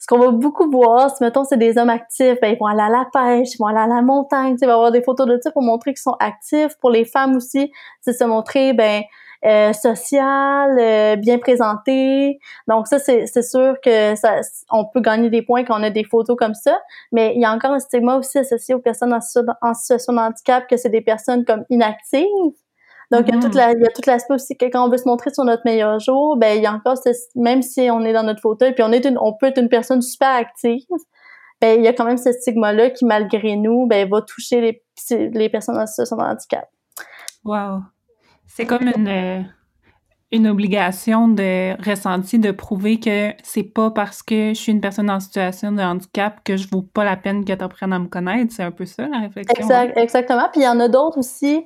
ce 0.05 0.07
qu'on 0.07 0.19
va 0.19 0.33
beaucoup 0.33 0.71
voir, 0.71 1.09
si 1.17 1.25
mettons 1.25 1.45
c'est 1.45 1.57
des 1.57 1.79
hommes 1.79 1.89
actifs, 1.89 2.39
ben 2.43 2.53
ils 2.55 2.59
vont 2.59 2.67
aller 2.67 2.83
à 2.83 2.91
la 2.91 3.07
pêche, 3.11 3.55
ils 3.55 3.59
vont 3.59 3.69
aller 3.69 3.79
à 3.79 3.87
la 3.87 4.03
montagne, 4.03 4.55
tu 4.55 4.67
vas 4.67 4.75
avoir 4.75 4.93
des 4.93 5.01
photos 5.03 5.27
de 5.27 5.39
ça 5.43 5.51
pour 5.51 5.63
montrer 5.63 5.95
qu'ils 5.95 6.03
sont 6.03 6.17
actifs. 6.21 6.75
Pour 6.79 6.91
les 6.91 7.07
femmes 7.07 7.37
aussi, 7.37 7.73
c'est 8.03 8.13
se 8.13 8.25
montrer 8.25 8.75
ben 8.75 9.03
euh, 9.47 9.73
social, 9.73 10.77
euh, 10.79 11.17
bien 11.17 11.39
présenté. 11.39 12.39
Donc 12.69 12.87
ça, 12.87 12.99
c'est, 12.99 13.25
c'est 13.25 13.41
sûr 13.43 13.77
que 13.83 14.15
ça, 14.15 14.41
on 14.71 14.85
peut 14.85 15.01
gagner 15.01 15.31
des 15.31 15.41
points 15.41 15.65
quand 15.65 15.81
on 15.81 15.83
a 15.83 15.89
des 15.89 16.05
photos 16.05 16.37
comme 16.39 16.55
ça, 16.55 16.79
mais 17.11 17.33
il 17.35 17.41
y 17.41 17.47
a 17.47 17.53
encore 17.55 17.71
un 17.71 17.79
stigma 17.79 18.17
aussi 18.17 18.37
associé 18.37 18.75
aux 18.75 18.81
personnes 18.81 19.15
en, 19.15 19.23
situation 19.75 20.13
de 20.13 20.19
handicap 20.19 20.67
que 20.69 20.77
c'est 20.77 20.91
des 20.91 21.01
personnes 21.01 21.47
comme 21.47 21.65
inactives. 21.71 22.27
Donc, 23.11 23.27
il 23.29 23.35
y 23.35 23.39
a 23.39 23.41
toute 23.41 23.55
mm. 23.55 23.75
il 23.77 23.83
y 23.83 23.87
a 23.87 23.91
tout 23.91 24.03
l'aspect 24.07 24.35
aussi 24.35 24.57
que 24.57 24.67
quand 24.67 24.87
on 24.87 24.91
veut 24.91 24.97
se 24.97 25.07
montrer 25.07 25.33
sur 25.33 25.45
notre 25.45 25.63
meilleur 25.65 25.99
jour, 26.01 26.37
ben, 26.37 26.57
il 26.57 26.63
y 26.63 26.67
a 26.67 26.73
encore 26.73 26.97
même 27.35 27.63
si 27.63 27.89
on 27.91 28.03
est 28.03 28.13
dans 28.13 28.23
notre 28.23 28.41
fauteuil, 28.41 28.75
puis 28.75 28.83
on 28.83 28.93
est 28.93 29.05
une, 29.05 29.19
on 29.19 29.33
peut 29.35 29.47
être 29.47 29.61
une 29.61 29.69
personne 29.69 30.03
super 30.03 30.31
active, 30.31 30.83
ben, 31.61 31.79
il 31.79 31.85
y 31.85 31.89
a 31.89 31.93
quand 31.93 32.05
même 32.05 32.19
ce 32.19 32.33
stigma-là 32.33 32.91
qui, 32.91 33.05
malgré 33.05 33.57
nous, 33.57 33.87
ben, 33.87 34.09
va 34.09 34.23
toucher 34.23 34.61
les, 34.61 35.31
les 35.31 35.49
personnes 35.49 35.79
en 35.79 35.87
situation 35.87 36.17
de 36.17 36.23
handicap. 36.23 36.69
Wow. 37.45 37.83
C'est 38.47 38.67
comme 38.67 38.89
une, 38.97 39.09
euh, 39.09 39.43
une 40.33 40.49
obligation 40.49 41.29
de 41.29 41.81
ressenti 41.89 42.39
de 42.39 42.51
prouver 42.51 42.99
que 42.99 43.33
c'est 43.43 43.63
pas 43.63 43.91
parce 43.91 44.23
que 44.23 44.49
je 44.49 44.55
suis 44.55 44.73
une 44.73 44.81
personne 44.81 45.11
en 45.11 45.21
situation 45.21 45.73
de 45.73 45.83
handicap 45.83 46.43
que 46.45 46.57
je 46.57 46.69
vaux 46.69 46.83
pas 46.83 47.05
la 47.05 47.17
peine 47.17 47.45
que 47.45 47.53
tu 47.53 47.65
apprennes 47.65 47.93
à 47.93 47.99
me 47.99 48.09
connaître. 48.09 48.53
C'est 48.53 48.63
un 48.63 48.71
peu 48.71 48.85
ça, 48.85 49.07
la 49.07 49.21
réflexion. 49.21 49.55
Exact, 49.57 49.97
exactement. 49.97 50.49
Puis 50.51 50.63
il 50.63 50.65
y 50.65 50.69
en 50.69 50.81
a 50.81 50.89
d'autres 50.89 51.19
aussi 51.19 51.65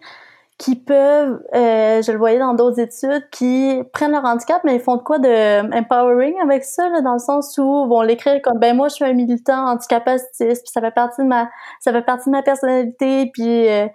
qui 0.58 0.74
peuvent, 0.74 1.40
euh, 1.54 2.02
je 2.02 2.10
le 2.10 2.18
voyais 2.18 2.40
dans 2.40 2.52
d'autres 2.52 2.80
études, 2.80 3.28
qui 3.30 3.80
prennent 3.92 4.10
leur 4.10 4.24
handicap, 4.24 4.60
mais 4.64 4.74
ils 4.74 4.80
font 4.80 4.96
de 4.96 5.02
quoi 5.02 5.18
de 5.20 5.78
empowering 5.78 6.34
avec 6.42 6.64
ça, 6.64 6.88
là, 6.88 7.00
dans 7.00 7.12
le 7.12 7.20
sens 7.20 7.56
où 7.58 7.86
vont 7.86 8.02
l'écrire 8.02 8.40
comme 8.42 8.58
ben 8.58 8.76
moi 8.76 8.88
je 8.88 8.94
suis 8.94 9.04
un 9.04 9.12
militant 9.12 9.68
handicapacitiste, 9.68 10.64
puis 10.64 10.72
ça 10.72 10.80
fait 10.80 10.90
partie 10.90 11.22
de 11.22 11.28
ma 11.28 11.48
ça 11.80 11.92
fait 11.92 12.02
partie 12.02 12.28
de 12.28 12.32
ma 12.32 12.42
personnalité, 12.42 13.30
puis 13.32 13.68
euh, 13.68 13.86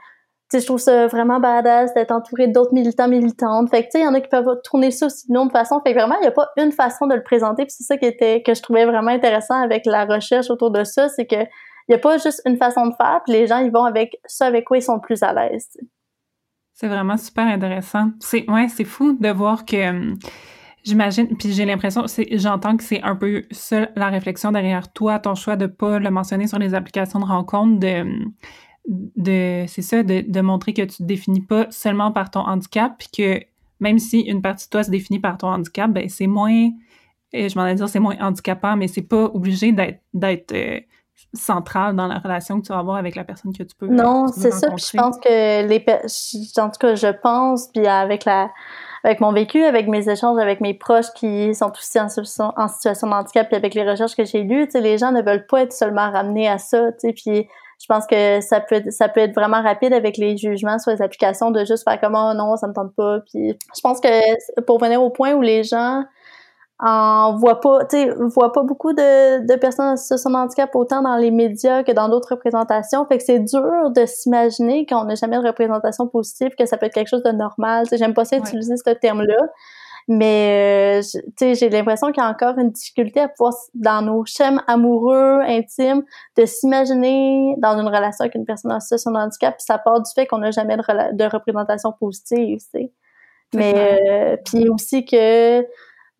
je 0.53 0.65
trouve 0.65 0.79
ça 0.79 1.07
vraiment 1.07 1.39
badass 1.39 1.93
d'être 1.93 2.11
entouré 2.11 2.47
d'autres 2.47 2.73
militants 2.73 3.07
militantes. 3.07 3.69
Fait 3.69 3.81
que 3.81 3.87
tu 3.87 3.91
sais, 3.93 3.99
il 3.99 4.05
y 4.05 4.07
en 4.07 4.13
a 4.13 4.21
qui 4.21 4.29
peuvent 4.29 4.61
tourner 4.63 4.91
ça 4.91 5.07
aussi 5.07 5.27
d'une 5.27 5.37
autre 5.37 5.51
façon. 5.51 5.81
Fait 5.81 5.93
que 5.93 5.99
vraiment, 5.99 6.15
il 6.19 6.21
n'y 6.21 6.27
a 6.27 6.31
pas 6.31 6.49
une 6.57 6.71
façon 6.71 7.07
de 7.07 7.15
le 7.15 7.23
présenter. 7.23 7.65
Puis 7.65 7.73
c'est 7.77 7.83
ça 7.83 7.97
qui 7.97 8.05
était 8.05 8.43
que 8.43 8.53
je 8.53 8.61
trouvais 8.61 8.85
vraiment 8.85 9.11
intéressant 9.11 9.55
avec 9.55 9.85
la 9.85 10.05
recherche 10.05 10.49
autour 10.49 10.71
de 10.71 10.83
ça, 10.83 11.09
c'est 11.09 11.25
que 11.25 11.43
il 11.87 11.91
n'y 11.91 11.95
a 11.95 11.99
pas 11.99 12.17
juste 12.17 12.41
une 12.45 12.55
façon 12.55 12.87
de 12.87 12.93
faire, 12.95 13.21
puis 13.25 13.33
les 13.33 13.47
gens 13.47 13.57
ils 13.57 13.71
vont 13.71 13.83
avec 13.83 14.15
ça 14.25 14.45
avec 14.45 14.65
quoi 14.65 14.77
ils 14.77 14.83
sont 14.83 14.99
plus 14.99 15.21
à 15.21 15.33
l'aise. 15.33 15.67
C'est 16.73 16.87
vraiment 16.87 17.17
super 17.17 17.45
intéressant. 17.47 18.11
C'est 18.19 18.49
ouais, 18.49 18.67
c'est 18.67 18.83
fou 18.83 19.17
de 19.19 19.29
voir 19.29 19.65
que 19.65 19.89
hum, 19.89 20.17
J'imagine, 20.83 21.37
puis 21.37 21.53
j'ai 21.53 21.63
l'impression, 21.63 22.05
j'entends 22.31 22.75
que 22.75 22.83
c'est 22.83 23.01
un 23.03 23.15
peu 23.15 23.43
ça 23.51 23.87
la 23.95 24.09
réflexion 24.09 24.51
derrière 24.51 24.91
toi, 24.91 25.17
ton 25.17 25.33
choix 25.33 25.55
de 25.55 25.65
pas 25.65 25.97
le 25.97 26.11
mentionner 26.11 26.45
sur 26.45 26.59
les 26.59 26.73
applications 26.73 27.19
de 27.19 27.25
rencontre, 27.25 27.79
de, 27.79 28.05
de 28.89 29.63
c'est 29.67 29.81
ça, 29.81 30.03
de, 30.03 30.25
de, 30.27 30.41
montrer 30.41 30.73
que 30.73 30.81
tu 30.81 30.97
te 30.97 31.03
définis 31.03 31.39
pas 31.39 31.67
seulement 31.71 32.11
par 32.11 32.31
ton 32.31 32.41
handicap, 32.41 32.95
puis 32.97 33.07
que 33.17 33.45
même 33.79 33.97
si 33.97 34.19
une 34.21 34.41
partie 34.41 34.65
de 34.65 34.71
toi 34.71 34.83
se 34.83 34.91
définit 34.91 35.21
par 35.21 35.37
ton 35.37 35.47
handicap, 35.47 35.89
ben 35.89 36.09
c'est 36.09 36.27
moins, 36.27 36.69
je 37.33 37.57
m'en 37.57 37.65
ai 37.65 37.75
dire 37.75 37.87
c'est 37.87 38.01
moins 38.01 38.17
handicapant, 38.19 38.75
mais 38.75 38.89
c'est 38.89 39.03
pas 39.03 39.31
obligé 39.33 39.71
d'être 39.71 40.01
d'être 40.13 40.51
euh, 40.51 40.81
central 41.33 41.95
dans 41.95 42.07
la 42.07 42.19
relation 42.19 42.59
que 42.59 42.67
tu 42.67 42.73
vas 42.73 42.79
avoir 42.79 42.97
avec 42.97 43.15
la 43.15 43.23
personne 43.23 43.53
que 43.53 43.63
tu 43.63 43.75
peux. 43.75 43.87
Non, 43.87 44.27
c'est 44.27 44.51
ça. 44.51 44.67
Puis 44.69 44.85
je 44.91 44.97
pense 44.97 45.17
que 45.17 45.67
les, 45.67 45.85
en 46.57 46.69
tout 46.69 46.79
cas, 46.79 46.95
je 46.95 47.07
pense, 47.07 47.67
puis 47.67 47.87
avec 47.87 48.25
la 48.25 48.49
avec 49.05 49.19
mon 49.19 49.33
vécu, 49.33 49.61
avec 49.63 49.89
mes 49.89 50.09
échanges 50.09 50.39
avec 50.39 50.61
mes 50.61 50.73
proches 50.73 51.11
qui 51.15 51.53
sont 51.53 51.71
aussi 51.71 51.99
en, 51.99 52.07
en 52.55 52.67
situation 52.69 53.07
de 53.07 53.13
handicap, 53.13 53.47
puis 53.47 53.57
avec 53.57 53.73
les 53.73 53.89
recherches 53.89 54.15
que 54.15 54.23
j'ai 54.23 54.43
lues, 54.43 54.65
tu 54.65 54.71
sais, 54.71 54.81
les 54.81 54.97
gens 54.97 55.11
ne 55.11 55.21
veulent 55.21 55.45
pas 55.45 55.63
être 55.63 55.73
seulement 55.73 56.09
ramenés 56.09 56.47
à 56.47 56.57
ça, 56.57 56.91
tu 56.93 57.09
sais, 57.09 57.13
puis 57.13 57.49
je 57.81 57.85
pense 57.87 58.07
que 58.07 58.39
ça 58.39 58.61
peut 58.61 58.75
être, 58.75 58.93
ça 58.93 59.09
peut 59.09 59.19
être 59.19 59.35
vraiment 59.35 59.61
rapide 59.61 59.91
avec 59.91 60.15
les 60.15 60.37
jugements 60.37 60.79
sur 60.79 60.91
les 60.91 61.01
applications 61.01 61.51
de 61.51 61.65
juste 61.65 61.83
faire 61.83 61.99
comme 61.99 62.15
oh 62.15 62.33
non 62.33 62.55
ça 62.55 62.67
me 62.67 62.73
tente 62.73 62.95
pas 62.95 63.19
puis 63.29 63.57
je 63.75 63.81
pense 63.81 63.99
que 63.99 64.61
pour 64.61 64.79
venir 64.79 65.03
au 65.03 65.09
point 65.09 65.33
où 65.33 65.41
les 65.41 65.63
gens 65.63 66.03
on 66.85 67.37
voit 67.37 67.61
pas, 67.61 67.85
tu 67.85 68.11
voit 68.27 68.51
pas 68.51 68.63
beaucoup 68.63 68.91
de, 68.91 69.47
de 69.47 69.55
personnes 69.57 69.93
en 69.93 69.95
situation 69.95 70.29
de 70.31 70.35
handicap 70.35 70.69
autant 70.75 71.01
dans 71.01 71.15
les 71.15 71.31
médias 71.31 71.83
que 71.83 71.93
dans 71.93 72.09
d'autres 72.09 72.31
représentations. 72.31 73.05
Fait 73.05 73.17
que 73.17 73.23
c'est 73.23 73.39
dur 73.39 73.89
de 73.91 74.05
s'imaginer 74.05 74.85
qu'on 74.85 75.05
n'a 75.05 75.15
jamais 75.15 75.37
de 75.37 75.47
représentation 75.47 76.07
positive, 76.07 76.49
que 76.57 76.65
ça 76.65 76.77
peut 76.77 76.87
être 76.87 76.93
quelque 76.93 77.07
chose 77.07 77.23
de 77.23 77.31
normal. 77.31 77.85
J'aime 77.91 78.13
pas 78.13 78.25
ça 78.25 78.35
utiliser 78.35 78.75
ce 78.75 78.91
terme-là. 78.91 79.37
Mais 80.09 80.99
euh, 81.01 81.19
tu 81.37 81.55
j'ai 81.55 81.69
l'impression 81.69 82.11
qu'il 82.11 82.21
y 82.21 82.25
a 82.25 82.29
encore 82.29 82.57
une 82.57 82.71
difficulté 82.71 83.21
à 83.21 83.29
pouvoir, 83.29 83.53
dans 83.73 84.01
nos 84.01 84.25
schèmes 84.25 84.61
amoureux, 84.67 85.39
intimes, 85.43 86.03
de 86.35 86.45
s'imaginer 86.45 87.55
dans 87.59 87.79
une 87.79 87.87
relation 87.87 88.23
avec 88.23 88.35
une 88.35 88.43
personne 88.43 88.73
en 88.73 88.81
situation 88.81 89.11
de 89.11 89.17
handicap. 89.17 89.55
Puis 89.55 89.63
ça 89.65 89.77
part 89.77 90.01
du 90.01 90.11
fait 90.13 90.25
qu'on 90.27 90.39
n'a 90.39 90.51
jamais 90.51 90.75
de, 90.75 91.15
de 91.15 91.23
représentation 91.23 91.93
positive, 91.97 92.59
tu 92.59 92.65
sais. 92.71 92.91
Mais 93.53 94.01
euh, 94.09 94.37
puis 94.43 94.67
aussi 94.67 95.05
que 95.05 95.65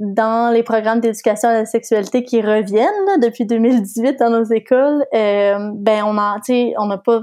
dans 0.04 0.52
les 0.54 0.64
programmes 0.64 1.00
d'éducation 1.00 1.50
à 1.50 1.54
la 1.54 1.66
sexualité 1.66 2.24
qui 2.24 2.42
reviennent 2.42 3.06
là, 3.08 3.18
depuis 3.22 3.46
2018 3.46 4.20
dans 4.20 4.30
nos 4.30 4.44
écoles, 4.44 5.06
euh, 5.14 5.72
ben 5.74 6.04
on 6.04 6.18
a, 6.18 6.40
on 6.78 6.86
n'a 6.88 6.98
pas 6.98 7.22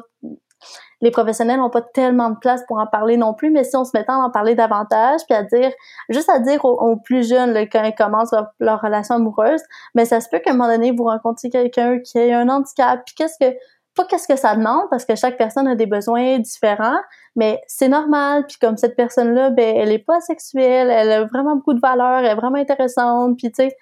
les 1.01 1.11
professionnels 1.11 1.59
n'ont 1.59 1.71
pas 1.71 1.83
tellement 1.83 2.31
de 2.31 2.37
place 2.39 2.63
pour 2.67 2.79
en 2.79 2.87
parler 2.87 3.17
non 3.17 3.33
plus, 3.33 3.51
mais 3.51 3.65
si 3.65 3.77
on 3.77 3.85
se 3.85 3.93
mettait 3.95 4.11
à 4.11 4.19
en 4.19 4.31
parler 4.31 4.55
davantage, 4.55 5.21
puis 5.27 5.35
à 5.35 5.43
dire, 5.43 5.73
juste 6.11 6.29
à 6.29 6.39
dire 6.39 6.65
aux, 6.65 6.97
plus 6.97 7.27
jeunes 7.29 7.53
là, 7.53 7.67
quand 7.67 7.83
ils 7.85 7.95
commencent 7.95 8.35
leur, 8.59 8.81
relation 8.81 9.15
amoureuse, 9.15 9.63
mais 9.95 10.05
ça 10.05 10.21
se 10.21 10.29
peut 10.29 10.41
qu'à 10.41 10.51
un 10.51 10.55
moment 10.55 10.71
donné, 10.71 10.93
vous 10.93 11.05
rencontriez 11.05 11.51
quelqu'un 11.51 12.01
qui 12.01 12.19
a 12.19 12.39
un 12.39 12.49
handicap, 12.49 13.01
puis 13.05 13.15
qu'est-ce 13.15 13.39
que 13.41 13.57
pas 13.97 14.05
qu'est-ce 14.05 14.29
que 14.29 14.37
ça 14.37 14.55
demande 14.55 14.89
parce 14.91 15.05
que 15.05 15.15
chaque 15.15 15.37
personne 15.37 15.67
a 15.67 15.75
des 15.75 15.87
besoins 15.87 16.39
différents, 16.39 17.01
mais 17.37 17.61
c'est 17.67 17.89
normal. 17.89 18.47
Puis 18.47 18.57
comme 18.61 18.77
cette 18.77 18.97
personne-là, 18.97 19.51
ben 19.51 19.77
elle 19.77 19.93
est 19.93 19.99
pas 19.99 20.21
sexuelle, 20.21 20.91
elle 20.91 21.11
a 21.11 21.25
vraiment 21.25 21.57
beaucoup 21.57 21.75
de 21.75 21.81
valeur, 21.81 22.19
elle 22.19 22.27
est 22.27 22.35
vraiment 22.35 22.59
intéressante. 22.59 23.37
Puis 23.37 23.51
tu 23.51 23.65
sais, 23.65 23.77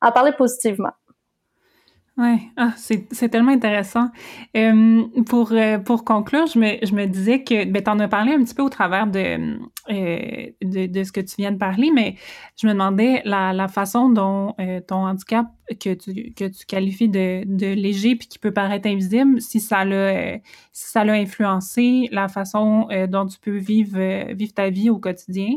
en 0.00 0.12
parler 0.12 0.32
positivement. 0.32 0.92
Oui, 2.16 2.48
ah, 2.56 2.72
c'est 2.76 3.28
tellement 3.28 3.50
intéressant. 3.50 4.06
Pour, 5.26 5.50
euh, 5.50 5.78
pour 5.78 6.04
conclure, 6.04 6.46
je 6.46 6.60
me, 6.60 6.86
je 6.86 6.94
me 6.94 7.06
disais 7.06 7.42
que 7.42 7.64
ben, 7.64 7.82
tu 7.82 7.90
en 7.90 7.98
as 7.98 8.06
parlé 8.06 8.34
un 8.34 8.44
petit 8.44 8.54
peu 8.54 8.62
au 8.62 8.68
travers 8.68 9.08
de, 9.08 9.58
euh, 9.90 10.50
de, 10.62 10.86
de, 10.86 11.02
ce 11.02 11.10
que 11.10 11.20
tu 11.20 11.34
viens 11.38 11.50
de 11.50 11.58
parler, 11.58 11.90
mais 11.92 12.14
je 12.56 12.68
me 12.68 12.72
demandais 12.72 13.20
la, 13.24 13.52
la 13.52 13.66
façon 13.66 14.10
dont 14.10 14.54
euh, 14.60 14.80
ton 14.80 15.06
handicap 15.08 15.46
que 15.80 15.92
tu, 15.94 16.32
que 16.34 16.44
tu 16.44 16.66
qualifies 16.66 17.08
de, 17.08 17.42
de 17.46 17.74
léger 17.74 18.14
puis 18.14 18.28
qui 18.28 18.38
peut 18.38 18.52
paraître 18.52 18.86
invisible, 18.86 19.40
si 19.40 19.58
ça 19.58 19.84
l'a 19.84 20.36
si 20.72 20.90
ça 20.90 21.04
l'a 21.04 21.14
influencé 21.14 22.08
la 22.12 22.28
façon 22.28 22.86
dont 23.08 23.26
tu 23.26 23.40
peux 23.40 23.56
vivre, 23.56 24.32
vivre 24.34 24.54
ta 24.54 24.70
vie 24.70 24.88
au 24.88 24.98
quotidien? 24.98 25.56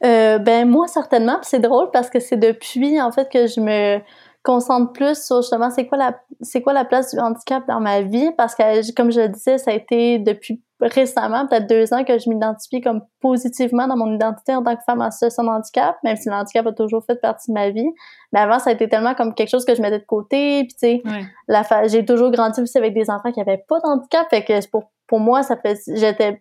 ben 0.00 0.68
moi 0.68 0.86
certainement, 0.86 1.38
c'est 1.42 1.58
drôle 1.58 1.90
parce 1.92 2.08
que 2.08 2.20
c'est 2.20 2.36
depuis 2.36 3.00
en 3.00 3.10
fait 3.10 3.28
que 3.32 3.48
je 3.48 3.60
me 3.60 4.00
concentre 4.46 4.92
plus 4.92 5.20
sur 5.20 5.42
justement 5.42 5.70
c'est 5.70 5.86
quoi 5.86 5.98
la 5.98 6.20
c'est 6.40 6.62
quoi 6.62 6.72
la 6.72 6.84
place 6.84 7.12
du 7.12 7.18
handicap 7.18 7.66
dans 7.66 7.80
ma 7.80 8.02
vie? 8.02 8.30
Parce 8.38 8.54
que 8.54 8.94
comme 8.94 9.10
je 9.10 9.22
le 9.22 9.28
disais 9.28 9.58
ça 9.58 9.72
a 9.72 9.74
été 9.74 10.20
depuis 10.20 10.62
récemment 10.80 11.48
peut-être 11.48 11.66
deux 11.66 11.92
ans 11.92 12.04
que 12.04 12.16
je 12.18 12.30
m'identifie 12.30 12.80
comme 12.80 13.00
positivement 13.20 13.88
dans 13.88 13.96
mon 13.96 14.14
identité 14.14 14.54
en 14.54 14.62
tant 14.62 14.76
que 14.76 14.82
femme 14.86 15.00
en 15.00 15.10
situation 15.10 15.42
de 15.42 15.48
handicap 15.48 15.96
même 16.04 16.16
si 16.16 16.28
le 16.28 16.36
handicap 16.36 16.64
a 16.64 16.72
toujours 16.72 17.04
fait 17.04 17.20
partie 17.20 17.50
de 17.50 17.54
ma 17.54 17.70
vie. 17.70 17.88
Mais 18.32 18.38
avant 18.38 18.60
ça 18.60 18.70
a 18.70 18.72
été 18.74 18.88
tellement 18.88 19.14
comme 19.14 19.34
quelque 19.34 19.50
chose 19.50 19.64
que 19.64 19.74
je 19.74 19.82
mettais 19.82 19.98
de 19.98 20.04
côté 20.04 20.64
puis 20.64 20.74
tu 20.74 20.78
sais 20.78 21.02
la 21.48 21.64
j'ai 21.88 22.04
toujours 22.04 22.30
grandi 22.30 22.60
aussi 22.60 22.78
avec 22.78 22.94
des 22.94 23.10
enfants 23.10 23.32
qui 23.32 23.40
avaient 23.40 23.64
pas 23.68 23.80
de 23.80 23.86
handicap 23.86 24.28
fait 24.30 24.44
que 24.44 24.70
pour 24.70 24.84
pour 25.08 25.18
moi 25.18 25.42
ça 25.42 25.56
fait 25.56 25.76
j'étais 25.88 26.40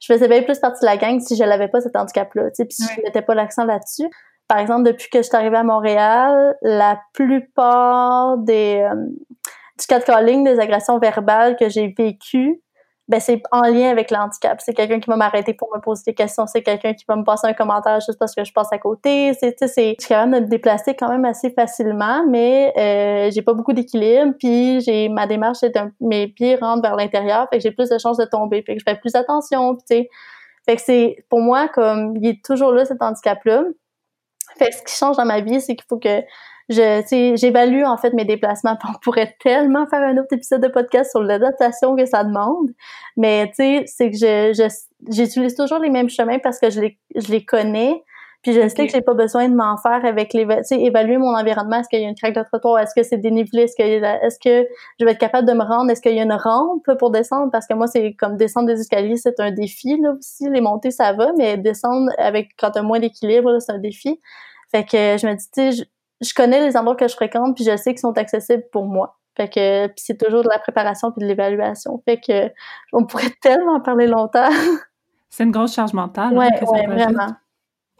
je 0.00 0.12
faisais 0.12 0.26
bien 0.26 0.42
plus 0.42 0.58
partie 0.58 0.80
de 0.80 0.86
la 0.86 0.96
gang 0.96 1.20
si 1.20 1.36
je 1.36 1.44
l'avais 1.44 1.68
pas 1.68 1.82
cet 1.82 1.96
handicap 1.96 2.34
là 2.34 2.44
tu 2.44 2.54
sais 2.54 2.64
puis 2.64 2.76
si 2.76 2.84
je 2.96 3.02
mettais 3.02 3.22
pas 3.22 3.34
l'accent 3.34 3.66
là-dessus 3.66 4.08
par 4.52 4.60
exemple, 4.60 4.82
depuis 4.82 5.08
que 5.08 5.16
je 5.16 5.22
suis 5.22 5.34
arrivée 5.34 5.56
à 5.56 5.62
Montréal, 5.62 6.58
la 6.60 7.00
plupart 7.14 8.36
des 8.36 8.86
euh, 8.86 9.06
du 9.80 9.86
catcalling, 9.88 10.44
des 10.44 10.60
agressions 10.60 10.98
verbales 10.98 11.56
que 11.56 11.70
j'ai 11.70 11.94
vécues, 11.96 12.60
ben 13.08 13.18
c'est 13.18 13.42
en 13.50 13.62
lien 13.62 13.88
avec 13.88 14.10
l'handicap. 14.10 14.60
C'est 14.60 14.74
quelqu'un 14.74 15.00
qui 15.00 15.08
va 15.08 15.16
m'arrêter 15.16 15.54
pour 15.54 15.74
me 15.74 15.80
poser 15.80 16.02
des 16.08 16.14
questions, 16.14 16.46
c'est 16.46 16.60
quelqu'un 16.62 16.92
qui 16.92 17.06
va 17.08 17.16
me 17.16 17.24
passer 17.24 17.46
un 17.46 17.54
commentaire 17.54 17.98
juste 18.00 18.18
parce 18.18 18.34
que 18.34 18.44
je 18.44 18.52
passe 18.52 18.70
à 18.74 18.78
côté. 18.78 19.32
C'est, 19.40 19.58
sais, 19.58 19.96
je 19.98 20.04
suis 20.04 20.08
capable 20.10 20.34
de 20.34 20.40
me 20.40 20.46
déplacer 20.46 20.94
quand 20.94 21.08
même 21.08 21.24
assez 21.24 21.48
facilement, 21.48 22.26
mais 22.28 22.74
euh, 22.76 23.30
j'ai 23.30 23.40
pas 23.40 23.54
beaucoup 23.54 23.72
d'équilibre. 23.72 24.34
Puis 24.38 24.82
j'ai 24.82 25.08
ma 25.08 25.26
démarche, 25.26 25.60
c'est 25.60 25.72
mes 26.02 26.28
pieds 26.28 26.56
rentrent 26.56 26.82
vers 26.82 26.96
l'intérieur, 26.96 27.48
fait 27.48 27.56
que 27.56 27.62
j'ai 27.62 27.72
plus 27.72 27.88
de 27.88 27.96
chances 27.96 28.18
de 28.18 28.26
tomber, 28.26 28.62
fait 28.66 28.74
que 28.74 28.80
je 28.80 28.84
fais 28.86 29.00
plus 29.00 29.14
attention. 29.14 29.76
tu 29.76 29.80
sais, 29.86 30.10
fait 30.68 30.76
que 30.76 30.82
c'est 30.82 31.24
pour 31.30 31.40
moi 31.40 31.68
comme 31.68 32.18
il 32.18 32.28
est 32.28 32.44
toujours 32.44 32.72
là 32.72 32.84
cet 32.84 33.00
handicap 33.00 33.42
Fait 34.58 34.72
ce 34.72 34.82
qui 34.82 34.94
change 34.94 35.16
dans 35.16 35.24
ma 35.24 35.40
vie, 35.40 35.60
c'est 35.60 35.74
qu'il 35.74 35.86
faut 35.88 35.98
que 35.98 36.22
je, 36.68 37.34
j'évalue 37.36 37.84
en 37.84 37.96
fait 37.96 38.12
mes 38.12 38.24
déplacements. 38.24 38.78
On 38.88 38.98
pourrait 39.00 39.36
tellement 39.40 39.86
faire 39.86 40.02
un 40.02 40.16
autre 40.18 40.32
épisode 40.32 40.62
de 40.62 40.68
podcast 40.68 41.10
sur 41.10 41.22
l'adaptation 41.22 41.96
que 41.96 42.06
ça 42.06 42.24
demande, 42.24 42.70
mais 43.16 43.48
tu 43.48 43.54
sais, 43.56 43.84
c'est 43.86 44.10
que 44.10 44.16
je, 44.16 44.68
j'utilise 45.10 45.54
toujours 45.54 45.78
les 45.78 45.90
mêmes 45.90 46.08
chemins 46.08 46.38
parce 46.38 46.58
que 46.58 46.70
je 46.70 46.80
les, 46.80 46.98
je 47.14 47.30
les 47.30 47.44
connais. 47.44 48.02
Puis 48.42 48.54
je 48.54 48.66
sais 48.66 48.86
que 48.86 48.92
j'ai 48.92 49.02
pas 49.02 49.14
besoin 49.14 49.48
de 49.48 49.54
m'en 49.54 49.76
faire 49.76 50.04
avec 50.04 50.32
les, 50.32 50.44
tu 50.44 50.64
sais, 50.64 50.80
évaluer 50.80 51.16
mon 51.16 51.36
environnement. 51.36 51.76
Est-ce 51.76 51.88
qu'il 51.88 52.00
y 52.00 52.04
a 52.04 52.08
une 52.08 52.16
craque 52.16 52.34
de 52.34 52.42
trottoir? 52.42 52.80
Est-ce 52.80 52.92
que 52.92 53.04
c'est 53.04 53.18
dénivelé? 53.18 53.62
Est-ce 53.62 53.76
que, 53.76 53.82
est-ce 53.82 54.38
que 54.40 54.68
je 54.98 55.04
vais 55.04 55.12
être 55.12 55.20
capable 55.20 55.46
de 55.46 55.52
me 55.52 55.62
rendre? 55.62 55.92
Est-ce 55.92 56.02
qu'il 56.02 56.16
y 56.16 56.18
a 56.18 56.24
une 56.24 56.32
rampe 56.32 56.90
pour 56.98 57.12
descendre? 57.12 57.52
Parce 57.52 57.68
que 57.68 57.74
moi, 57.74 57.86
c'est 57.86 58.14
comme 58.14 58.36
descendre 58.36 58.66
des 58.66 58.80
escaliers, 58.80 59.16
c'est 59.16 59.38
un 59.38 59.52
défi, 59.52 59.96
là, 60.00 60.14
aussi. 60.18 60.48
Les 60.50 60.60
montées, 60.60 60.90
ça 60.90 61.12
va, 61.12 61.32
mais 61.38 61.56
descendre 61.56 62.10
avec, 62.18 62.50
quand 62.58 62.72
t'as 62.72 62.82
moins 62.82 62.98
d'équilibre, 62.98 63.60
c'est 63.60 63.72
un 63.72 63.78
défi. 63.78 64.20
Fait 64.72 64.84
que 64.84 65.16
je 65.18 65.26
me 65.26 65.34
dis, 65.34 65.50
tu 65.52 65.72
sais, 65.72 65.86
je, 66.20 66.34
connais 66.34 66.66
les 66.66 66.76
endroits 66.76 66.96
que 66.96 67.06
je 67.06 67.14
fréquente, 67.14 67.54
puis 67.54 67.64
je 67.64 67.76
sais 67.76 67.92
qu'ils 67.92 68.00
sont 68.00 68.18
accessibles 68.18 68.64
pour 68.72 68.86
moi. 68.86 69.18
Fait 69.36 69.48
que 69.48 69.92
c'est 69.96 70.18
toujours 70.18 70.42
de 70.42 70.48
la 70.48 70.58
préparation 70.58 71.12
puis 71.12 71.22
de 71.22 71.28
l'évaluation. 71.28 72.02
Fait 72.04 72.20
que 72.20 72.52
on 72.92 73.06
pourrait 73.06 73.30
tellement 73.40 73.80
parler 73.80 74.08
longtemps. 74.08 74.50
c'est 75.30 75.44
une 75.44 75.52
grosse 75.52 75.74
charge 75.74 75.92
mentale. 75.92 76.36
Ouais, 76.36 76.48
ouais 76.66 76.86
vraiment. 76.86 77.28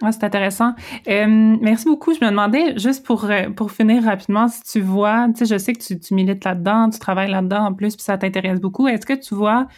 Ouais, 0.03 0.11
c'est 0.11 0.25
intéressant. 0.25 0.75
Euh, 1.09 1.57
merci 1.61 1.85
beaucoup. 1.85 2.13
Je 2.13 2.25
me 2.25 2.31
demandais, 2.31 2.77
juste 2.77 3.07
pour, 3.07 3.25
euh, 3.27 3.51
pour 3.51 3.71
finir 3.71 4.03
rapidement, 4.03 4.49
si 4.49 4.63
tu 4.65 4.81
vois, 4.81 5.29
tu 5.29 5.39
sais, 5.39 5.55
je 5.55 5.59
sais 5.59 5.73
que 5.73 5.81
tu, 5.81 5.99
tu 5.99 6.15
milites 6.15 6.45
là-dedans, 6.45 6.91
tu 6.91 6.99
travailles 6.99 7.31
là-dedans 7.31 7.67
en 7.67 7.73
plus, 7.73 7.95
puis 7.95 8.03
ça 8.03 8.19
t'intéresse 8.19 8.61
beaucoup. 8.61 8.89
Est-ce 8.89 9.07
que 9.07 9.13
tu 9.13 9.35
vois 9.37 9.69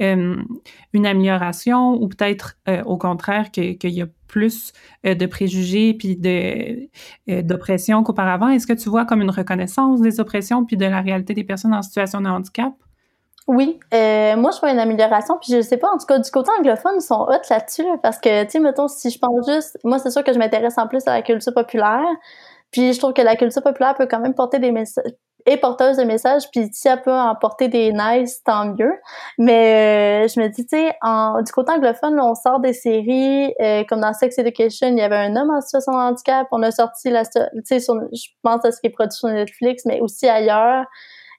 euh, 0.00 0.36
une 0.94 1.06
amélioration 1.06 1.92
ou 2.02 2.08
peut-être 2.08 2.56
euh, 2.68 2.82
au 2.84 2.96
contraire 2.96 3.50
qu'il 3.50 3.76
y 3.82 4.02
a 4.02 4.06
plus 4.26 4.72
euh, 5.06 5.14
de 5.14 5.26
préjugés 5.26 5.94
puis 5.94 6.16
de 6.16 6.88
d'oppression 7.42 8.02
qu'auparavant? 8.02 8.48
Est-ce 8.48 8.66
que 8.66 8.72
tu 8.72 8.88
vois 8.88 9.04
comme 9.04 9.20
une 9.22 9.30
reconnaissance 9.30 10.00
des 10.00 10.18
oppressions 10.20 10.64
puis 10.64 10.76
de 10.76 10.86
la 10.86 11.00
réalité 11.00 11.34
des 11.34 11.44
personnes 11.44 11.74
en 11.74 11.82
situation 11.82 12.20
de 12.20 12.28
handicap? 12.28 12.72
Oui, 13.48 13.80
moi 13.92 14.50
je 14.52 14.60
vois 14.60 14.70
une 14.70 14.78
amélioration, 14.78 15.36
puis 15.38 15.52
je 15.52 15.60
sais 15.62 15.76
pas, 15.76 15.88
en 15.88 15.98
tout 15.98 16.06
cas 16.06 16.18
du 16.18 16.30
côté 16.30 16.50
anglophone, 16.58 16.94
ils 16.96 17.00
sont 17.02 17.22
hot 17.22 17.40
là-dessus, 17.50 17.84
parce 18.02 18.18
que, 18.18 18.44
tu 18.44 18.50
sais, 18.50 18.58
mettons, 18.60 18.86
si 18.88 19.10
je 19.10 19.18
pense 19.18 19.46
juste, 19.50 19.78
moi 19.82 19.98
c'est 19.98 20.10
sûr 20.10 20.22
que 20.22 20.32
je 20.32 20.38
m'intéresse 20.38 20.78
en 20.78 20.86
plus 20.86 21.06
à 21.08 21.14
la 21.14 21.22
culture 21.22 21.52
populaire, 21.52 22.06
puis 22.70 22.92
je 22.92 22.98
trouve 23.00 23.12
que 23.12 23.22
la 23.22 23.34
culture 23.34 23.62
populaire 23.62 23.94
peut 23.96 24.06
quand 24.08 24.20
même 24.20 24.34
porter 24.34 24.60
des 24.60 24.70
messages, 24.70 25.12
est 25.44 25.56
porteuse 25.56 25.96
de 25.96 26.04
messages, 26.04 26.44
puis 26.52 26.68
si 26.72 26.86
elle 26.86 27.02
peut 27.02 27.12
emporter 27.12 27.66
des 27.66 27.92
nice, 27.92 28.44
tant 28.44 28.66
mieux. 28.66 28.92
Mais 29.38 30.24
euh, 30.24 30.28
je 30.28 30.40
me 30.40 30.46
dis, 30.46 30.64
tu 30.64 30.76
sais, 30.76 30.94
du 31.44 31.52
côté 31.52 31.72
anglophone, 31.72 32.20
on 32.20 32.36
sort 32.36 32.60
des 32.60 32.72
séries 32.72 33.52
euh, 33.60 33.82
comme 33.88 34.02
dans 34.02 34.12
Sex 34.12 34.38
Education, 34.38 34.86
il 34.86 34.98
y 34.98 35.02
avait 35.02 35.16
un 35.16 35.34
homme 35.34 35.50
en 35.50 35.60
situation 35.60 35.92
de 35.94 35.98
handicap. 35.98 36.46
On 36.52 36.62
a 36.62 36.70
sorti 36.70 37.10
la, 37.10 37.24
tu 37.24 37.40
sais, 37.64 37.80
je 37.80 38.28
pense 38.42 38.64
à 38.64 38.70
ce 38.70 38.80
qui 38.80 38.86
est 38.86 38.90
produit 38.90 39.18
sur 39.18 39.28
Netflix, 39.30 39.84
mais 39.84 40.00
aussi 40.00 40.28
ailleurs. 40.28 40.84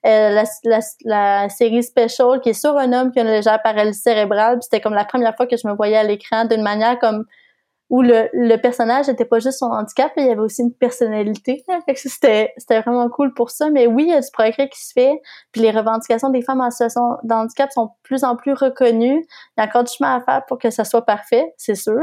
Euh, 0.05 0.29
la, 0.31 0.43
la, 0.65 0.79
la, 1.05 1.49
série 1.49 1.81
Special 1.81 2.41
qui 2.41 2.49
est 2.49 2.53
sur 2.53 2.77
un 2.77 2.91
homme 2.91 3.11
qui 3.11 3.19
a 3.19 3.21
une 3.21 3.29
légère 3.29 3.61
paralysie 3.61 4.01
cérébrale. 4.01 4.57
C'était 4.61 4.81
comme 4.81 4.93
la 4.93 5.05
première 5.05 5.35
fois 5.35 5.47
que 5.47 5.55
je 5.55 5.65
me 5.65 5.73
voyais 5.73 5.95
à 5.95 6.03
l'écran 6.03 6.43
d'une 6.43 6.61
manière 6.61 6.99
comme 6.99 7.25
où 7.89 8.01
le, 8.01 8.27
le 8.33 8.55
personnage 8.57 9.07
n'était 9.07 9.23
pas 9.23 9.37
juste 9.37 9.59
son 9.59 9.67
handicap, 9.67 10.11
il 10.17 10.25
y 10.25 10.29
avait 10.29 10.39
aussi 10.39 10.63
une 10.63 10.73
personnalité. 10.73 11.63
C'était 11.95 12.51
c'était 12.57 12.81
vraiment 12.81 13.07
cool 13.07 13.35
pour 13.35 13.51
ça. 13.51 13.69
Mais 13.69 13.85
oui, 13.85 14.05
il 14.07 14.09
y 14.09 14.13
a 14.13 14.19
du 14.19 14.27
progrès 14.33 14.67
qui 14.67 14.83
se 14.83 14.93
fait. 14.93 15.21
Puis 15.51 15.61
les 15.61 15.69
revendications 15.69 16.29
des 16.29 16.41
femmes 16.41 16.61
en 16.61 16.71
situation 16.71 17.17
de 17.23 17.33
sont 17.71 17.85
de 17.85 17.91
plus 18.01 18.23
en 18.23 18.35
plus 18.35 18.53
reconnues. 18.53 19.23
Il 19.57 19.61
y 19.61 19.61
a 19.61 19.65
encore 19.65 19.83
du 19.83 19.93
chemin 19.93 20.15
à 20.15 20.21
faire 20.21 20.43
pour 20.47 20.57
que 20.57 20.71
ça 20.71 20.85
soit 20.85 21.05
parfait, 21.05 21.53
c'est 21.57 21.75
sûr. 21.75 22.01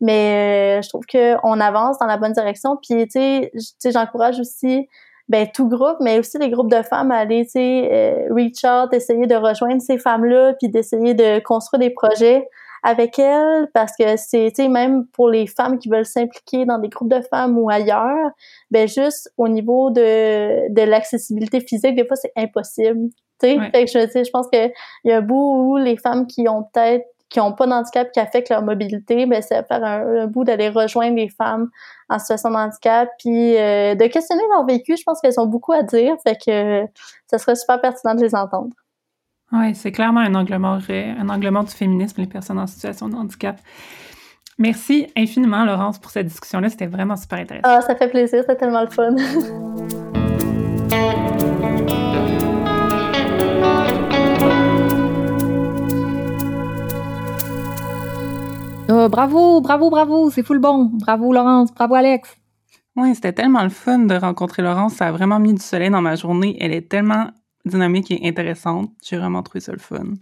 Mais 0.00 0.78
euh, 0.78 0.82
je 0.82 0.88
trouve 0.88 1.04
qu'on 1.10 1.60
avance 1.60 1.98
dans 1.98 2.06
la 2.06 2.16
bonne 2.16 2.32
direction. 2.32 2.76
Puis 2.76 3.08
tu 3.08 3.50
sais, 3.50 3.90
j'encourage 3.90 4.38
aussi 4.38 4.88
ben 5.28 5.48
tout 5.52 5.68
groupe, 5.68 5.96
mais 6.00 6.18
aussi 6.18 6.38
les 6.38 6.50
groupes 6.50 6.70
de 6.70 6.82
femmes 6.82 7.10
à 7.10 7.18
aller, 7.18 7.44
tu 7.44 7.52
sais, 7.52 7.88
euh, 7.90 8.34
reach 8.34 8.64
out, 8.64 8.92
essayer 8.92 9.26
de 9.26 9.34
rejoindre 9.34 9.80
ces 9.80 9.98
femmes-là, 9.98 10.54
puis 10.60 10.68
d'essayer 10.68 11.14
de 11.14 11.40
construire 11.40 11.80
des 11.80 11.90
projets 11.90 12.46
avec 12.82 13.18
elles 13.18 13.68
parce 13.72 13.92
que 13.98 14.16
c'est, 14.16 14.52
tu 14.54 14.62
sais, 14.62 14.68
même 14.68 15.06
pour 15.06 15.30
les 15.30 15.46
femmes 15.46 15.78
qui 15.78 15.88
veulent 15.88 16.04
s'impliquer 16.04 16.66
dans 16.66 16.78
des 16.78 16.90
groupes 16.90 17.08
de 17.08 17.22
femmes 17.22 17.58
ou 17.58 17.70
ailleurs, 17.70 18.30
ben 18.70 18.86
juste 18.86 19.32
au 19.38 19.48
niveau 19.48 19.90
de, 19.90 20.70
de 20.70 20.82
l'accessibilité 20.82 21.60
physique, 21.60 21.96
des 21.96 22.06
fois 22.06 22.16
c'est 22.16 22.32
impossible. 22.36 23.08
Tu 23.40 23.48
sais, 23.48 23.58
fait 23.72 23.86
que 23.86 23.90
je, 23.90 24.24
je 24.24 24.30
pense 24.30 24.48
qu'il 24.48 24.70
y 25.04 25.12
a 25.12 25.16
un 25.16 25.22
bout 25.22 25.72
où 25.72 25.76
les 25.78 25.96
femmes 25.96 26.26
qui 26.26 26.46
ont 26.46 26.64
peut-être 26.72 27.06
qui 27.34 27.40
ont 27.40 27.52
pas 27.52 27.66
d'handicap 27.66 28.12
qui 28.12 28.20
affecte 28.20 28.48
leur 28.48 28.62
mobilité, 28.62 29.26
ben 29.26 29.42
c'est 29.42 29.66
faire 29.66 29.82
un, 29.82 30.28
bout 30.28 30.44
d'aller 30.44 30.68
rejoindre 30.68 31.16
les 31.16 31.28
femmes 31.28 31.68
en 32.08 32.20
situation 32.20 32.50
de 32.50 32.54
handicap, 32.54 33.08
puis 33.18 33.56
euh, 33.56 33.96
de 33.96 34.06
questionner 34.06 34.44
leur 34.52 34.64
vécu. 34.64 34.96
Je 34.96 35.02
pense 35.02 35.20
qu'elles 35.20 35.40
ont 35.40 35.46
beaucoup 35.46 35.72
à 35.72 35.82
dire, 35.82 36.14
fait 36.22 36.36
que 36.36 36.84
ça 37.26 37.38
serait 37.38 37.56
super 37.56 37.80
pertinent 37.80 38.14
de 38.14 38.20
les 38.20 38.36
entendre. 38.36 38.70
Oui, 39.50 39.74
c'est 39.74 39.90
clairement 39.90 40.20
un 40.20 40.32
angle 40.36 40.56
mort, 40.58 40.78
euh, 40.88 41.12
un 41.18 41.28
angle 41.28 41.50
mort 41.50 41.64
du 41.64 41.74
féminisme, 41.74 42.20
les 42.20 42.28
personnes 42.28 42.60
en 42.60 42.68
situation 42.68 43.08
de 43.08 43.16
handicap. 43.16 43.58
Merci 44.56 45.08
infiniment, 45.16 45.64
Laurence, 45.64 45.98
pour 45.98 46.12
cette 46.12 46.26
discussion-là. 46.26 46.68
C'était 46.68 46.86
vraiment 46.86 47.16
super 47.16 47.40
intéressant. 47.40 47.68
Ah, 47.68 47.80
ça 47.80 47.96
fait 47.96 48.08
plaisir, 48.08 48.42
c'était 48.42 48.56
tellement 48.56 48.82
le 48.82 48.90
fun. 48.90 49.16
Oh, 58.96 59.08
bravo, 59.08 59.60
bravo, 59.60 59.90
bravo, 59.90 60.30
c'est 60.30 60.44
full 60.44 60.60
bon. 60.60 60.84
Bravo, 60.84 61.32
Laurence, 61.32 61.74
bravo, 61.74 61.96
Alex. 61.96 62.36
Oui, 62.94 63.12
c'était 63.16 63.32
tellement 63.32 63.64
le 63.64 63.68
fun 63.68 63.98
de 63.98 64.14
rencontrer 64.14 64.62
Laurence. 64.62 64.94
Ça 64.94 65.08
a 65.08 65.10
vraiment 65.10 65.40
mis 65.40 65.52
du 65.52 65.60
soleil 65.60 65.90
dans 65.90 66.00
ma 66.00 66.14
journée. 66.14 66.56
Elle 66.60 66.72
est 66.72 66.88
tellement 66.88 67.26
dynamique 67.64 68.12
et 68.12 68.20
intéressante. 68.22 68.92
J'ai 69.02 69.16
vraiment 69.16 69.42
trouvé 69.42 69.58
ça 69.58 69.72
le 69.72 69.78
fun. 69.78 70.14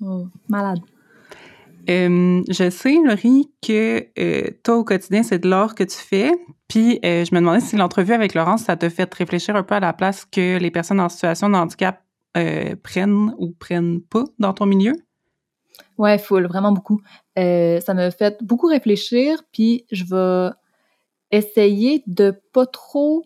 Oh, 0.00 0.26
malade. 0.48 0.78
Euh, 1.90 2.42
je 2.48 2.70
sais, 2.70 2.96
Laurie, 3.04 3.50
que 3.60 4.06
euh, 4.18 4.48
toi, 4.62 4.78
au 4.78 4.84
quotidien, 4.84 5.22
c'est 5.22 5.40
de 5.40 5.48
l'art 5.50 5.74
que 5.74 5.84
tu 5.84 5.98
fais. 5.98 6.32
Puis, 6.68 6.98
euh, 7.04 7.26
je 7.26 7.34
me 7.34 7.40
demandais 7.40 7.60
si 7.60 7.76
l'entrevue 7.76 8.14
avec 8.14 8.32
Laurence, 8.32 8.62
ça 8.62 8.76
te 8.76 8.88
fait 8.88 9.12
réfléchir 9.12 9.54
un 9.54 9.64
peu 9.64 9.74
à 9.74 9.80
la 9.80 9.92
place 9.92 10.24
que 10.24 10.56
les 10.56 10.70
personnes 10.70 11.00
en 11.00 11.10
situation 11.10 11.50
de 11.50 11.56
handicap 11.56 12.02
prennent 12.82 13.34
ou 13.36 13.50
prennent 13.50 14.00
pas 14.00 14.24
dans 14.38 14.54
ton 14.54 14.64
milieu? 14.64 14.94
Ouais, 16.02 16.18
full, 16.18 16.48
vraiment 16.48 16.72
beaucoup. 16.72 17.00
ça 17.36 17.94
me 17.94 18.10
fait 18.10 18.42
beaucoup 18.42 18.66
réfléchir, 18.66 19.40
puis 19.52 19.86
je 19.92 20.02
vais 20.04 20.50
essayer 21.30 22.02
de 22.08 22.34
pas 22.52 22.66
trop 22.66 23.24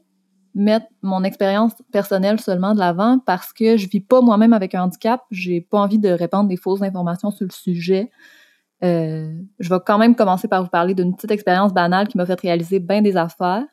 mettre 0.54 0.84
mon 1.00 1.24
expérience 1.24 1.72
personnelle 1.90 2.38
seulement 2.38 2.74
de 2.74 2.78
l'avant 2.78 3.18
parce 3.18 3.54
que 3.54 3.78
je 3.78 3.88
vis 3.88 4.02
pas 4.02 4.20
moi-même 4.20 4.52
avec 4.52 4.74
un 4.74 4.82
handicap. 4.82 5.22
J'ai 5.30 5.62
pas 5.62 5.78
envie 5.78 5.98
de 5.98 6.10
répandre 6.10 6.50
des 6.50 6.58
fausses 6.58 6.82
informations 6.82 7.30
sur 7.30 7.46
le 7.46 7.52
sujet. 7.52 8.10
Euh, 8.84 9.32
je 9.58 9.70
vais 9.70 9.80
quand 9.86 9.96
même 9.96 10.14
commencer 10.14 10.46
par 10.46 10.62
vous 10.62 10.68
parler 10.68 10.92
d'une 10.92 11.16
petite 11.16 11.30
expérience 11.30 11.72
banale 11.72 12.08
qui 12.08 12.18
m'a 12.18 12.26
fait 12.26 12.38
réaliser 12.38 12.78
bien 12.78 13.00
des 13.00 13.16
affaires, 13.16 13.64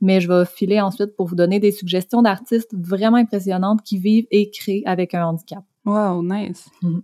mais 0.00 0.20
je 0.20 0.28
vais 0.28 0.44
filer 0.44 0.80
ensuite 0.80 1.16
pour 1.16 1.26
vous 1.26 1.34
donner 1.34 1.58
des 1.58 1.72
suggestions 1.72 2.22
d'artistes 2.22 2.72
vraiment 2.78 3.16
impressionnantes 3.16 3.82
qui 3.82 3.98
vivent 3.98 4.28
et 4.30 4.52
créent 4.52 4.84
avec 4.86 5.14
un 5.14 5.26
handicap. 5.26 5.64
Wow, 5.84 6.22
nice. 6.22 6.68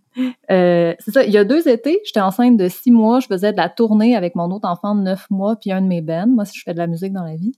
Euh, 0.51 0.95
c'est 0.99 1.13
ça. 1.13 1.25
Il 1.25 1.31
y 1.31 1.37
a 1.37 1.45
deux 1.45 1.69
étés, 1.69 2.01
j'étais 2.05 2.21
enceinte 2.21 2.57
de 2.57 2.69
six 2.69 2.91
mois. 2.91 3.21
Je 3.21 3.29
faisais 3.29 3.53
de 3.53 3.57
la 3.57 3.69
tournée 3.69 4.17
avec 4.17 4.35
mon 4.35 4.51
autre 4.51 4.67
enfant 4.67 4.97
de 4.97 5.03
neuf 5.03 5.27
mois 5.31 5.55
puis 5.55 5.71
un 5.71 5.81
de 5.83 5.87
mes 5.87 6.01
bands. 6.01 6.27
Moi, 6.27 6.45
si 6.45 6.59
je 6.59 6.65
fais 6.65 6.73
de 6.73 6.79
la 6.79 6.89
musique 6.89 7.13
dans 7.13 7.23
la 7.23 7.37
vie 7.37 7.53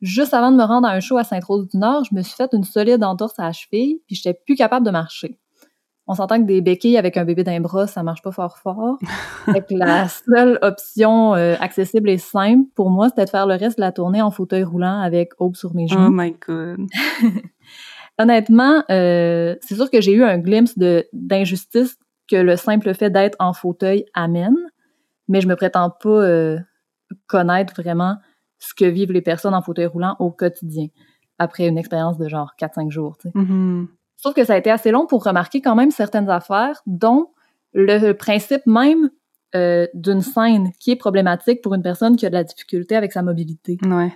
juste 0.00 0.34
avant 0.34 0.50
de 0.50 0.56
me 0.56 0.64
rendre 0.64 0.86
à 0.86 0.92
un 0.92 1.00
show 1.00 1.16
à 1.16 1.24
Sainte-Rose-du-Nord, 1.24 2.04
je 2.04 2.14
me 2.14 2.22
suis 2.22 2.34
fait 2.34 2.50
une 2.52 2.64
solide 2.64 3.02
entorse 3.02 3.38
à 3.38 3.44
la 3.44 3.52
cheville, 3.52 4.00
puis 4.06 4.16
j'étais 4.16 4.34
plus 4.34 4.54
capable 4.54 4.84
de 4.84 4.90
marcher. 4.90 5.38
On 6.08 6.14
s'entend 6.14 6.40
que 6.40 6.46
des 6.46 6.60
béquilles 6.60 6.98
avec 6.98 7.16
un 7.16 7.24
bébé 7.24 7.42
d'un 7.42 7.60
bras, 7.60 7.88
ça 7.88 8.04
marche 8.04 8.22
pas 8.22 8.30
fort 8.30 8.58
fort. 8.58 8.96
fait 9.52 9.66
la 9.72 10.06
seule 10.06 10.56
option 10.62 11.34
euh, 11.34 11.56
accessible 11.58 12.08
et 12.08 12.18
simple 12.18 12.68
pour 12.76 12.90
moi, 12.90 13.08
c'était 13.08 13.24
de 13.24 13.30
faire 13.30 13.46
le 13.46 13.56
reste 13.56 13.78
de 13.78 13.80
la 13.80 13.90
tournée 13.90 14.22
en 14.22 14.30
fauteuil 14.30 14.62
roulant 14.62 15.00
avec 15.00 15.32
Aube 15.38 15.56
sur 15.56 15.74
mes 15.74 15.88
genoux. 15.88 16.06
Oh 16.06 16.10
my 16.10 16.36
god. 16.46 16.86
Honnêtement, 18.18 18.82
euh, 18.90 19.56
c'est 19.60 19.74
sûr 19.74 19.90
que 19.90 20.00
j'ai 20.00 20.12
eu 20.12 20.22
un 20.22 20.38
glimpse 20.38 20.78
d'injustice 21.12 21.96
que 22.30 22.36
le 22.36 22.56
simple 22.56 22.94
fait 22.94 23.10
d'être 23.10 23.36
en 23.38 23.52
fauteuil 23.52 24.04
amène, 24.14 24.56
mais 25.28 25.40
je 25.40 25.48
me 25.48 25.54
prétends 25.54 25.90
pas 25.90 26.08
euh, 26.08 26.58
connaître 27.26 27.74
vraiment 27.80 28.16
ce 28.58 28.74
que 28.74 28.86
vivent 28.86 29.12
les 29.12 29.22
personnes 29.22 29.54
en 29.54 29.62
fauteuil 29.62 29.86
roulant 29.86 30.16
au 30.18 30.30
quotidien 30.30 30.86
après 31.38 31.68
une 31.68 31.76
expérience 31.76 32.16
de 32.16 32.28
genre 32.28 32.52
4-5 32.58 32.90
jours. 32.90 33.18
Tu 33.18 33.28
mm-hmm. 33.28 33.86
Sauf 34.16 34.34
que 34.34 34.44
ça 34.44 34.54
a 34.54 34.56
été 34.56 34.70
assez 34.70 34.90
long 34.90 35.06
pour 35.06 35.22
remarquer 35.22 35.60
quand 35.60 35.74
même 35.74 35.90
certaines 35.90 36.30
affaires, 36.30 36.80
dont 36.86 37.28
le 37.74 38.12
principe 38.12 38.66
même 38.66 39.10
euh, 39.54 39.86
d'une 39.94 40.22
scène 40.22 40.72
qui 40.80 40.90
est 40.90 40.96
problématique 40.96 41.62
pour 41.62 41.74
une 41.74 41.82
personne 41.82 42.16
qui 42.16 42.24
a 42.26 42.30
de 42.30 42.34
la 42.34 42.44
difficulté 42.44 42.96
avec 42.96 43.12
sa 43.12 43.22
mobilité. 43.22 43.78
Ouais. 43.84 44.12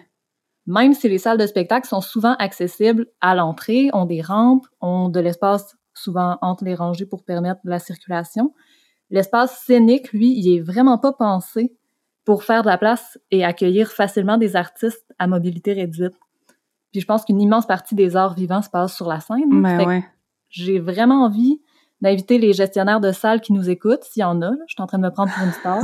Même 0.70 0.94
si 0.94 1.08
les 1.08 1.18
salles 1.18 1.36
de 1.36 1.48
spectacle 1.48 1.88
sont 1.88 2.00
souvent 2.00 2.34
accessibles 2.38 3.06
à 3.20 3.34
l'entrée, 3.34 3.90
ont 3.92 4.04
des 4.04 4.22
rampes, 4.22 4.66
ont 4.80 5.08
de 5.08 5.18
l'espace 5.18 5.76
souvent 5.94 6.38
entre 6.42 6.64
les 6.64 6.76
rangées 6.76 7.06
pour 7.06 7.24
permettre 7.24 7.60
la 7.64 7.80
circulation, 7.80 8.54
l'espace 9.10 9.64
scénique, 9.64 10.12
lui, 10.12 10.32
il 10.38 10.54
est 10.54 10.60
vraiment 10.60 10.96
pas 10.96 11.12
pensé 11.12 11.74
pour 12.24 12.44
faire 12.44 12.62
de 12.62 12.68
la 12.68 12.78
place 12.78 13.18
et 13.32 13.44
accueillir 13.44 13.90
facilement 13.90 14.38
des 14.38 14.54
artistes 14.54 15.12
à 15.18 15.26
mobilité 15.26 15.72
réduite. 15.72 16.14
Puis 16.92 17.00
je 17.00 17.06
pense 17.06 17.24
qu'une 17.24 17.40
immense 17.40 17.66
partie 17.66 17.96
des 17.96 18.14
arts 18.14 18.34
vivants 18.34 18.62
se 18.62 18.70
passe 18.70 18.94
sur 18.94 19.08
la 19.08 19.18
scène. 19.18 19.62
Ben 19.62 20.04
j'ai 20.50 20.78
vraiment 20.78 21.24
envie 21.24 21.60
d'inviter 22.00 22.38
les 22.38 22.52
gestionnaires 22.52 23.00
de 23.00 23.12
salles 23.12 23.40
qui 23.40 23.52
nous 23.52 23.68
écoutent, 23.68 24.04
s'il 24.04 24.20
y 24.20 24.24
en 24.24 24.40
a. 24.42 24.50
je 24.66 24.74
suis 24.74 24.82
en 24.82 24.86
train 24.86 24.98
de 24.98 25.04
me 25.04 25.10
prendre 25.10 25.32
pour 25.32 25.44
une 25.44 25.52
star. 25.52 25.80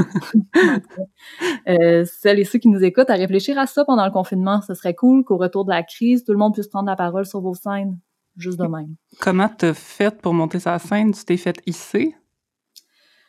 euh, 1.68 2.04
celles 2.04 2.40
et 2.40 2.44
ceux 2.44 2.58
qui 2.58 2.68
nous 2.68 2.82
écoutent 2.82 3.10
à 3.10 3.14
réfléchir 3.14 3.58
à 3.58 3.66
ça 3.66 3.84
pendant 3.84 4.04
le 4.04 4.12
confinement. 4.12 4.62
Ce 4.62 4.74
serait 4.74 4.94
cool 4.94 5.24
qu'au 5.24 5.36
retour 5.36 5.64
de 5.64 5.70
la 5.70 5.82
crise, 5.82 6.24
tout 6.24 6.32
le 6.32 6.38
monde 6.38 6.54
puisse 6.54 6.68
prendre 6.68 6.88
la 6.88 6.96
parole 6.96 7.26
sur 7.26 7.40
vos 7.40 7.54
scènes, 7.54 7.98
juste 8.36 8.58
de 8.58 8.66
même. 8.66 8.96
Comment 9.20 9.48
t'as 9.48 9.74
fait 9.74 10.20
pour 10.20 10.32
monter 10.32 10.58
sa 10.58 10.78
scène? 10.78 11.12
Tu 11.12 11.24
t'es 11.24 11.36
fait 11.36 11.60
hisser? 11.66 12.14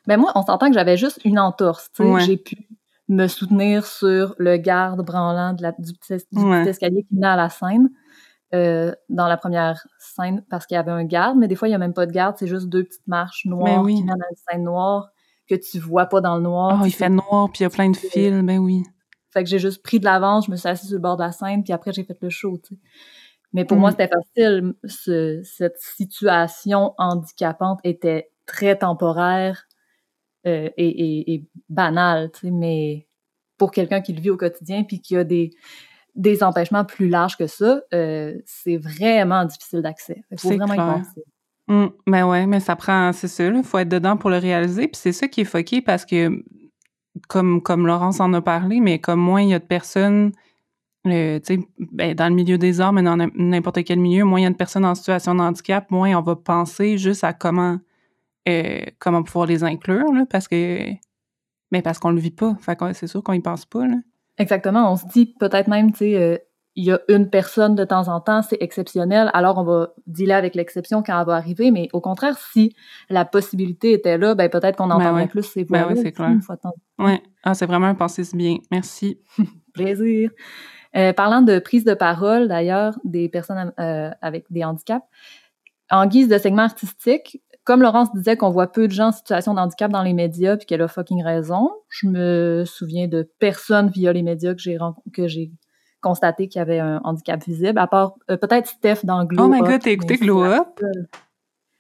Ben 0.08 0.18
moi, 0.18 0.32
on 0.36 0.44
s'entend 0.44 0.70
que 0.70 0.74
j'avais 0.74 0.96
juste 0.96 1.20
une 1.26 1.40
entorse. 1.40 1.90
J'ai 2.20 2.38
pu 2.38 2.70
me 3.10 3.28
soutenir 3.28 3.86
sur 3.86 4.36
le 4.38 4.58
garde 4.58 5.06
branlant 5.06 5.54
de 5.54 5.62
la, 5.62 5.74
du, 5.74 5.94
petit, 5.94 6.14
escalier 6.68 7.04
qui 7.04 7.16
menait 7.16 7.28
à 7.28 7.36
la 7.36 7.50
scène. 7.50 7.90
Euh, 8.56 8.93
dans 9.10 9.28
la 9.28 9.36
première 9.36 9.86
scène 10.00 10.41
parce 10.50 10.66
qu'il 10.66 10.76
y 10.76 10.78
avait 10.78 10.91
un 10.91 11.04
garde, 11.04 11.38
mais 11.38 11.50
des 11.50 11.56
fois, 11.56 11.68
il 11.68 11.72
n'y 11.72 11.76
a 11.76 11.80
même 11.80 11.93
pas 11.93 12.06
de 12.06 12.14
garde, 12.14 12.38
c'est 12.39 12.48
juste 12.48 12.70
deux 12.70 12.86
petites 12.86 13.06
marches 13.06 13.45
noires 13.45 13.86
qui 13.86 14.04
mènent 14.04 14.22
à 14.22 14.30
une 14.30 14.38
scène 14.50 14.64
noire 14.64 15.10
que 15.50 15.56
tu 15.56 15.80
vois 15.80 16.06
pas 16.06 16.22
dans 16.22 16.38
le 16.38 16.43
noir. 16.43 16.80
Oh, 16.82 16.86
il 16.86 16.93
fait 16.93 17.10
noir, 17.10 17.50
puis 17.52 17.60
il 17.60 17.64
y 17.64 17.66
a 17.66 17.70
plein 17.70 17.89
de 17.89 17.98
fils, 17.98 18.41
ben 18.43 18.58
oui. 18.58 18.84
Fait 19.32 19.43
que 19.43 19.50
j'ai 19.50 19.60
juste 19.60 19.84
pris 19.84 20.00
de 20.00 20.06
l'avance, 20.06 20.45
je 20.45 20.52
me 20.52 20.56
suis 20.56 20.70
assise 20.70 20.88
sur 20.88 20.95
le 20.95 21.02
bord 21.02 21.18
de 21.18 21.24
la 21.24 21.34
scène, 21.34 21.62
puis 21.62 21.74
après, 21.74 21.91
j'ai 21.91 22.06
fait 22.06 22.18
le 22.22 22.30
show, 22.30 22.58
tu 22.58 22.76
sais. 22.76 22.82
Mais 23.52 23.66
pour 23.66 23.78
moi, 23.78 23.89
mm. 23.89 23.93
c'était 23.93 24.10
facile. 24.10 24.74
Ce, 24.86 25.41
cette 25.43 25.80
situation 25.80 26.93
handicapante 26.98 27.80
était 27.84 28.30
très 28.45 28.78
temporaire 28.78 29.68
euh, 30.45 30.70
et, 30.78 31.43
banal, 31.68 32.32
tu 32.32 32.39
sais, 32.39 32.52
mais 32.52 33.08
pour 33.58 33.72
quelqu'un 33.72 34.02
qui 34.02 34.14
le 34.14 34.22
vit 34.22 34.30
au 34.30 34.38
quotidien 34.38 34.84
puis 34.84 35.02
qui 35.02 35.18
a 35.18 35.24
des, 35.24 35.52
des 36.18 36.43
empêchements 36.43 36.84
plus 36.84 37.07
larges 37.07 37.38
que 37.38 37.47
ça, 37.47 37.82
euh, 37.93 38.36
c'est 38.45 38.78
vraiment 38.78 39.45
difficile 39.45 39.82
d'accès. 39.82 40.24
Il 40.32 40.39
faut 40.39 40.49
vraiment 40.49 40.65
clair. 40.65 40.97
y 40.97 40.99
penser. 40.99 41.24
Mmh, 41.68 41.88
ben 42.07 42.28
ouais, 42.28 42.47
mais 42.47 42.59
ça 42.59 42.76
prend, 42.76 43.13
c'est 43.13 43.28
ça, 43.28 43.45
il 43.45 43.63
faut 43.63 43.78
être 43.78 43.89
dedans 43.89 44.18
pour 44.18 44.30
le 44.30 44.38
réaliser. 44.38 44.88
Puis 44.88 44.99
c'est 45.01 45.11
ça 45.11 45.28
qui 45.28 45.41
est 45.41 45.45
foqué 45.45 45.82
parce 45.82 46.05
que, 46.05 46.43
comme, 47.28 47.61
comme 47.61 47.86
Laurence 47.86 48.20
en 48.20 48.34
a 48.34 48.41
parlé, 48.41 48.80
mais 48.80 48.99
comme 48.99 49.20
moins 49.20 49.41
il 49.41 49.49
y 49.49 49.53
a 49.53 49.59
de 49.59 49.65
personnes 49.65 50.32
le, 51.05 51.39
ben, 51.80 52.15
dans 52.15 52.30
le 52.30 52.36
milieu 52.36 52.57
des 52.57 52.82
arts, 52.82 52.93
mais 52.93 53.03
dans 53.03 53.18
n'importe 53.36 53.84
quel 53.84 53.99
milieu, 53.99 54.26
moins 54.26 54.39
il 54.39 54.43
y 54.43 54.45
a 54.45 54.49
de 54.49 54.55
personnes 54.55 54.86
en 54.86 54.95
situation 54.95 55.36
de 55.36 55.41
handicap, 55.41 55.89
moins 55.91 56.18
on 56.18 56.22
va 56.22 56.36
penser 56.36 56.97
juste 56.97 57.24
à 57.24 57.34
comment, 57.34 57.80
euh, 58.47 58.82
comment 58.99 59.24
pouvoir 59.24 59.45
les 59.45 59.63
inclure, 59.63 60.11
là, 60.13 60.26
parce 60.30 60.47
que, 60.47 60.80
mais 61.72 61.82
parce 61.82 61.99
qu'on 61.99 62.11
le 62.11 62.20
vit 62.20 62.32
pas. 62.32 62.55
Fait 62.59 62.78
c'est 62.93 63.07
sûr 63.07 63.24
qu'on 63.24 63.34
y 63.34 63.39
pense 63.39 63.65
pas, 63.65 63.86
là. 63.88 63.95
Exactement. 64.38 64.92
On 64.92 64.96
se 64.96 65.06
dit 65.08 65.34
peut-être 65.40 65.68
même, 65.68 65.92
tu 65.92 66.00
sais, 66.00 66.16
euh, 66.16 66.38
il 66.78 66.86
y 66.86 66.92
a 66.92 67.00
une 67.10 67.30
personne 67.30 67.74
de 67.74 67.84
temps 67.84 68.08
en 68.08 68.22
temps, 68.22 68.44
c'est 68.44 68.62
exceptionnel, 68.62 69.32
alors 69.34 69.58
on 69.58 69.64
va 69.64 69.90
dealer 70.06 70.36
avec 70.36 70.54
l'exception 70.54 71.02
quand 71.02 71.20
elle 71.20 71.26
va 71.26 71.34
arriver, 71.34 71.72
mais 71.72 71.90
au 71.92 72.02
contraire, 72.02 72.38
si 72.38 72.76
la 73.10 73.26
possibilité 73.26 73.94
était 73.94 74.20
là, 74.20 74.36
ben 74.36 74.48
peut-être 74.48 74.78
qu'on 74.78 74.92
entendrait 74.92 75.24
ben 75.24 75.28
plus 75.28 75.42
ces 75.42 75.64
voix 75.64 75.80
ben 75.80 75.88
oui, 75.90 76.00
c'est 76.04 76.12
clair. 76.12 76.34
Ouais. 77.00 77.20
Ah, 77.44 77.56
c'est 77.56 77.66
vraiment 77.66 77.88
un 77.88 77.96
pensée 77.96 78.24
bien. 78.32 78.58
Merci. 78.70 79.20
Plaisir. 79.74 80.30
Euh, 80.96 81.14
parlant 81.14 81.42
de 81.42 81.58
prise 81.58 81.84
de 81.84 81.96
parole, 81.96 82.48
d'ailleurs, 82.48 82.98
des 83.04 83.28
personnes 83.28 83.74
euh, 83.80 84.12
avec 84.22 84.46
des 84.52 84.64
handicaps, 84.64 85.06
en 85.90 86.06
guise 86.06 86.28
de 86.28 86.38
segment 86.38 86.64
artistique, 86.64 87.42
comme 87.68 87.82
Laurence 87.82 88.13
disait 88.13 88.38
qu'on 88.38 88.49
voit 88.49 88.72
peu 88.72 88.88
de 88.88 88.93
gens 88.93 89.09
en 89.09 89.11
situation 89.11 89.53
de 89.53 89.59
handicap 89.59 89.91
dans 89.91 90.01
les 90.01 90.13
médias, 90.13 90.55
puis 90.55 90.65
qu'elle 90.65 90.82
a 90.82 90.88
fucking 90.88 91.22
raison, 91.22 91.70
je 91.89 92.07
me 92.07 92.63
souviens 92.65 93.09
de 93.09 93.30
personne 93.39 93.89
via 93.89 94.13
les 94.13 94.24
médias 94.24 94.53
que 94.53 94.61
j'ai 94.61 94.78
que 95.11 95.28
j'ai 95.28 95.51
constaté 95.99 96.47
qu'il 96.47 96.59
y 96.59 96.61
avait 96.61 96.80
un 96.80 97.01
handicap 97.03 97.43
visible, 97.43 97.78
à 97.78 97.86
part 97.86 98.13
euh, 98.32 98.38
peut-être 98.38 98.68
Steph 98.68 98.99
dans 99.03 99.26
Glow 99.26 99.43
Oh 99.43 99.47
my 99.49 99.59
god, 99.59 99.82
t'as 99.82 99.91
écouté 99.91 100.15
Glow 100.15 100.45
Up? 100.45 100.82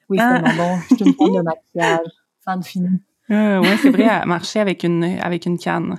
Oui, 0.09 0.17
c'est 0.17 0.23
ah. 0.23 0.41
bon. 0.57 0.77
Je 0.89 0.95
suis 0.95 1.05
une 1.05 1.13
fan 1.13 1.33
de 1.33 1.41
maquillage. 1.43 2.07
Fan 2.43 2.63
fini. 2.63 2.89
Euh, 3.31 3.61
ouais, 3.61 3.77
c'est 3.81 3.89
vrai, 3.89 4.07
elle 4.21 4.27
marchait 4.27 4.59
avec 4.59 4.83
une, 4.83 5.05
avec 5.21 5.45
une 5.45 5.57
canne. 5.57 5.95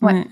Ouais. 0.00 0.24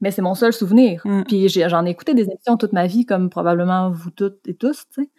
Mais 0.00 0.12
c'est 0.12 0.22
mon 0.22 0.36
seul 0.36 0.52
souvenir. 0.52 1.02
Mm. 1.04 1.24
Puis 1.24 1.48
j'en 1.48 1.84
ai, 1.84 1.90
écouté 1.90 2.14
des 2.14 2.26
émissions 2.30 2.56
toute 2.56 2.72
ma 2.72 2.86
vie, 2.86 3.06
comme 3.06 3.28
probablement 3.28 3.90
vous 3.90 4.12
toutes 4.12 4.46
et 4.46 4.54
tous, 4.54 4.84
tu 4.94 5.02
sais. 5.02 5.10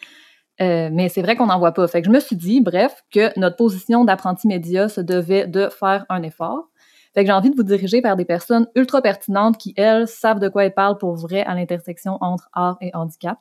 Euh, 0.62 0.90
mais 0.92 1.08
c'est 1.10 1.22
vrai 1.22 1.36
qu'on 1.36 1.46
n'en 1.46 1.60
voit 1.60 1.74
pas. 1.74 1.88
Fait 1.88 2.02
que 2.02 2.08
je 2.08 2.12
me 2.12 2.20
suis 2.20 2.36
dit, 2.36 2.62
bref, 2.62 3.04
que 3.12 3.38
notre 3.40 3.56
position 3.56 4.04
d'apprenti 4.04 4.48
média 4.48 4.90
se 4.90 5.02
devait 5.02 5.48
de 5.48 5.70
faire 5.70 6.06
un 6.10 6.22
effort. 6.24 6.70
Fait 7.14 7.22
que 7.22 7.28
j'ai 7.28 7.34
envie 7.34 7.50
de 7.50 7.56
vous 7.56 7.64
diriger 7.64 8.02
vers 8.02 8.16
des 8.16 8.26
personnes 8.26 8.68
ultra 8.76 9.02
pertinentes 9.02 9.58
qui, 9.58 9.74
elles, 9.78 10.08
savent 10.08 10.40
de 10.40 10.50
quoi 10.50 10.66
elles 10.66 10.74
parlent 10.74 10.98
pour 10.98 11.16
vrai 11.16 11.42
à 11.44 11.56
l'intersection 11.56 12.18
entre 12.22 12.50
art 12.54 12.78
et 12.82 12.92
handicap. 12.94 13.40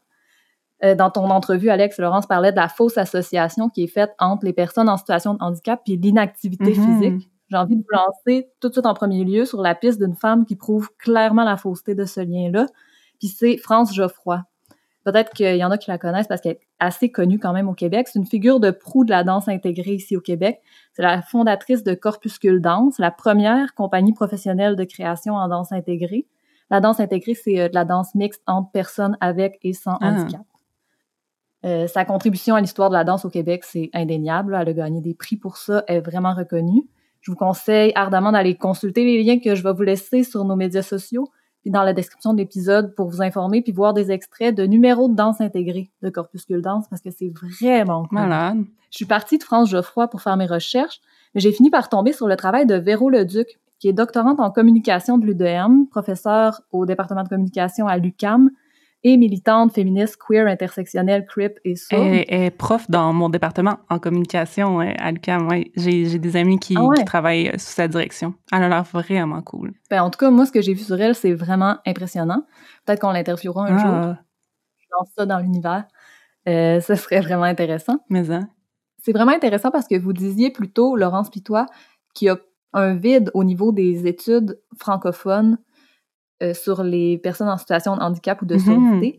Euh, 0.85 0.95
dans 0.95 1.11
ton 1.11 1.29
entrevue, 1.31 1.71
Alex, 1.71 1.99
Laurence 1.99 2.27
parlait 2.27 2.53
de 2.53 2.57
la 2.57 2.69
fausse 2.69 2.99
association 2.99 3.69
qui 3.69 3.83
est 3.83 3.89
faite 3.89 4.13
entre 4.19 4.45
les 4.45 4.53
personnes 4.53 4.89
en 4.89 4.97
situation 4.97 5.35
de 5.35 5.43
handicap 5.43 5.81
et 5.89 5.97
l'inactivité 5.97 6.73
mm-hmm. 6.73 7.01
physique. 7.01 7.31
J'ai 7.51 7.57
envie 7.57 7.77
de 7.77 7.81
vous 7.81 7.97
lancer 7.97 8.49
tout 8.61 8.69
de 8.69 8.75
suite 8.75 8.87
en 8.87 8.95
premier 8.95 9.25
lieu 9.25 9.45
sur 9.45 9.61
la 9.61 9.75
piste 9.75 10.01
d'une 10.01 10.15
femme 10.15 10.45
qui 10.45 10.55
prouve 10.55 10.91
clairement 10.99 11.45
la 11.45 11.57
fausseté 11.57 11.95
de 11.95 12.05
ce 12.05 12.21
lien-là. 12.21 12.67
Puis 13.19 13.29
c'est 13.29 13.57
France 13.57 13.95
Geoffroy. 13.95 14.43
Peut-être 15.05 15.33
qu'il 15.33 15.57
y 15.57 15.65
en 15.65 15.71
a 15.71 15.79
qui 15.79 15.91
la 15.91 15.99
connaissent 15.99 16.29
parce 16.29 16.41
qu'elle 16.41 16.53
est 16.53 16.68
assez 16.81 17.11
connue 17.11 17.39
quand 17.39 17.53
même 17.53 17.69
au 17.69 17.75
Québec. 17.75 18.09
C'est 18.09 18.19
une 18.19 18.27
figure 18.27 18.61
de 18.61 18.71
proue 18.71 19.05
de 19.05 19.11
la 19.11 19.25
danse 19.25 19.49
intégrée 19.49 19.95
ici 19.95 20.17
au 20.17 20.21
Québec. 20.21 20.61
C'est 20.93 21.03
la 21.03 21.23
fondatrice 21.23 21.83
de 21.83 21.95
Corpuscule 21.95 22.61
Danse, 22.61 22.99
la 22.99 23.11
première 23.11 23.75
compagnie 23.75 24.13
professionnelle 24.13 24.77
de 24.77 24.85
création 24.85 25.35
en 25.35 25.49
danse 25.49 25.73
intégrée. 25.73 26.27
La 26.71 26.81
danse 26.81 27.01
intégrée, 27.01 27.35
c'est 27.35 27.61
euh, 27.61 27.69
de 27.69 27.75
la 27.75 27.85
danse 27.85 28.15
mixte 28.15 28.43
entre 28.47 28.71
personnes 28.71 29.17
avec 29.21 29.59
et 29.63 29.73
sans 29.73 29.97
ah. 30.01 30.11
handicap. 30.11 30.43
Euh, 31.65 31.87
sa 31.89 32.05
contribution 32.05 32.55
à 32.55 32.61
l'histoire 32.61 32.89
de 32.91 32.95
la 32.95 33.05
danse 33.05 33.25
au 33.25 33.31
Québec, 33.31 33.65
c'est 33.65 33.91
indéniable. 33.93 34.57
Elle 34.61 34.69
a 34.69 34.73
gagné 34.73 35.01
des 35.01 35.15
prix 35.15 35.37
pour 35.37 35.57
ça, 35.57 35.83
elle 35.89 35.97
est 35.97 36.01
vraiment 36.01 36.35
reconnue. 36.35 36.89
Je 37.21 37.33
vous 37.33 37.37
conseille 37.37 37.93
ardemment 37.97 38.31
d'aller 38.31 38.55
consulter 38.55 39.05
les 39.05 39.23
liens 39.25 39.41
que 39.41 39.57
je 39.57 39.63
vais 39.63 39.73
vous 39.73 39.83
laisser 39.83 40.23
sur 40.23 40.45
nos 40.45 40.55
médias 40.55 40.83
sociaux 40.83 41.29
puis 41.63 41.71
dans 41.71 41.83
la 41.83 41.93
description 41.93 42.33
de 42.33 42.39
l'épisode 42.39 42.95
pour 42.95 43.09
vous 43.09 43.23
informer 43.23 43.63
puis 43.63 43.73
voir 43.73 43.95
des 43.95 44.11
extraits 44.11 44.55
de 44.55 44.65
numéros 44.65 45.09
de 45.09 45.15
danse 45.15 45.41
intégrés 45.41 45.91
de 46.03 46.11
Corpuscule 46.11 46.63
Danse 46.63 46.87
parce 46.89 47.03
que 47.03 47.11
c'est 47.11 47.31
vraiment 47.31 48.05
cool. 48.07 48.19
Malade. 48.19 48.65
Je 48.91 48.97
suis 48.97 49.07
partie 49.07 49.39
de 49.39 49.43
France 49.43 49.71
Geoffroy 49.71 50.09
pour 50.09 50.23
faire 50.23 50.37
mes 50.37 50.47
recherches, 50.47 51.01
mais 51.35 51.41
j'ai 51.41 51.53
fini 51.53 51.71
par 51.71 51.89
tomber 51.89 52.13
sur 52.13 52.27
le 52.27 52.37
travail 52.37 52.67
de 52.67 52.75
Véro 52.75 53.11
Leduc, 53.11 53.59
qui 53.79 53.89
est 53.89 53.93
doctorante 53.93 54.41
en 54.41 54.51
communication 54.51 55.19
de 55.19 55.27
l'UDM, 55.27 55.87
professeur 55.91 56.63
au 56.73 56.87
département 56.87 57.23
de 57.23 57.29
communication 57.29 57.87
à 57.87 57.99
l'UCAM, 57.99 58.51
et 59.13 59.17
militante 59.17 59.73
féministe 59.73 60.17
queer 60.17 60.47
intersectionnelle 60.47 61.27
CRIP 61.27 61.59
et 61.65 61.77
sourde. 61.77 62.03
Elle, 62.03 62.25
est 62.29 62.51
prof 62.51 62.91
dans 62.91 63.13
mon 63.13 63.29
département 63.29 63.79
en 63.89 63.99
communication 63.99 64.81
à 64.81 65.11
l'UQAM. 65.11 65.49
Ouais. 65.49 65.71
J'ai 65.77 66.19
des 66.19 66.37
amis 66.37 66.59
qui, 66.59 66.77
ah 66.77 66.87
qui, 66.97 67.05
travaillent 67.05 67.51
sous 67.59 67.73
sa 67.73 67.89
direction. 67.89 68.35
Elle 68.53 68.65
a 68.65 68.69
l'air 68.69 68.85
vraiment 68.85 69.43
cool. 69.43 69.73
Ben, 69.91 70.03
en 70.03 70.11
tout 70.11 70.19
cas, 70.19 70.31
moi, 70.31 70.47
ce 70.47 70.53
que 70.53 70.61
j'ai 70.61 70.75
vu 70.75 70.83
sur 70.83 71.01
elle, 71.01 71.15
c'est 71.15 71.35
vraiment 71.35 71.77
impressionnant. 71.87 72.45
Peut-être 72.85 73.01
qu'on 73.01 73.13
l'interviewera 73.13 73.67
un 73.67 73.79
jour. 73.79 73.91
Ah. 73.91 74.19
Je 74.79 74.87
lance 74.99 75.09
ça 75.17 75.27
dans 75.27 75.39
l'univers. 75.39 75.85
Euh, 76.49 76.81
ce 76.81 76.95
serait 76.95 77.21
vraiment 77.21 77.45
intéressant. 77.45 77.99
Mais 78.09 78.31
hein? 78.31 78.49
C'est 79.03 79.13
vraiment 79.13 79.33
intéressant 79.33 79.71
parce 79.71 79.87
que 79.87 79.99
vous 79.99 80.13
disiez 80.13 80.51
plutôt, 80.51 80.97
Laurence 80.97 81.31
Pitois, 81.31 81.67
qu'il 82.15 82.27
y 82.27 82.31
a 82.31 82.39
un 82.73 82.95
vide 82.95 83.31
au 83.35 83.45
niveau 83.45 83.73
des 83.73 84.07
études 84.07 84.61
francophones 84.79 85.59
euh, 86.43 86.55
sur 86.55 86.83
les 86.83 87.19
personnes 87.19 87.49
en 87.49 87.57
situation 87.57 87.97
de 87.97 88.01
handicap 88.01 88.41
ou 88.43 88.47
de 88.47 88.57
mm 88.57 89.13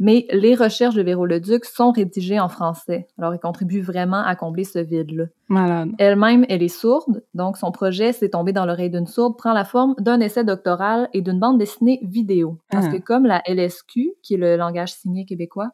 Mais 0.00 0.26
les 0.30 0.54
recherches 0.54 0.94
de 0.94 1.02
Véro 1.02 1.26
Leduc 1.26 1.64
sont 1.64 1.90
rédigées 1.90 2.40
en 2.40 2.48
français. 2.48 3.08
Alors, 3.18 3.32
elle 3.32 3.40
contribue 3.40 3.80
vraiment 3.80 4.22
à 4.22 4.36
combler 4.36 4.64
ce 4.64 4.78
vide-là. 4.78 5.24
Malade. 5.48 5.90
Elle-même, 5.98 6.44
elle 6.48 6.62
est 6.62 6.68
sourde, 6.68 7.24
donc 7.34 7.56
son 7.56 7.70
projet, 7.72 8.12
C'est 8.12 8.30
tombé 8.30 8.52
dans 8.52 8.66
l'oreille 8.66 8.90
d'une 8.90 9.06
sourde, 9.06 9.36
prend 9.36 9.52
la 9.52 9.64
forme 9.64 9.94
d'un 9.98 10.20
essai 10.20 10.44
doctoral 10.44 11.08
et 11.12 11.22
d'une 11.22 11.40
bande 11.40 11.58
dessinée 11.58 12.00
vidéo. 12.02 12.58
Parce 12.70 12.86
ah. 12.86 12.92
que 12.92 12.98
comme 12.98 13.24
la 13.24 13.42
LSQ, 13.46 14.14
qui 14.22 14.34
est 14.34 14.38
le 14.38 14.56
langage 14.56 14.92
signé 14.92 15.24
québécois, 15.24 15.70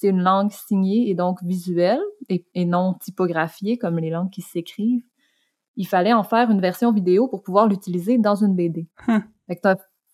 c'est 0.00 0.08
une 0.08 0.22
langue 0.22 0.50
signée 0.50 1.10
et 1.10 1.14
donc 1.14 1.42
visuelle 1.42 2.00
et, 2.28 2.64
non 2.64 2.94
typographiée 2.94 3.76
comme 3.76 3.98
les 3.98 4.10
langues 4.10 4.30
qui 4.30 4.40
s'écrivent, 4.40 5.04
il 5.76 5.86
fallait 5.86 6.12
en 6.12 6.22
faire 6.22 6.50
une 6.50 6.60
version 6.60 6.92
vidéo 6.92 7.28
pour 7.28 7.42
pouvoir 7.42 7.68
l'utiliser 7.68 8.16
dans 8.16 8.34
une 8.34 8.54
BD. 8.54 8.88
Hum. 9.08 9.22
Fait 9.46 9.56
que 9.56 9.60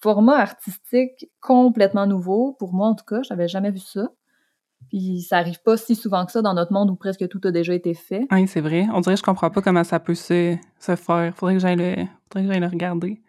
format 0.06 0.36
artistique 0.36 1.28
complètement 1.40 2.06
nouveau. 2.06 2.54
Pour 2.60 2.72
moi, 2.72 2.86
en 2.86 2.94
tout 2.94 3.04
cas, 3.04 3.22
j'avais 3.22 3.48
jamais 3.48 3.72
vu 3.72 3.80
ça. 3.80 4.08
Puis 4.88 5.22
ça 5.22 5.38
arrive 5.38 5.60
pas 5.64 5.76
si 5.76 5.96
souvent 5.96 6.24
que 6.24 6.30
ça 6.30 6.42
dans 6.42 6.54
notre 6.54 6.72
monde 6.72 6.90
où 6.90 6.94
presque 6.94 7.26
tout 7.26 7.40
a 7.42 7.50
déjà 7.50 7.74
été 7.74 7.92
fait. 7.92 8.24
Oui, 8.30 8.46
c'est 8.46 8.60
vrai. 8.60 8.86
On 8.94 9.00
dirait 9.00 9.16
que 9.16 9.18
je 9.18 9.24
comprends 9.24 9.50
pas 9.50 9.62
comment 9.62 9.82
ça 9.82 9.98
peut 9.98 10.14
se, 10.14 10.56
se 10.78 10.94
faire. 10.94 11.32
Faudrait 11.34 11.54
que 11.54 11.60
j'aille 11.60 11.74
le, 11.74 11.94
faudrait 12.30 12.46
que 12.46 12.52
j'aille 12.52 12.60
le 12.60 12.68
regarder. 12.68 13.20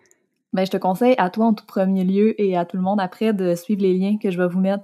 Ben, 0.53 0.67
je 0.67 0.69
te 0.69 0.77
conseille 0.77 1.15
à 1.17 1.31
toi 1.31 1.47
en 1.47 1.55
tout 1.55 1.65
premier 1.65 2.03
lieu 2.03 2.39
et 2.39 2.55
à 2.55 2.63
tout 2.63 2.77
le 2.77 2.83
monde 2.83 2.99
après 2.99 3.33
de 3.33 3.55
suivre 3.55 3.81
les 3.81 3.97
liens 3.97 4.19
que 4.21 4.29
je 4.29 4.37
vais 4.37 4.47
vous 4.47 4.59
mettre 4.59 4.83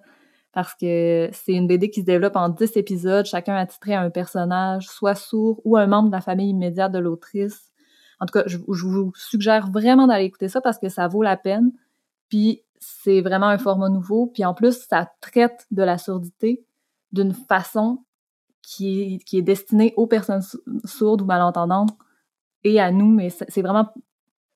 parce 0.52 0.74
que 0.74 1.30
c'est 1.32 1.54
une 1.54 1.68
BD 1.68 1.92
qui 1.92 2.02
se 2.02 2.06
développe 2.08 2.36
en 2.36 2.50
10 2.50 2.76
épisodes, 2.76 3.28
chacun 3.28 3.56
attitré 3.56 3.94
à 3.94 4.02
un 4.02 4.10
personnage, 4.10 4.88
soit 4.88 5.14
sourd 5.14 5.62
ou 5.64 5.78
un 5.78 5.86
membre 5.86 6.10
de 6.10 6.16
la 6.16 6.22
famille 6.22 6.50
immédiate 6.50 6.92
de 6.92 7.00
l'autrice. 7.00 7.72
En 8.20 8.26
tout 8.26 8.40
cas, 8.40 8.44
je, 8.46 8.58
vous 8.58 9.12
suggère 9.16 9.70
vraiment 9.70 10.08
d'aller 10.08 10.24
écouter 10.24 10.48
ça 10.48 10.62
parce 10.62 10.80
que 10.80 10.88
ça 10.88 11.10
vaut 11.10 11.24
la 11.24 11.36
peine. 11.36 11.72
Puis 12.34 12.64
c'est 12.80 13.22
vraiment 13.22 13.46
un 13.46 13.60
format 13.60 13.90
nouveau. 13.90 14.26
Puis 14.26 14.44
en 14.44 14.56
plus, 14.56 14.88
ça 14.90 15.12
traite 15.22 15.68
de 15.70 15.84
la 15.84 16.00
surdité 16.00 16.66
d'une 17.12 17.32
façon 17.32 18.00
qui 18.64 19.02
est, 19.02 19.18
qui 19.20 19.38
est 19.38 19.44
destinée 19.44 19.94
aux 19.98 20.08
personnes 20.08 20.42
sourdes 20.84 21.22
ou 21.22 21.26
malentendantes 21.26 21.92
et 22.64 22.80
à 22.80 22.92
nous, 22.92 23.06
mais 23.06 23.30
c'est 23.30 23.62
vraiment 23.62 23.94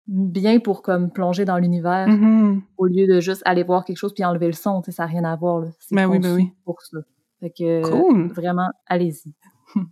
bien 0.08 0.60
pour 0.60 0.82
comme 0.82 1.12
plonger 1.12 1.46
dans 1.46 1.60
l'univers 1.60 2.08
mm-hmm. 2.08 2.62
au 2.78 2.86
lieu 2.88 3.06
de 3.06 3.20
juste 3.20 3.44
aller 3.46 3.62
voir 3.62 3.86
quelque 3.86 3.98
chose 3.98 4.14
puis 4.16 4.26
enlever 4.26 4.48
le 4.48 4.54
son, 4.54 4.82
ça 4.82 5.04
n'a 5.04 5.08
rien 5.08 5.24
à 5.24 5.36
voir. 5.36 5.66
C'est 5.80 5.94
ben 5.94 6.08
oui, 6.08 6.18
ben 6.18 6.34
oui. 6.34 6.52
pour 6.66 6.82
ça. 6.82 6.98
Fait 7.42 7.52
que 7.52 8.34
vraiment, 8.34 8.70
allez-y. 8.88 9.36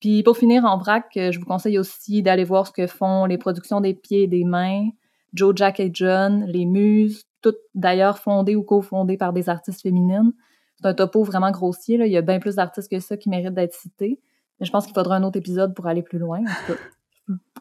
Puis 0.00 0.22
pour 0.22 0.36
finir 0.36 0.66
en 0.66 0.76
vrac, 0.76 1.06
je 1.14 1.38
vous 1.38 1.46
conseille 1.46 1.78
aussi 1.78 2.22
d'aller 2.22 2.44
voir 2.44 2.66
ce 2.66 2.72
que 2.72 2.86
font 2.86 3.24
les 3.24 3.38
productions 3.38 3.80
des 3.80 3.94
pieds 3.94 4.24
et 4.24 4.28
des 4.28 4.44
mains, 4.44 4.90
Joe, 5.34 5.52
Jack 5.54 5.80
et 5.80 5.90
John, 5.92 6.44
les 6.46 6.66
Muses, 6.66 7.24
toutes 7.42 7.58
d'ailleurs 7.74 8.18
fondées 8.18 8.56
ou 8.56 8.62
cofondées 8.62 9.16
par 9.16 9.32
des 9.32 9.48
artistes 9.48 9.82
féminines. 9.82 10.32
C'est 10.76 10.86
un 10.86 10.94
topo 10.94 11.22
vraiment 11.24 11.50
grossier, 11.50 11.96
là. 11.96 12.06
il 12.06 12.12
y 12.12 12.16
a 12.16 12.22
bien 12.22 12.38
plus 12.38 12.56
d'artistes 12.56 12.90
que 12.90 13.00
ça 13.00 13.16
qui 13.16 13.28
méritent 13.28 13.54
d'être 13.54 13.74
cités. 13.74 14.20
Mais 14.58 14.66
je 14.66 14.72
pense 14.72 14.86
qu'il 14.86 14.94
faudra 14.94 15.16
un 15.16 15.22
autre 15.22 15.38
épisode 15.38 15.74
pour 15.74 15.86
aller 15.86 16.02
plus 16.02 16.18
loin. 16.18 16.40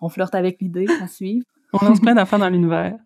on 0.02 0.10
flirte 0.10 0.36
avec 0.36 0.60
l'idée 0.62 0.88
à 1.02 1.08
suivre. 1.08 1.46
On 1.74 1.86
lance 1.86 2.00
plein 2.00 2.16
d'affaires 2.16 2.40
dans 2.40 2.50
l'univers. 2.50 2.98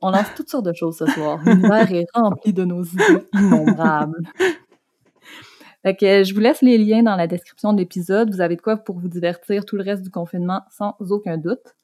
On 0.00 0.10
lance 0.10 0.26
toutes 0.34 0.48
sortes 0.48 0.66
de 0.66 0.72
choses 0.72 0.96
ce 0.96 1.06
soir. 1.06 1.40
L'univers 1.44 1.92
est 1.92 2.06
rempli 2.14 2.52
de 2.52 2.64
nos 2.64 2.82
idées 2.82 3.26
innombrables. 3.34 4.18
Fait 5.82 5.96
que 5.96 6.22
je 6.24 6.32
vous 6.32 6.40
laisse 6.40 6.62
les 6.62 6.78
liens 6.78 7.02
dans 7.02 7.16
la 7.16 7.26
description 7.26 7.72
de 7.72 7.78
l'épisode. 7.78 8.32
Vous 8.32 8.40
avez 8.40 8.56
de 8.56 8.62
quoi 8.62 8.76
pour 8.76 8.98
vous 8.98 9.08
divertir 9.08 9.64
tout 9.64 9.76
le 9.76 9.82
reste 9.82 10.02
du 10.02 10.10
confinement 10.10 10.62
sans 10.70 10.94
aucun 11.00 11.38
doute. 11.38 11.74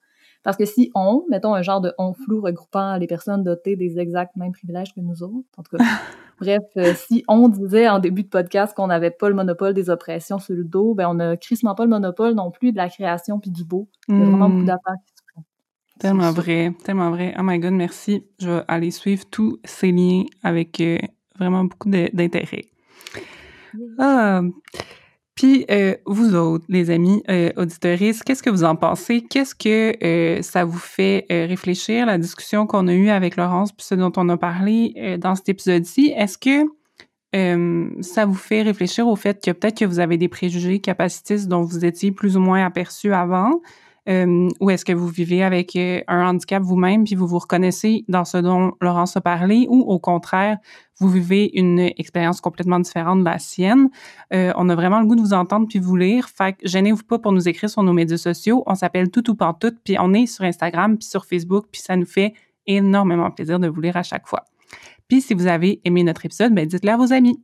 Parce 0.43 0.57
que 0.57 0.65
si 0.65 0.91
on, 0.95 1.25
mettons 1.29 1.55
un 1.55 1.63
genre 1.63 1.81
de 1.81 1.93
on 1.99 2.15
flou 2.15 2.41
regroupant 2.41 2.97
les 2.97 3.07
personnes 3.07 3.43
dotées 3.43 3.77
des 3.77 3.99
exacts 3.99 4.37
mêmes 4.37 4.53
privilèges 4.53 4.95
que 4.95 5.01
nous 5.01 5.23
autres, 5.23 5.49
en 5.57 5.63
tout 5.63 5.77
cas, 5.77 5.85
bref, 6.41 6.63
euh, 6.77 6.95
si 6.95 7.25
on 7.29 7.49
disait 7.49 7.89
en 7.89 7.99
début 7.99 8.23
de 8.23 8.29
podcast 8.29 8.75
qu'on 8.75 8.87
n'avait 8.87 9.11
pas 9.11 9.29
le 9.29 9.35
monopole 9.35 9.75
des 9.75 9.91
oppressions 9.91 10.39
sur 10.39 10.55
le 10.55 10.65
dos, 10.65 10.95
ben 10.95 11.09
on 11.09 11.15
n'a 11.15 11.37
crissement 11.37 11.75
pas 11.75 11.85
le 11.85 11.91
monopole 11.91 12.35
non 12.35 12.51
plus 12.51 12.73
de 12.73 12.77
la 12.77 12.89
création 12.89 13.41
puis 13.41 13.51
du 13.51 13.65
beau. 13.65 13.89
Il 14.09 14.19
y 14.19 14.23
a 14.23 14.25
vraiment 14.25 14.49
beaucoup 14.49 14.63
hmm. 14.63 14.67
d'affaires 14.67 14.95
qui 15.07 15.15
se 15.15 15.23
font. 15.35 15.45
Tellement 15.99 16.31
vrai, 16.31 16.73
tellement 16.85 17.11
vrai. 17.11 17.35
Oh 17.39 17.43
my 17.43 17.59
god, 17.59 17.73
merci. 17.73 18.25
Je 18.39 18.49
vais 18.49 18.63
aller 18.69 18.93
suivre 18.93 19.25
tous 19.31 19.59
ces 19.65 19.91
liens 19.91 20.25
avec 20.45 20.81
euh, 20.81 20.99
vraiment 21.37 21.65
beaucoup 21.65 21.91
d'intérêt. 21.91 22.67
Ah. 23.99 24.43
Puis, 25.39 25.67
euh, 25.71 25.95
vous 26.05 26.35
autres, 26.35 26.65
les 26.69 26.91
amis 26.91 27.23
euh, 27.31 27.51
auditoristes, 27.57 28.25
qu'est-ce 28.25 28.43
que 28.43 28.51
vous 28.51 28.65
en 28.65 28.75
pensez? 28.75 29.23
Qu'est-ce 29.23 29.55
que 29.55 29.95
euh, 30.05 30.43
ça 30.43 30.65
vous 30.65 30.81
fait 30.81 31.27
réfléchir, 31.31 32.07
la 32.07 32.19
discussion 32.19 32.67
qu'on 32.67 32.89
a 32.89 32.93
eue 32.93 33.11
avec 33.11 33.37
Laurence, 33.37 33.71
puis 33.71 33.87
ce 33.87 33.95
dont 33.95 34.11
on 34.17 34.29
a 34.31 34.37
parlé 34.37 35.17
dans 35.21 35.37
cet 35.37 35.49
épisode-ci? 35.49 36.13
Est-ce 36.17 36.39
que 36.39 36.65
ça 38.03 38.27
vous 38.27 38.35
fait 38.35 38.63
réfléchir 38.63 39.07
au 39.07 39.15
fait 39.15 39.41
que 39.41 39.53
peut-être 39.53 39.79
que 39.79 39.85
vous 39.85 40.01
avez 40.01 40.17
des 40.17 40.27
préjugés 40.27 40.81
capacitistes 40.81 41.47
dont 41.47 41.63
vous 41.63 41.85
étiez 41.85 42.11
plus 42.11 42.37
ou 42.37 42.41
moins 42.41 42.67
aperçus 42.67 43.13
avant? 43.13 43.61
Euh, 44.09 44.49
ou 44.61 44.71
est-ce 44.71 44.85
que 44.85 44.93
vous 44.93 45.09
vivez 45.09 45.43
avec 45.43 45.77
euh, 45.77 46.01
un 46.09 46.27
handicap 46.27 46.63
vous-même 46.63 47.05
puis 47.05 47.15
vous 47.15 47.27
vous 47.27 47.39
reconnaissez 47.39 48.05
dans 48.09 48.25
ce 48.25 48.39
dont 48.39 48.73
Laurence 48.81 49.17
a 49.17 49.21
parlé 49.21 49.67
ou 49.69 49.81
au 49.83 49.99
contraire, 49.99 50.59
vous 50.99 51.09
vivez 51.09 51.51
une 51.59 51.79
expérience 51.79 52.41
complètement 52.41 52.81
différente 52.81 53.21
de 53.21 53.25
la 53.25 53.39
sienne? 53.39 53.91
Euh, 54.33 54.53
on 54.57 54.69
a 54.71 54.75
vraiment 54.75 55.01
le 55.01 55.07
goût 55.07 55.17
de 55.17 55.21
vous 55.21 55.35
entendre 55.35 55.67
puis 55.69 55.79
vous 55.79 55.97
lire. 55.97 56.29
Fait 56.29 56.55
que 56.55 56.67
gênez-vous 56.67 57.05
pas 57.05 57.19
pour 57.19 57.33
nous 57.33 57.49
écrire 57.49 57.69
sur 57.69 57.83
nos 57.83 57.93
médias 57.93 58.17
sociaux. 58.17 58.63
On 58.67 58.75
s'appelle 58.75 59.11
Tout 59.11 59.31
ou 59.31 59.35
Pantoute 59.35 59.77
puis 59.85 59.97
on 60.01 60.15
est 60.15 60.27
sur 60.27 60.45
Instagram 60.45 60.97
puis 60.97 61.07
sur 61.07 61.27
Facebook 61.27 61.67
puis 61.71 61.83
ça 61.83 61.95
nous 61.95 62.07
fait 62.07 62.33
énormément 62.67 63.31
plaisir 63.31 63.59
de 63.59 63.69
vous 63.69 63.81
lire 63.81 63.97
à 63.97 64.03
chaque 64.03 64.27
fois. 64.27 64.45
Puis 65.07 65.21
si 65.21 65.35
vous 65.35 65.47
avez 65.47 65.81
aimé 65.85 66.03
notre 66.03 66.25
épisode, 66.25 66.55
ben 66.55 66.67
dites-le 66.67 66.91
à 66.91 66.97
vos 66.97 67.13
amis. 67.13 67.43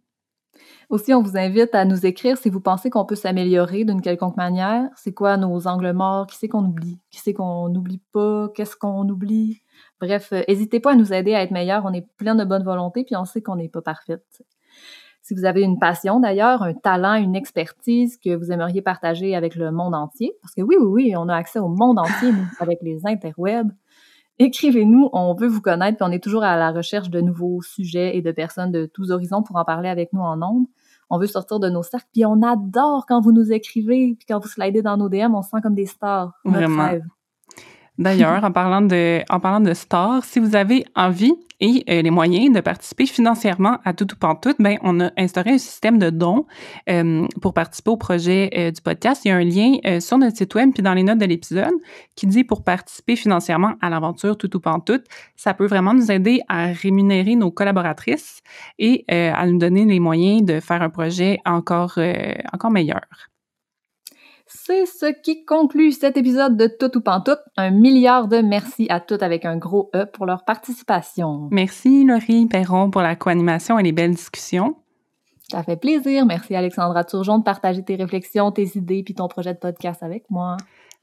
Aussi, 0.91 1.14
on 1.14 1.22
vous 1.22 1.37
invite 1.37 1.74
à 1.74 1.85
nous 1.85 2.07
écrire 2.07 2.37
si 2.37 2.51
vous 2.51 2.61
pensez 2.61 2.91
qu'on 2.91 3.05
peut 3.05 3.14
s'améliorer 3.14 3.85
d'une 3.85 4.01
quelconque 4.01 4.37
manière. 4.37 4.89
C'est 4.97 5.12
quoi 5.12 5.37
nos 5.37 5.66
angles 5.66 5.93
morts? 5.93 6.26
Qui 6.26 6.37
c'est 6.37 6.49
qu'on 6.49 6.64
oublie? 6.64 7.01
Qui 7.11 7.20
c'est 7.20 7.32
qu'on 7.32 7.68
n'oublie 7.68 8.03
pas? 8.12 8.49
Qu'est-ce 8.55 8.76
qu'on 8.76 9.09
oublie? 9.09 9.62
Bref, 10.01 10.32
euh, 10.32 10.43
n'hésitez 10.49 10.80
pas 10.80 10.93
à 10.93 10.95
nous 10.95 11.12
aider 11.12 11.35
à 11.35 11.43
être 11.43 11.51
meilleurs. 11.51 11.85
On 11.85 11.93
est 11.93 12.07
plein 12.16 12.35
de 12.35 12.45
bonne 12.45 12.64
volonté, 12.64 13.05
puis 13.05 13.16
on 13.16 13.24
sait 13.24 13.43
qu'on 13.43 13.57
n'est 13.57 13.68
pas 13.68 13.82
parfaite. 13.82 14.43
Si 15.22 15.35
vous 15.35 15.47
avez 15.47 15.62
une 15.62 15.78
passion 15.78 16.20
d'ailleurs, 16.20 16.62
un 16.62 16.74
talent, 16.74 17.14
une 17.14 17.35
expertise 17.35 18.18
que 18.18 18.37
vous 18.37 18.53
aimeriez 18.53 18.82
partager 18.82 19.35
avec 19.35 19.55
le 19.55 19.70
monde 19.70 19.95
entier, 19.95 20.35
parce 20.43 20.55
que 20.55 20.61
oui, 20.61 20.76
oui, 20.78 20.87
oui, 20.87 21.14
on 21.16 21.30
a 21.30 21.35
accès 21.35 21.59
au 21.59 21.68
monde 21.68 21.99
entier, 21.99 22.30
avec 22.61 22.80
les 22.82 23.07
interwebs, 23.07 23.70
écrivez-nous, 24.39 25.11
on 25.12 25.35
veut 25.35 25.49
vous 25.49 25.61
connaître, 25.61 25.99
puis 25.99 26.07
on 26.09 26.12
est 26.12 26.22
toujours 26.22 26.43
à 26.43 26.57
la 26.57 26.72
recherche 26.72 27.11
de 27.11 27.20
nouveaux 27.20 27.62
sujets 27.62 28.16
et 28.16 28.22
de 28.22 28.32
personnes 28.32 28.72
de 28.72 28.87
tous 28.87 29.11
horizons 29.11 29.43
pour 29.43 29.57
en 29.57 29.64
parler 29.64 29.89
avec 29.89 30.12
nous 30.12 30.20
en 30.20 30.37
nombre 30.37 30.66
on 31.11 31.18
veut 31.18 31.26
sortir 31.26 31.61
de 31.61 31.68
nos 31.68 31.82
cercles, 31.82 32.09
puis 32.12 32.26
on 32.26 32.43
adore 32.43 33.07
quand 33.07 33.20
vous 33.20 33.32
nous 33.32 33.53
écrivez, 33.53 34.16
puis 34.18 34.26
quand 34.28 34.41
vous 34.41 34.49
slidez 34.49 34.82
dans 34.82 34.97
nos 34.97 35.09
DM, 35.09 35.35
on 35.35 35.43
se 35.43 35.51
sent 35.51 35.59
comme 35.62 35.74
des 35.74 35.87
stars. 35.87 36.32
Vraiment. 36.45 36.91
D'ailleurs, 37.99 38.42
en 38.42 38.51
parlant 38.51 38.80
de, 38.80 39.22
en 39.30 39.74
stars, 39.74 40.24
si 40.24 40.40
vous 40.40 40.57
avez 40.57 40.84
envie 40.97 41.34
et 41.61 41.84
euh, 41.88 42.03
les 42.03 42.11
moyens 42.11 42.53
de 42.53 42.61
participer 42.61 43.07
financièrement 43.07 43.78
à 43.84 43.92
Tout 43.95 44.12
ou 44.12 44.16
Pantoute, 44.16 44.57
ben 44.59 44.78
on 44.82 45.01
a 45.01 45.12
instauré 45.16 45.53
un 45.53 45.59
système 45.59 45.99
de 45.99 46.11
dons 46.11 46.47
euh, 46.90 47.26
pour 47.40 47.55
participer 47.55 47.90
au 47.90 47.97
projet 47.97 48.51
euh, 48.57 48.70
du 48.72 48.80
podcast. 48.82 49.24
Il 49.24 49.28
y 49.28 49.30
a 49.30 49.36
un 49.36 49.45
lien 49.45 50.01
sur 50.01 50.18
notre 50.18 50.36
site 50.36 50.55
web 50.57 50.70
puis 50.74 50.82
dans 50.82 50.95
les 50.95 51.05
notes 51.05 51.18
de 51.18 51.24
l'épisode 51.24 51.74
qui 52.16 52.26
dit 52.26 52.42
pour 52.42 52.64
participer 52.64 53.14
financièrement 53.14 53.74
à 53.80 53.90
l'aventure 53.90 54.36
Tout 54.36 54.55
ou 54.57 54.61
Pantoute, 54.61 55.05
ça 55.36 55.55
peut 55.55 55.66
vraiment 55.66 55.95
nous 55.95 56.11
aider 56.11 56.40
à 56.49 56.66
rémunérer 56.66 57.36
nos 57.36 57.53
collaboratrices 57.53 58.42
et 58.78 59.05
à 59.09 59.47
nous 59.47 59.59
donner 59.59 59.84
les 59.84 60.01
moyens 60.01 60.42
de 60.42 60.59
faire 60.61 60.82
un 60.82 60.90
projet 60.90 61.38
encore 61.45 61.99
encore 62.53 62.70
meilleur. 62.70 63.34
C'est 64.66 64.86
ce 64.86 65.12
qui 65.12 65.44
conclut 65.44 65.92
cet 65.92 66.16
épisode 66.16 66.56
de 66.56 66.66
Tout 66.66 66.96
ou 66.96 67.02
Pantoute. 67.02 67.40
Un 67.58 67.70
milliard 67.70 68.28
de 68.28 68.38
merci 68.38 68.86
à 68.88 68.98
toutes 68.98 69.22
avec 69.22 69.44
un 69.44 69.58
gros 69.58 69.90
E 69.94 70.06
pour 70.06 70.24
leur 70.24 70.46
participation. 70.46 71.48
Merci 71.50 72.06
Laurie 72.06 72.46
Perron 72.46 72.90
pour 72.90 73.02
la 73.02 73.14
co-animation 73.14 73.78
et 73.78 73.82
les 73.82 73.92
belles 73.92 74.14
discussions. 74.14 74.76
Ça 75.50 75.62
fait 75.62 75.76
plaisir. 75.76 76.24
Merci 76.24 76.54
Alexandra 76.54 77.04
Turgeon 77.04 77.40
de 77.40 77.44
partager 77.44 77.84
tes 77.84 77.96
réflexions, 77.96 78.52
tes 78.52 78.70
idées 78.74 79.02
puis 79.02 79.14
ton 79.14 79.28
projet 79.28 79.52
de 79.52 79.58
podcast 79.58 80.02
avec 80.02 80.24
moi. 80.30 80.56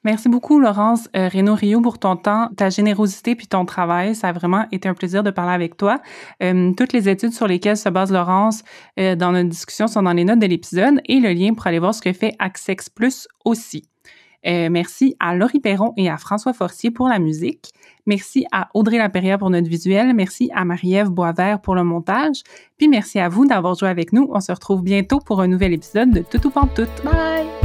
Merci 0.03 0.29
beaucoup, 0.29 0.59
Laurence 0.59 1.07
euh, 1.15 1.27
Renaud-Rio, 1.27 1.79
pour 1.81 1.99
ton 1.99 2.15
temps, 2.15 2.49
ta 2.57 2.69
générosité 2.69 3.35
puis 3.35 3.47
ton 3.47 3.65
travail. 3.65 4.15
Ça 4.15 4.29
a 4.29 4.31
vraiment 4.31 4.65
été 4.71 4.89
un 4.89 4.95
plaisir 4.95 5.21
de 5.23 5.29
parler 5.29 5.53
avec 5.53 5.77
toi. 5.77 6.01
Euh, 6.41 6.73
toutes 6.75 6.93
les 6.93 7.07
études 7.07 7.33
sur 7.33 7.47
lesquelles 7.47 7.77
se 7.77 7.89
base 7.89 8.11
Laurence 8.11 8.63
euh, 8.99 9.15
dans 9.15 9.31
notre 9.31 9.49
discussion 9.49 9.87
sont 9.87 10.01
dans 10.01 10.13
les 10.13 10.25
notes 10.25 10.39
de 10.39 10.47
l'épisode 10.47 11.01
et 11.05 11.19
le 11.19 11.31
lien 11.33 11.53
pour 11.53 11.67
aller 11.67 11.79
voir 11.79 11.93
ce 11.93 12.01
que 12.01 12.13
fait 12.13 12.35
Access 12.39 12.89
Plus 12.89 13.27
aussi. 13.45 13.83
Euh, 14.47 14.69
merci 14.71 15.15
à 15.19 15.35
Laurie 15.35 15.59
Perron 15.59 15.93
et 15.97 16.09
à 16.09 16.17
François 16.17 16.53
Forcier 16.53 16.91
pour 16.91 17.07
la 17.07 17.19
musique. 17.19 17.71
Merci 18.07 18.45
à 18.51 18.69
Audrey 18.73 18.97
Laperrière 18.97 19.37
pour 19.37 19.49
notre 19.49 19.69
visuel. 19.69 20.13
Merci 20.15 20.49
à 20.55 20.65
Marie-Ève 20.65 21.09
Boisvert 21.09 21.61
pour 21.61 21.75
le 21.75 21.83
montage. 21.83 22.41
Puis 22.77 22.87
merci 22.87 23.19
à 23.19 23.29
vous 23.29 23.45
d'avoir 23.45 23.75
joué 23.75 23.89
avec 23.89 24.13
nous. 24.13 24.27
On 24.31 24.39
se 24.39 24.51
retrouve 24.51 24.81
bientôt 24.81 25.19
pour 25.19 25.41
un 25.41 25.47
nouvel 25.47 25.73
épisode 25.73 26.09
de 26.09 26.21
Tout 26.21 26.47
ou 26.47 26.49
Pantoute. 26.49 26.89
Bye! 27.03 27.60